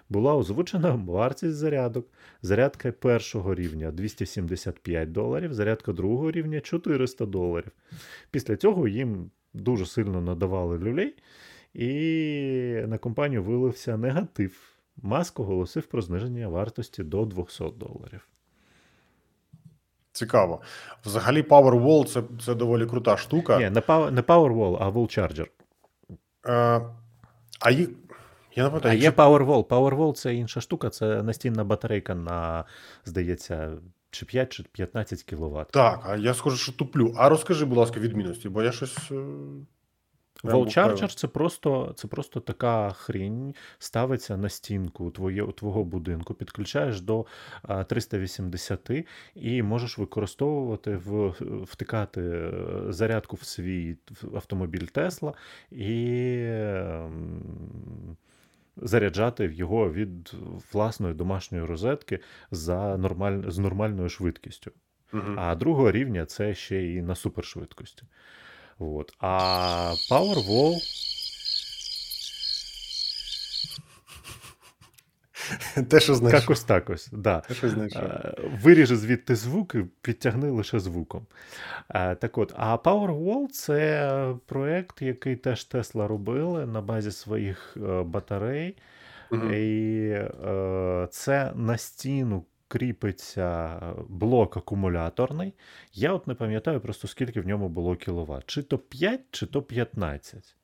Була 0.08 0.36
озвучена 0.36 0.90
вартість 0.94 1.56
зарядок. 1.56 2.08
Зарядка 2.42 2.92
першого 2.92 3.54
рівня 3.54 3.90
275 3.90 5.12
доларів, 5.12 5.54
зарядка 5.54 5.92
другого 5.92 6.30
рівня 6.30 6.60
400 6.60 7.26
доларів. 7.26 7.72
Після 8.30 8.56
цього 8.56 8.88
їм 8.88 9.30
дуже 9.54 9.86
сильно 9.86 10.20
надавали 10.20 10.78
люлей, 10.78 11.14
і 11.74 12.84
на 12.86 12.98
компанію 12.98 13.42
вилився 13.42 13.96
негатив. 13.96 14.74
Маск 15.02 15.40
оголосив 15.40 15.86
про 15.86 16.02
зниження 16.02 16.48
вартості 16.48 17.02
до 17.02 17.24
200 17.24 17.64
доларів. 17.64 18.28
Цікаво. 20.12 20.60
Взагалі, 21.04 21.42
Powerwall 21.42 22.04
це, 22.04 22.22
це 22.44 22.54
доволі 22.54 22.86
крута 22.86 23.16
штука. 23.16 23.58
Ні, 23.58 23.70
не, 23.70 23.80
Power, 23.80 24.10
не 24.10 24.20
Powerwall, 24.20 24.76
а 24.80 24.88
Wall 24.90 25.18
Charger. 25.18 25.46
Е, 26.46 26.80
а 27.60 27.70
їх. 27.70 27.88
Я 28.56 28.62
не 28.62 28.68
А 28.68 28.70
пам'ятаю, 28.70 28.98
є 28.98 29.10
Powerwall. 29.10 29.64
Powerwall 29.64 30.12
це 30.12 30.34
інша 30.34 30.60
штука, 30.60 30.90
це 30.90 31.22
настінна 31.22 31.64
батарейка 31.64 32.14
на, 32.14 32.64
здається, 33.04 33.72
чи 34.10 34.26
5 34.26 34.52
чи 34.52 34.62
15 34.62 35.22
кВт. 35.22 35.70
Так, 35.70 36.00
а 36.06 36.16
я 36.16 36.34
схоже, 36.34 36.56
що 36.56 36.72
туплю. 36.72 37.14
А 37.16 37.28
розкажи, 37.28 37.64
будь 37.64 37.78
ласка, 37.78 38.00
відмінності, 38.00 38.48
бо 38.48 38.62
я 38.62 38.72
щось. 38.72 39.12
Wall. 40.44 40.78
Charger 40.78 41.16
це 41.16 41.28
просто, 41.28 41.92
це 41.96 42.08
просто 42.08 42.40
така 42.40 42.92
хрінь, 42.92 43.54
ставиться 43.78 44.36
на 44.36 44.48
стінку 44.48 45.10
твоє, 45.10 45.46
твого 45.46 45.84
будинку, 45.84 46.34
підключаєш 46.34 47.00
до 47.00 47.26
380 47.88 48.90
і 49.34 49.62
можеш 49.62 49.98
використовувати 49.98 50.96
в, 50.96 51.28
втикати 51.64 52.20
е, 52.20 52.52
зарядку 52.88 53.36
в 53.36 53.42
свій 53.42 53.96
автомобіль 54.34 54.86
Тесла 54.86 55.32
і 55.70 56.36
ем, 56.48 58.16
заряджати 58.76 59.52
його 59.54 59.92
від 59.92 60.32
власної 60.72 61.14
домашньої 61.14 61.64
розетки 61.64 62.18
за 62.50 62.96
нормаль, 62.96 63.42
з 63.46 63.58
нормальною 63.58 64.08
швидкістю. 64.08 64.72
А 65.36 65.54
другого 65.54 65.92
рівня 65.92 66.26
це 66.26 66.54
ще 66.54 66.92
і 66.92 67.02
на 67.02 67.14
супершвидкості. 67.14 68.02
От. 68.78 69.12
А 69.18 69.94
Powerwall 70.10 70.76
Те, 75.88 76.00
що 76.00 76.14
знайшов. 76.14 76.40
якось 76.40 76.64
так 76.64 76.90
ось. 76.90 77.08
Да. 77.12 77.40
Те, 77.40 77.54
що 77.54 77.68
знайшов. 77.68 78.02
Е, 78.02 78.34
Виріже 78.62 78.96
звідти 78.96 79.36
звук 79.36 79.74
і 79.74 79.84
підтягни 80.02 80.50
лише 80.50 80.80
звуком. 80.80 81.26
Е, 81.94 82.14
Так 82.14 82.38
от, 82.38 82.52
а 82.56 82.76
Powerwall 82.76 83.48
це 83.48 84.34
проект, 84.46 85.02
який 85.02 85.36
теж 85.36 85.68
Tesla 85.74 86.06
робили 86.06 86.66
на 86.66 86.80
базі 86.80 87.10
своїх 87.10 87.76
е, 87.76 88.02
батарей. 88.02 88.76
Мгм. 89.30 89.54
І 89.54 90.14
це 91.10 91.52
на 91.54 91.78
стіну 91.78 92.44
кріпиться 92.68 93.80
блок 94.08 94.56
акумуляторний. 94.56 95.54
Я 95.92 96.12
от 96.12 96.26
не 96.26 96.34
пам'ятаю 96.34 96.80
просто 96.80 97.08
скільки 97.08 97.40
в 97.40 97.46
ньому 97.46 97.68
було 97.68 97.96
кіловат. 97.96 98.42
Чи 98.46 98.62
то 98.62 98.78
5, 98.78 99.20
чи 99.30 99.46
то 99.46 99.62
15. 99.62 100.56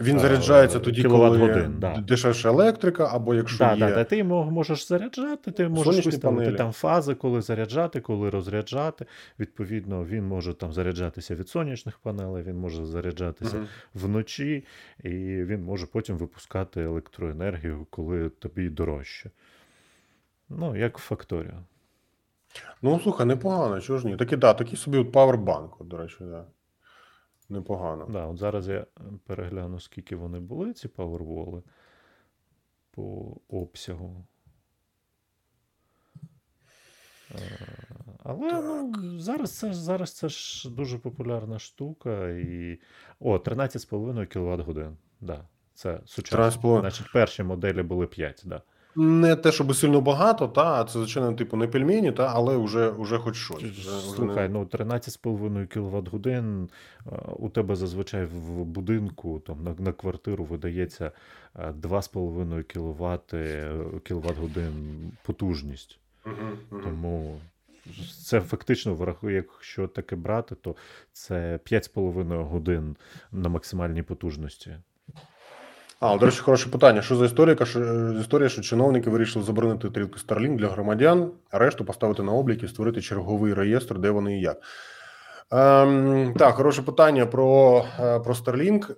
Він 0.00 0.16
е, 0.16 0.18
заряджається 0.20 0.80
тоді, 0.80 1.02
коли 1.02 1.14
кіловат-годин, 1.14 1.76
да. 1.78 1.96
дешевша 1.96 2.48
електрика, 2.48 3.08
або 3.12 3.34
якщо 3.34 3.58
Так, 3.58 3.78
є. 3.78 3.86
да, 3.86 3.94
да, 3.94 4.04
ти 4.04 4.16
його 4.16 4.50
можеш 4.50 4.88
заряджати, 4.88 5.50
ти 5.50 5.68
можеш 5.68 5.84
Сонячні 5.84 6.10
виставити 6.10 6.40
панелі. 6.44 6.56
там 6.58 6.72
фази, 6.72 7.14
коли 7.14 7.42
заряджати, 7.42 8.00
коли 8.00 8.30
розряджати. 8.30 9.06
Відповідно, 9.38 10.04
він 10.04 10.24
може 10.26 10.54
там 10.54 10.72
заряджатися 10.72 11.34
від 11.34 11.48
сонячних 11.48 11.98
панелей, 11.98 12.42
він 12.42 12.56
може 12.56 12.86
заряджатися 12.86 13.56
Мгм. 13.56 13.66
вночі, 13.94 14.64
і 15.04 15.08
він 15.44 15.62
може 15.62 15.86
потім 15.86 16.16
випускати 16.16 16.82
електроенергію, 16.82 17.86
коли 17.90 18.28
тобі 18.28 18.68
дорожче. 18.68 19.30
Ну, 20.48 20.76
як 20.76 20.98
Факторіо. 20.98 21.64
Ну, 22.82 23.00
слухай, 23.00 23.26
непогано, 23.26 23.80
чого 23.80 23.98
ж 23.98 24.06
ні. 24.06 24.16
Такий, 24.16 24.38
да, 24.38 24.54
такий 24.54 24.76
собі 24.76 24.98
от 24.98 25.12
павербанк, 25.12 25.80
от, 25.80 25.88
до 25.88 25.96
речі, 25.96 26.16
да. 26.20 26.46
Непогано. 27.48 28.06
Да, 28.10 28.26
от 28.26 28.38
зараз 28.38 28.68
я 28.68 28.86
перегляну, 29.26 29.80
скільки 29.80 30.16
вони 30.16 30.40
були, 30.40 30.72
ці 30.72 30.88
паверволи 30.88 31.62
по 32.90 33.36
обсягу. 33.48 34.26
Е, 37.30 37.38
Але 38.22 38.62
ну, 38.62 38.92
зараз, 39.20 39.58
це, 39.58 39.74
зараз 39.74 40.12
це 40.12 40.28
ж 40.28 40.70
дуже 40.70 40.98
популярна 40.98 41.58
штука. 41.58 42.28
І... 42.28 42.80
О, 43.20 43.36
13,5 43.36 44.26
кВт 44.26 44.66
годин. 44.66 44.96
Да, 45.20 45.48
це 45.74 46.00
сучасно. 46.04 46.80
Значить, 46.80 47.12
перші 47.12 47.42
моделі 47.42 47.82
були 47.82 48.06
5, 48.06 48.42
да. 48.44 48.62
Не 48.96 49.36
те, 49.36 49.52
щоб 49.52 49.74
сильно 49.74 50.00
багато, 50.00 50.48
та, 50.48 50.80
а 50.80 50.84
це, 50.84 50.98
звичайно, 50.98 51.32
типу, 51.32 51.56
не 51.56 51.66
пельмені, 51.66 52.12
та, 52.12 52.32
але 52.34 52.56
вже, 52.56 52.90
вже 52.90 53.18
хоч 53.18 53.36
щось. 53.36 53.88
Слухай, 54.14 54.48
ну 54.48 54.64
13,5 54.64 55.66
кВт 55.66 56.08
годин 56.08 56.68
у 57.36 57.48
тебе 57.48 57.76
зазвичай 57.76 58.24
в 58.24 58.64
будинку 58.64 59.40
там, 59.46 59.64
на, 59.64 59.74
на 59.78 59.92
квартиру 59.92 60.44
видається 60.44 61.12
е, 61.56 61.74
2,5 61.82 62.62
кВт, 62.62 63.34
кВт 64.02 64.38
годин 64.38 64.72
потужність. 65.22 65.98
Мгм. 66.24 66.82
Тому 66.82 67.40
це 68.22 68.40
фактично 68.40 68.94
врахує, 68.94 69.36
якщо 69.36 69.88
таке 69.88 70.16
брати, 70.16 70.54
то 70.54 70.76
це 71.12 71.58
5,5 71.64 72.42
годин 72.44 72.96
на 73.32 73.48
максимальній 73.48 74.02
потужності. 74.02 74.76
А, 76.06 76.16
до 76.16 76.26
речі, 76.26 76.40
хороше 76.40 76.68
питання. 76.68 77.02
Що 77.02 77.16
за 77.16 77.24
історія, 77.24 77.56
е, 77.76 78.20
історія, 78.20 78.48
що 78.48 78.62
чиновники 78.62 79.10
вирішили 79.10 79.44
заборонити 79.44 79.90
тарілки 79.90 80.20
Starlink 80.26 80.56
для 80.56 80.68
громадян, 80.68 81.30
а 81.50 81.58
решту 81.58 81.84
поставити 81.84 82.22
на 82.22 82.32
облік 82.32 82.62
і 82.62 82.68
створити 82.68 83.02
черговий 83.02 83.54
реєстр, 83.54 83.98
де 83.98 84.10
вони 84.10 84.38
і 84.38 84.40
як. 84.40 84.62
Ем, 85.50 86.34
так, 86.38 86.54
хороше 86.54 86.82
питання 86.82 87.26
про, 87.26 87.84
е, 88.00 88.20
про 88.20 88.34
Starlink. 88.34 88.94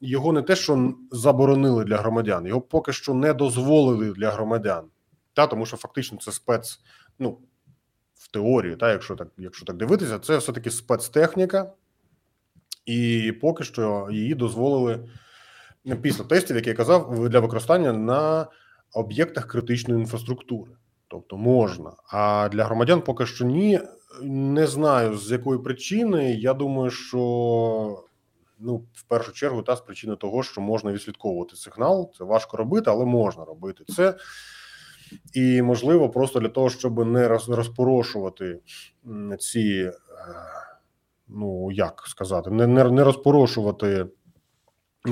Його 0.00 0.32
не 0.32 0.42
те, 0.42 0.56
що 0.56 0.94
заборонили 1.10 1.84
для 1.84 1.96
громадян, 1.96 2.46
його 2.46 2.60
поки 2.60 2.92
що 2.92 3.14
не 3.14 3.34
дозволили 3.34 4.12
для 4.12 4.30
громадян. 4.30 4.84
Та, 5.34 5.46
тому 5.46 5.66
що 5.66 5.76
фактично 5.76 6.18
це 6.18 6.32
спец, 6.32 6.80
ну, 7.18 7.38
в 8.14 8.30
теорії, 8.32 8.76
та, 8.76 8.92
якщо 8.92 9.16
так, 9.16 9.28
якщо 9.36 9.64
так 9.64 9.76
дивитися, 9.76 10.18
це 10.18 10.36
все-таки 10.36 10.70
спецтехніка, 10.70 11.72
і 12.86 13.32
поки 13.40 13.64
що 13.64 14.08
її 14.10 14.34
дозволили 14.34 15.08
після 16.02 16.24
тестів, 16.24 16.56
як 16.56 16.66
я 16.66 16.74
казав, 16.74 17.28
для 17.28 17.40
використання 17.40 17.92
на 17.92 18.46
об'єктах 18.92 19.46
критичної 19.46 20.00
інфраструктури. 20.00 20.72
Тобто 21.08 21.36
можна. 21.36 21.92
А 22.12 22.48
для 22.52 22.64
громадян 22.64 23.00
поки 23.00 23.26
що 23.26 23.44
ні. 23.44 23.80
Не 24.22 24.66
знаю 24.66 25.16
з 25.16 25.30
якої 25.30 25.58
причини. 25.58 26.34
Я 26.34 26.54
думаю, 26.54 26.90
що 26.90 28.04
ну, 28.58 28.76
в 28.94 29.02
першу 29.02 29.32
чергу, 29.32 29.62
та 29.62 29.76
з 29.76 29.80
причини 29.80 30.16
того, 30.16 30.42
що 30.42 30.60
можна 30.60 30.92
відслідковувати 30.92 31.56
сигнал. 31.56 32.12
Це 32.18 32.24
важко 32.24 32.56
робити, 32.56 32.90
але 32.90 33.04
можна 33.04 33.44
робити 33.44 33.84
це. 33.96 34.14
І 35.34 35.62
можливо, 35.62 36.10
просто 36.10 36.40
для 36.40 36.48
того, 36.48 36.70
щоб 36.70 37.06
не 37.06 37.28
розпорошувати 37.28 38.60
ці, 39.38 39.60
е, 39.60 39.92
ну 41.28 41.70
як 41.72 42.02
сказати, 42.06 42.50
не, 42.50 42.66
не, 42.66 42.84
не 42.84 43.04
розпорошувати 43.04 44.06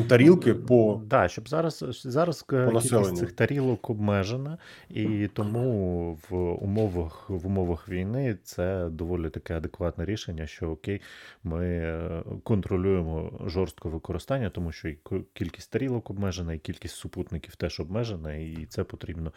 тарілки 0.05 0.55
по 0.55 1.01
Да, 1.07 1.29
щоб 1.29 1.49
зараз, 1.49 1.85
зараз 2.05 2.43
к- 2.43 2.67
кількість 2.67 3.17
цих 3.17 3.33
тарілок 3.33 3.91
обмежена, 3.91 4.59
і 4.91 5.29
тому 5.29 6.19
в 6.31 6.37
умовах, 6.65 7.31
в 7.31 7.47
умовах 7.47 7.89
війни 7.89 8.39
це 8.45 8.89
доволі 8.91 9.31
таке 9.31 9.57
адекватне 9.57 10.05
рішення, 10.05 10.47
що 10.47 10.71
окей, 10.71 11.01
ми 11.45 11.67
е, 11.67 12.23
контролюємо 12.43 13.41
жорстко 13.47 13.89
використання, 13.89 14.51
тому 14.51 14.73
що 14.73 14.89
і 14.89 14.99
кількість 15.33 15.73
тарілок 15.73 16.11
обмежена, 16.11 16.55
і 16.55 16.59
кількість 16.59 16.95
супутників 16.95 17.57
теж 17.57 17.81
обмежена, 17.81 18.35
і 18.35 18.67
це 18.69 18.85
потрібно 18.85 19.33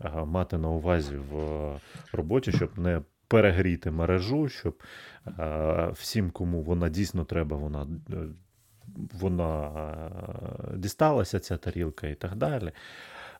е, 0.00 0.24
мати 0.24 0.58
на 0.58 0.68
увазі 0.68 1.16
в 1.32 1.34
роботі, 2.12 2.52
щоб 2.52 2.78
не 2.78 3.00
перегріти 3.28 3.90
мережу, 3.90 4.48
щоб 4.48 4.82
е, 5.26 5.90
всім, 5.92 6.30
кому 6.30 6.62
вона 6.62 6.88
дійсно 6.88 7.24
треба, 7.24 7.56
вона. 7.56 7.86
Вона 9.12 9.66
е, 10.74 10.76
дісталася 10.76 11.40
ця 11.40 11.56
тарілка 11.56 12.06
і 12.06 12.14
так 12.14 12.36
далі. 12.36 12.72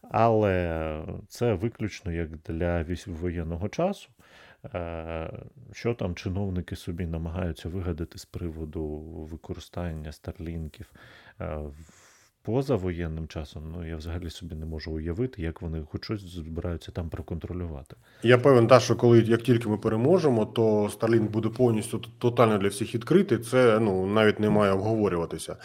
Але 0.03 1.05
це 1.29 1.55
виключно 1.55 2.13
як 2.13 2.31
для 2.31 2.85
воєнного 3.07 3.69
часу. 3.69 4.09
Е, 4.75 5.31
Що 5.73 5.95
там 5.95 6.15
чиновники 6.15 6.77
собі 6.77 7.07
намагаються 7.07 7.69
вигадати 7.69 8.19
з 8.19 8.25
приводу 8.25 8.87
використання 9.31 10.13
старлінків 10.13 10.93
е, 11.41 11.57
в 11.57 12.10
поза 12.43 12.77
воєнним 12.77 13.29
часом, 13.29 13.75
ну 13.77 13.89
я 13.89 13.97
взагалі 13.97 14.31
собі 14.31 14.55
не 14.55 14.67
можу 14.67 14.93
уявити, 14.93 15.43
як 15.43 15.63
вони 15.63 15.87
хоч 15.91 16.05
щось 16.05 16.21
збираються 16.21 16.93
там 16.93 17.09
проконтролювати. 17.09 17.97
Я 18.23 18.39
певен, 18.39 18.67
та, 18.67 18.81
що 18.81 18.97
коли 18.97 19.21
як 19.21 19.43
тільки 19.43 19.69
ми 19.69 19.79
переможемо, 19.79 20.47
то 20.47 20.87
Starlink 20.87 21.29
буде 21.29 21.49
повністю 21.49 21.99
тотально 21.99 22.59
для 22.59 22.69
всіх 22.69 22.95
відкритий. 22.95 23.39
Це 23.39 23.79
ну 23.81 24.07
навіть 24.07 24.41
не 24.41 24.51
має 24.51 24.73
обговорюватися. 24.73 25.57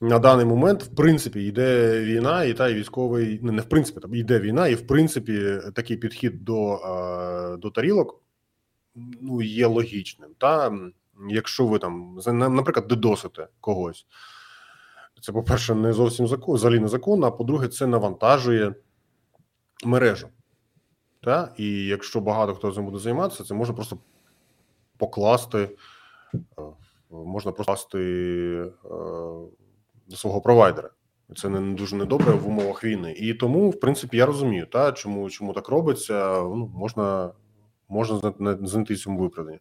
На 0.00 0.18
даний 0.18 0.46
момент, 0.46 0.82
в 0.82 0.94
принципі, 0.94 1.44
йде 1.44 2.00
війна, 2.00 2.44
і 2.44 2.54
та 2.54 2.68
і 2.68 2.74
військовий 2.74 3.40
ну, 3.42 3.52
не 3.52 3.62
в 3.62 3.68
принципі, 3.68 4.00
там 4.00 4.14
йде 4.14 4.40
війна, 4.40 4.68
і 4.68 4.74
в 4.74 4.86
принципі 4.86 5.58
такий 5.74 5.96
підхід 5.96 6.44
до, 6.44 6.78
до 7.62 7.70
тарілок 7.70 8.22
ну, 9.20 9.42
є 9.42 9.66
логічним. 9.66 10.30
Та 10.38 10.78
якщо 11.30 11.66
ви 11.66 11.78
там 11.78 12.18
наприклад, 12.26 12.88
дедосите 12.88 13.46
когось, 13.60 14.06
це, 15.20 15.32
по-перше, 15.32 15.74
не 15.74 15.92
зовсім 15.92 16.26
закон, 16.26 16.54
взагалі 16.54 16.80
не 16.80 16.88
законно, 16.88 17.26
а 17.26 17.30
по-друге, 17.30 17.68
це 17.68 17.86
навантажує 17.86 18.74
мережу. 19.84 20.28
Та? 21.20 21.52
І 21.56 21.86
якщо 21.86 22.20
багато 22.20 22.54
хто 22.54 22.72
цим 22.72 22.84
буде 22.84 22.98
займатися, 22.98 23.44
це 23.44 23.54
можна 23.54 23.74
просто 23.74 23.98
покласти, 24.96 25.76
е, 26.34 26.62
можна 27.10 27.52
покласти 27.52 28.00
е, 28.84 28.90
до 30.08 30.16
свого 30.16 30.40
провайдера. 30.40 30.90
Це 31.36 31.48
не 31.48 31.74
дуже 31.74 31.96
недобре 31.96 32.32
в 32.32 32.48
умовах 32.48 32.84
війни. 32.84 33.12
І 33.12 33.34
тому, 33.34 33.70
в 33.70 33.80
принципі, 33.80 34.16
я 34.16 34.26
розумію, 34.26 34.66
та, 34.66 34.92
чому, 34.92 35.30
чому 35.30 35.52
так 35.52 35.68
робиться. 35.68 36.38
Ну, 36.42 36.72
можна, 36.74 37.30
можна 37.88 38.32
знайти 38.62 38.96
цьому 38.96 39.20
виправдання. 39.20 39.58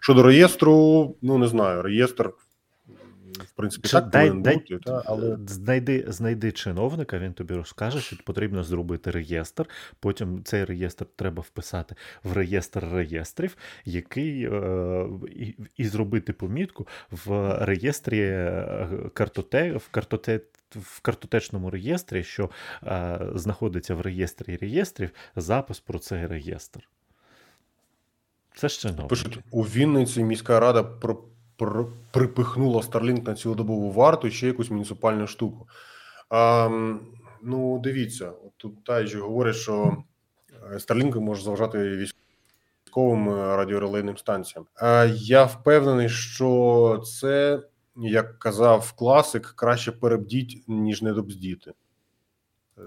Щодо 0.00 0.22
реєстру, 0.22 1.16
ну 1.22 1.38
не 1.38 1.48
знаю, 1.48 1.82
реєстр, 1.82 2.32
в 3.38 3.52
принципі, 3.52 3.88
Чи 3.88 3.92
так 3.92 4.08
дай- 4.08 4.30
дай- 4.30 4.54
бути, 4.54 4.78
та, 4.78 5.02
але 5.06 5.38
Знайди, 5.46 6.04
знайди 6.08 6.52
чиновника, 6.52 7.18
він 7.18 7.32
тобі 7.32 7.54
розкаже, 7.54 8.00
що 8.00 8.16
потрібно 8.24 8.64
зробити 8.64 9.10
реєстр. 9.10 9.68
Потім 10.00 10.44
цей 10.44 10.64
реєстр 10.64 11.06
треба 11.16 11.42
вписати 11.42 11.94
в 12.24 12.32
реєстр 12.32 12.84
реєстрів, 12.92 13.56
який 13.84 14.44
е, 14.44 15.06
і, 15.30 15.54
і 15.76 15.84
зробити 15.84 16.32
помітку 16.32 16.86
в 17.10 17.56
реєстрі 17.60 18.20
е, 18.20 18.88
картоте, 19.14 19.72
в 19.72 19.88
картоте. 19.88 20.40
В 20.74 21.00
картотечному 21.00 21.70
реєстрі, 21.70 22.24
що 22.24 22.50
е, 22.82 23.18
знаходиться 23.34 23.94
в 23.94 24.00
реєстрі 24.00 24.56
реєстрів, 24.56 25.10
запис 25.36 25.80
про 25.80 25.98
цей 25.98 26.26
реєстр. 26.26 26.88
Це 28.54 28.68
чиновники. 28.68 29.08
Пишуть, 29.08 29.38
у 29.50 29.62
Вінниці 29.62 30.24
міська 30.24 30.60
рада 30.60 30.82
припихнула 32.10 32.80
Starlink 32.80 33.26
на 33.26 33.34
цілодобову 33.34 33.90
варту 33.90 34.30
ще 34.30 34.46
якусь 34.46 34.70
муніципальну 34.70 35.26
штуку. 35.26 35.68
А, 36.28 36.68
ну, 37.42 37.78
дивіться, 37.78 38.32
тут 38.56 38.84
тайжі 38.84 39.18
говорять, 39.18 39.56
що 39.56 39.96
е, 40.72 40.74
Starlink 40.74 41.20
може 41.20 41.42
заважати 41.42 42.06
військовим 42.86 43.28
е, 43.28 43.56
радіорелейним 43.56 44.16
станціям. 44.16 44.66
А 44.74 45.04
я 45.14 45.44
впевнений, 45.44 46.08
що 46.08 47.02
це, 47.06 47.62
як 47.96 48.38
казав 48.38 48.92
класик, 48.92 49.46
краще 49.56 49.92
перебдіть, 49.92 50.64
ніж 50.68 51.02
не 51.02 51.12
добздіти. 51.12 51.72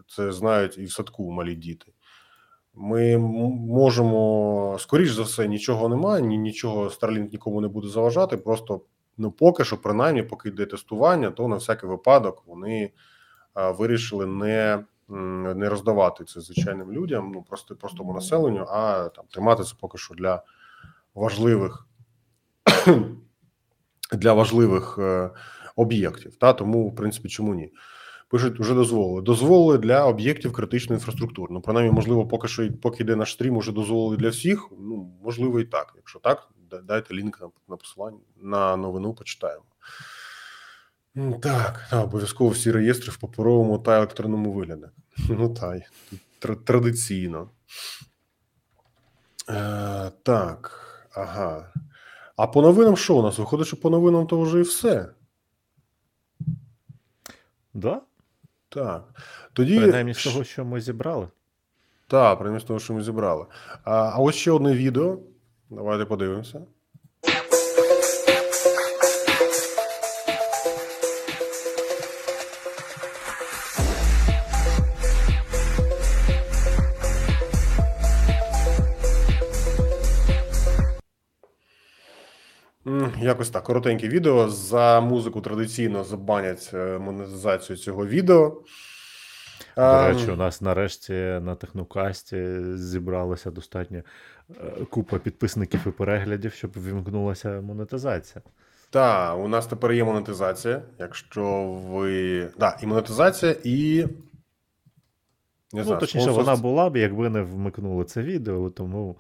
Це 0.08 0.32
знають 0.32 0.78
і 0.78 0.86
в 0.86 0.92
садку 0.92 1.32
малі 1.32 1.56
діти. 1.56 1.86
Ми 2.76 3.18
можемо, 3.18 4.78
скоріш 4.80 5.12
за 5.12 5.24
все, 5.24 5.48
нічого 5.48 5.90
немає, 5.90 6.22
ні, 6.22 6.38
нічого 6.38 6.84
Starlink 6.84 7.32
нікому 7.32 7.62
не 7.62 7.68
буде 7.68 7.88
заважати. 7.88 8.38
Просто 8.38 8.82
ну, 9.18 9.32
поки 9.32 9.64
що, 9.64 9.82
принаймні, 9.82 10.24
поки 10.24 10.50
йде 10.50 10.66
тестування, 10.66 11.32
то 11.32 11.48
на 11.48 11.56
всякий 11.56 11.90
випадок 11.90 12.44
вони 12.46 12.92
а, 13.54 13.72
вирішили 13.72 14.26
не, 14.26 14.84
не 15.56 15.70
роздавати 15.70 16.24
це 16.26 16.42
звичайним 16.42 16.92
людям, 16.92 17.32
ну 17.34 17.44
просто 17.44 17.76
простому 17.76 18.14
населенню, 18.14 18.66
а 18.70 19.10
там 19.16 19.26
тримати 19.30 19.64
це 19.64 19.74
поки 19.80 19.98
що 19.98 20.16
для 20.16 20.44
важливих 21.16 21.88
для 24.12 24.34
важливих 24.34 24.96
е, 25.00 25.30
об'єктів. 25.76 26.36
Та 26.36 26.54
тому, 26.54 26.90
в 26.90 26.96
принципі, 26.96 27.30
чому 27.30 27.56
ні? 27.56 27.72
Пишуть, 28.34 28.60
вже 28.60 28.74
дозволили. 28.74 29.22
Дозволили 29.22 29.78
для 29.78 30.06
об'єктів 30.06 30.54
критичної 30.54 30.98
інфраструктури. 30.98 31.54
Ну, 31.54 31.62
принаймні, 31.62 31.92
можливо, 31.92 32.28
поки 32.28 32.48
що 32.48 32.74
поки 32.82 33.04
йде 33.04 33.16
наш 33.16 33.32
стрім, 33.34 33.58
уже 33.58 33.72
дозволили 33.72 34.18
для 34.18 34.30
всіх. 34.30 34.68
Ну, 34.80 35.12
можливо, 35.24 35.60
і 35.60 35.64
так. 35.64 35.94
Якщо 35.96 36.20
так, 36.20 36.50
дайте 36.84 37.14
лінк 37.14 37.42
на, 37.42 37.50
на 37.70 37.78
посилання 37.78 38.18
на 38.42 38.78
новину, 38.78 39.14
почитаємо. 39.14 39.64
Так, 41.42 41.88
та, 41.90 42.04
обов'язково 42.04 42.50
всі 42.50 42.72
реєстри 42.72 43.12
в 43.12 43.18
паперовому 43.18 43.80
та 43.80 43.98
електронному 43.98 44.52
вигляді. 44.52 44.86
Ну 45.30 45.50
та 45.50 45.82
тр- 46.42 46.64
традиційно. 46.64 47.50
Е, 49.50 50.12
так, 50.24 50.72
ага. 51.12 51.74
А 52.36 52.48
по 52.48 52.62
новинам 52.62 52.98
що 52.98 53.16
у 53.16 53.24
нас? 53.24 53.38
Виходить, 53.38 53.68
що 53.68 53.78
по 53.78 53.90
новинам 53.90 54.28
то 54.28 54.42
вже 54.42 54.60
і 54.60 54.62
все. 54.62 55.10
Да? 57.74 58.02
Так. 58.74 59.04
Тоді 59.54 59.80
Принаймні 59.80 60.14
з 60.14 60.24
того, 60.24 60.44
що 60.44 60.66
ми 60.66 60.82
зібрали. 60.82 61.28
Так, 62.08 62.38
принаймні 62.38 62.62
з 62.62 62.64
того, 62.64 62.80
що 62.80 62.94
ми 62.94 63.04
зібрали. 63.04 63.46
А, 63.84 63.94
а 63.94 64.18
ось 64.18 64.36
ще 64.36 64.52
одне 64.52 64.74
відео. 64.74 65.20
Давайте 65.70 66.06
подивимося. 66.06 66.62
Якось 83.22 83.50
так, 83.50 83.64
коротеньке 83.64 84.08
відео. 84.08 84.50
За 84.50 85.02
музику 85.02 85.42
традиційно 85.42 86.04
забанять 86.04 86.72
е, 86.74 86.98
монетизацію 86.98 87.78
цього 87.78 88.08
відео. 88.08 88.62
До 89.78 89.82
Ем, 89.82 90.16
речі, 90.16 90.32
у 90.32 90.36
нас 90.36 90.62
нарешті 90.62 91.14
на 91.42 91.56
технокасті 91.56 92.60
зібралася 92.76 93.52
достатньо 93.52 93.98
е, 94.50 94.86
купа 94.90 95.18
підписників 95.18 95.80
і 95.86 95.90
переглядів, 95.90 96.54
щоб 96.54 96.72
вімкнулася 96.72 97.62
монетизація. 97.62 98.42
Так, 98.90 99.38
у 99.40 99.48
нас 99.48 99.68
тепер 99.68 99.92
є 99.92 100.04
монетизація. 100.04 100.82
Якщо 101.00 101.64
ви. 101.88 102.44
Так, 102.60 102.80
і 102.84 102.88
монетизація, 102.88 103.56
і. 103.64 104.06
Не 105.74 105.80
ну, 105.80 105.84
знаю, 105.84 106.00
точніше, 106.00 106.24
спонсорство. 106.24 106.54
вона 106.54 106.62
була 106.62 106.90
б, 106.90 106.98
якби 106.98 107.30
не 107.30 107.42
вмикнули 107.42 108.06
це 108.06 108.22
відео, 108.22 108.70
тому 108.70 109.18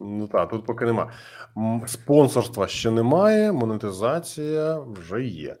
Ну 0.00 0.28
так, 0.28 0.50
тут 0.50 0.66
поки 0.66 0.84
нема. 0.84 1.12
Спонсорства 1.86 2.68
ще 2.68 2.90
немає, 2.90 3.52
монетизація 3.52 4.78
вже 4.78 5.24
є. 5.24 5.56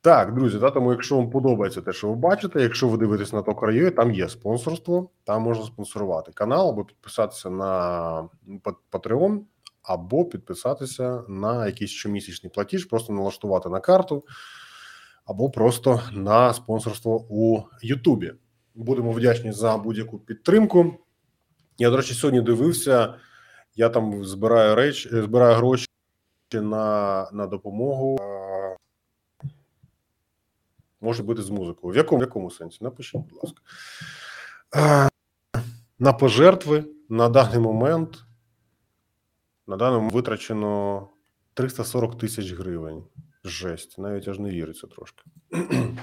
Так, 0.00 0.34
друзі, 0.34 0.58
та, 0.58 0.70
тому 0.70 0.92
якщо 0.92 1.16
вам 1.16 1.30
подобається 1.30 1.80
те, 1.80 1.92
що 1.92 2.08
ви 2.08 2.14
бачите, 2.14 2.62
якщо 2.62 2.88
ви 2.88 2.98
дивитесь 2.98 3.32
на 3.32 3.42
то 3.42 3.54
краю, 3.54 3.90
там 3.90 4.12
є 4.12 4.28
спонсорство, 4.28 5.10
там 5.24 5.42
можна 5.42 5.64
спонсорувати 5.64 6.32
канал 6.32 6.68
або 6.68 6.84
підписатися 6.84 7.50
на 7.50 8.28
Patreon, 8.92 9.40
або 9.82 10.24
підписатися 10.24 11.22
на 11.28 11.66
якийсь 11.66 11.90
щомісячний 11.90 12.52
платіж, 12.54 12.84
просто 12.84 13.12
налаштувати 13.12 13.68
на 13.68 13.80
карту, 13.80 14.24
або 15.24 15.50
просто 15.50 16.00
на 16.12 16.54
спонсорство 16.54 17.26
у 17.28 17.62
Ютубі. 17.82 18.32
Будемо 18.74 19.12
вдячні 19.12 19.52
за 19.52 19.76
будь-яку 19.76 20.18
підтримку. 20.18 20.94
Я, 21.78 21.90
до 21.90 21.96
речі, 21.96 22.14
сьогодні 22.14 22.40
дивився. 22.40 23.14
Я 23.76 23.88
там 23.88 24.24
збираю 24.24 24.74
реч, 24.74 25.06
е, 25.06 25.22
збираю 25.22 25.56
гроші 25.56 25.86
на, 26.52 27.28
на 27.32 27.46
допомогу. 27.46 28.18
Може 31.00 31.22
бути 31.22 31.42
з 31.42 31.50
музикою. 31.50 31.94
В 31.94 31.96
якому, 31.96 32.18
в 32.18 32.22
якому 32.22 32.50
сенсі? 32.50 32.78
Напишіть, 32.80 33.20
будь 33.20 33.38
ласка. 33.42 33.62
На 35.98 36.12
пожертви 36.12 36.84
на 37.08 37.28
даний 37.28 37.58
момент. 37.58 38.24
На 39.66 39.76
момент 39.76 40.10
витрачено 40.10 41.08
340 41.54 42.18
тисяч 42.18 42.52
гривень. 42.52 43.04
Жесть, 43.44 43.98
навіть 43.98 44.28
аж 44.28 44.38
не 44.38 44.50
віриться 44.50 44.86
трошки. 44.86 45.22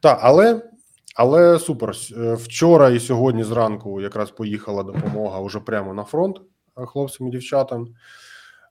Так, 0.00 0.18
але, 0.22 0.70
але 1.14 1.58
супер. 1.58 1.92
Е, 2.16 2.34
Вчора 2.34 2.90
і 2.90 3.00
сьогодні 3.00 3.44
зранку 3.44 4.00
якраз 4.00 4.30
поїхала 4.30 4.82
допомога 4.82 5.40
вже 5.40 5.60
прямо 5.60 5.94
на 5.94 6.04
фронт 6.04 6.40
хлопцям 6.76 7.28
і 7.28 7.30
дівчатам. 7.30 7.94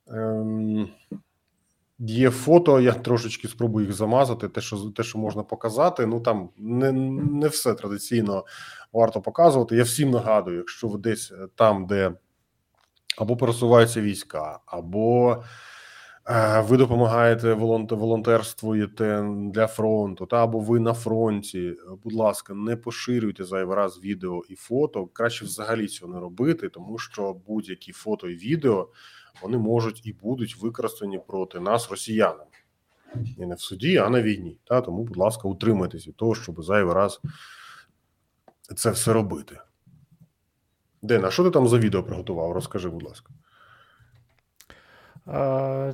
Ем, 0.07 0.89
Є 1.99 2.29
фото, 2.29 2.81
я 2.81 2.93
трошечки 2.93 3.47
спробую 3.47 3.85
їх 3.85 3.95
замазати. 3.95 4.49
Те, 4.49 4.61
що 4.61 4.77
те, 4.77 5.03
що 5.03 5.17
можна 5.17 5.43
показати. 5.43 6.05
Ну 6.05 6.19
там 6.19 6.49
не, 6.57 6.91
не 6.91 7.47
все 7.47 7.73
традиційно 7.73 8.45
варто 8.93 9.21
показувати. 9.21 9.75
Я 9.75 9.83
всім 9.83 10.11
нагадую, 10.11 10.57
якщо 10.57 10.87
ви 10.87 10.97
десь 10.97 11.31
е, 11.31 11.47
там, 11.55 11.85
де 11.85 12.11
або 13.17 13.37
пересуваються 13.37 14.01
війська, 14.01 14.59
або 14.65 15.31
е, 15.31 15.43
ви 16.63 16.77
допомагаєте 16.77 17.53
волонтерствуєте 17.53 19.29
для 19.53 19.67
фронту, 19.67 20.25
та 20.25 20.43
або 20.43 20.59
ви 20.59 20.79
на 20.79 20.93
фронті. 20.93 21.73
Будь 22.03 22.13
ласка, 22.13 22.53
не 22.53 22.75
поширюйте 22.75 23.43
зайвий 23.43 23.75
раз 23.75 23.99
відео 23.99 24.41
і 24.49 24.55
фото. 24.55 25.05
Краще 25.05 25.45
взагалі 25.45 25.87
цього 25.87 26.13
не 26.13 26.19
робити, 26.19 26.69
тому 26.69 26.97
що 26.97 27.33
будь-які 27.47 27.91
фото 27.91 28.29
і 28.29 28.35
відео 28.35 28.89
вони 29.41 29.57
можуть 29.57 30.05
і 30.05 30.13
будуть 30.13 30.57
використані 30.61 31.19
проти 31.27 31.59
нас, 31.59 31.91
росіянам. 31.91 32.47
І 33.37 33.45
не 33.45 33.55
в 33.55 33.59
суді, 33.59 33.97
а 33.97 34.09
на 34.09 34.21
війні. 34.21 34.57
Та 34.63 34.81
тому, 34.81 35.03
будь 35.03 35.17
ласка, 35.17 35.47
утримайтесь 35.47 36.07
від 36.07 36.15
того, 36.15 36.35
щоб 36.35 36.63
зайвий 36.63 36.93
раз 36.93 37.21
це 38.75 38.91
все 38.91 39.13
робити. 39.13 39.59
Дена, 41.01 41.31
що 41.31 41.43
ти 41.43 41.49
там 41.49 41.67
за 41.67 41.77
відео 41.77 42.03
приготував? 42.03 42.51
Розкажи, 42.51 42.89
будь 42.89 43.03
ласка. 43.03 43.33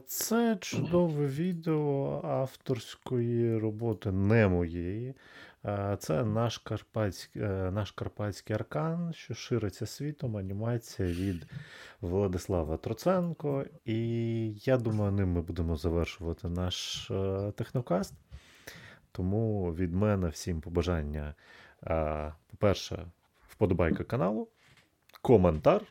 Це 0.05 0.57
чудове 0.61 1.27
відео 1.27 2.21
авторської 2.23 3.57
роботи, 3.57 4.11
не 4.11 4.47
моєї. 4.47 5.13
Це 5.99 6.23
наш 6.25 6.57
карпатський, 6.57 7.41
е, 7.41 7.71
наш 7.71 7.91
карпатський 7.91 8.55
аркан, 8.55 9.13
що 9.13 9.33
шириться 9.33 9.85
світом, 9.85 10.37
анімація 10.37 11.07
від 11.07 11.47
Владислава 12.01 12.77
Троценко. 12.77 13.65
І 13.85 13.97
я 14.53 14.77
думаю, 14.77 15.11
ним 15.11 15.29
ми 15.31 15.41
будемо 15.41 15.75
завершувати 15.75 16.49
наш 16.49 17.07
е, 17.11 17.51
технокаст. 17.55 18.13
Тому 19.11 19.73
від 19.73 19.93
мене 19.93 20.27
всім 20.27 20.61
побажання. 20.61 21.35
По-перше, 22.47 23.05
вподобайка 23.47 24.03
каналу, 24.03 24.47
коментар 25.21 25.81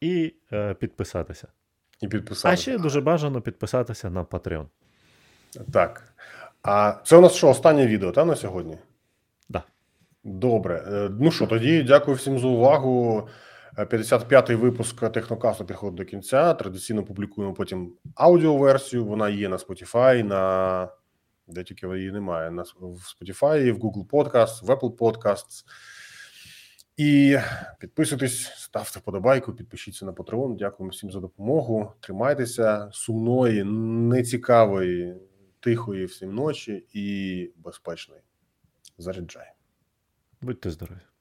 і 0.00 0.34
е, 0.52 0.74
підписатися. 0.74 1.48
І 2.02 2.08
підписати. 2.08 2.54
А 2.54 2.56
ще 2.56 2.78
дуже 2.78 3.00
бажано 3.00 3.40
підписатися 3.40 4.10
на 4.10 4.24
Patreon. 4.24 4.66
Так. 5.72 6.12
А 6.62 6.94
це 7.04 7.16
у 7.16 7.20
нас 7.20 7.32
що, 7.32 7.48
останнє 7.48 7.86
відео, 7.86 8.12
та 8.12 8.24
на 8.24 8.36
сьогодні? 8.36 8.78
Да. 9.48 9.62
Добре. 10.24 10.84
Е, 10.86 11.10
Ну 11.20 11.30
що, 11.30 11.46
тоді 11.46 11.82
дякую 11.82 12.16
всім 12.16 12.38
за 12.38 12.46
увагу. 12.46 13.28
Е, 13.78 13.84
55-й 13.84 14.54
випуск 14.54 15.10
технокасту 15.12 15.64
підходить 15.64 15.94
до 15.94 16.04
кінця. 16.04 16.54
Традиційно 16.54 17.02
публікуємо 17.02 17.54
потім 17.54 17.92
аудіоверсію. 18.14 19.04
Вона 19.04 19.28
є 19.28 19.48
на 19.48 19.56
Spotify, 19.56 20.22
на 20.22 20.88
де 21.46 21.64
тільки 21.64 21.86
її 21.86 22.12
немає. 22.12 22.50
На 22.50 22.62
в 22.62 23.14
Spotify, 23.22 23.72
в 23.72 23.78
Google 23.78 24.06
Podcast, 24.06 24.66
в 24.66 24.70
Apple 24.70 24.96
Podcasts. 24.96 25.64
І 26.96 27.38
підписуйтесь, 27.78 28.52
ставте 28.56 28.98
вподобайку, 28.98 29.52
підпишіться 29.52 30.06
на 30.06 30.12
Patreon. 30.12 30.56
Дякуємо 30.56 30.90
всім 30.90 31.12
за 31.12 31.20
допомогу. 31.20 31.92
Тримайтеся 32.00 32.90
сумної, 32.92 33.64
нецікавої, 33.64 35.16
тихої 35.60 36.04
всім 36.04 36.34
ночі 36.34 36.86
і 36.92 37.50
безпечної. 37.56 38.20
Заряджай. 38.98 39.52
Будьте 40.40 40.70
здорові! 40.70 41.11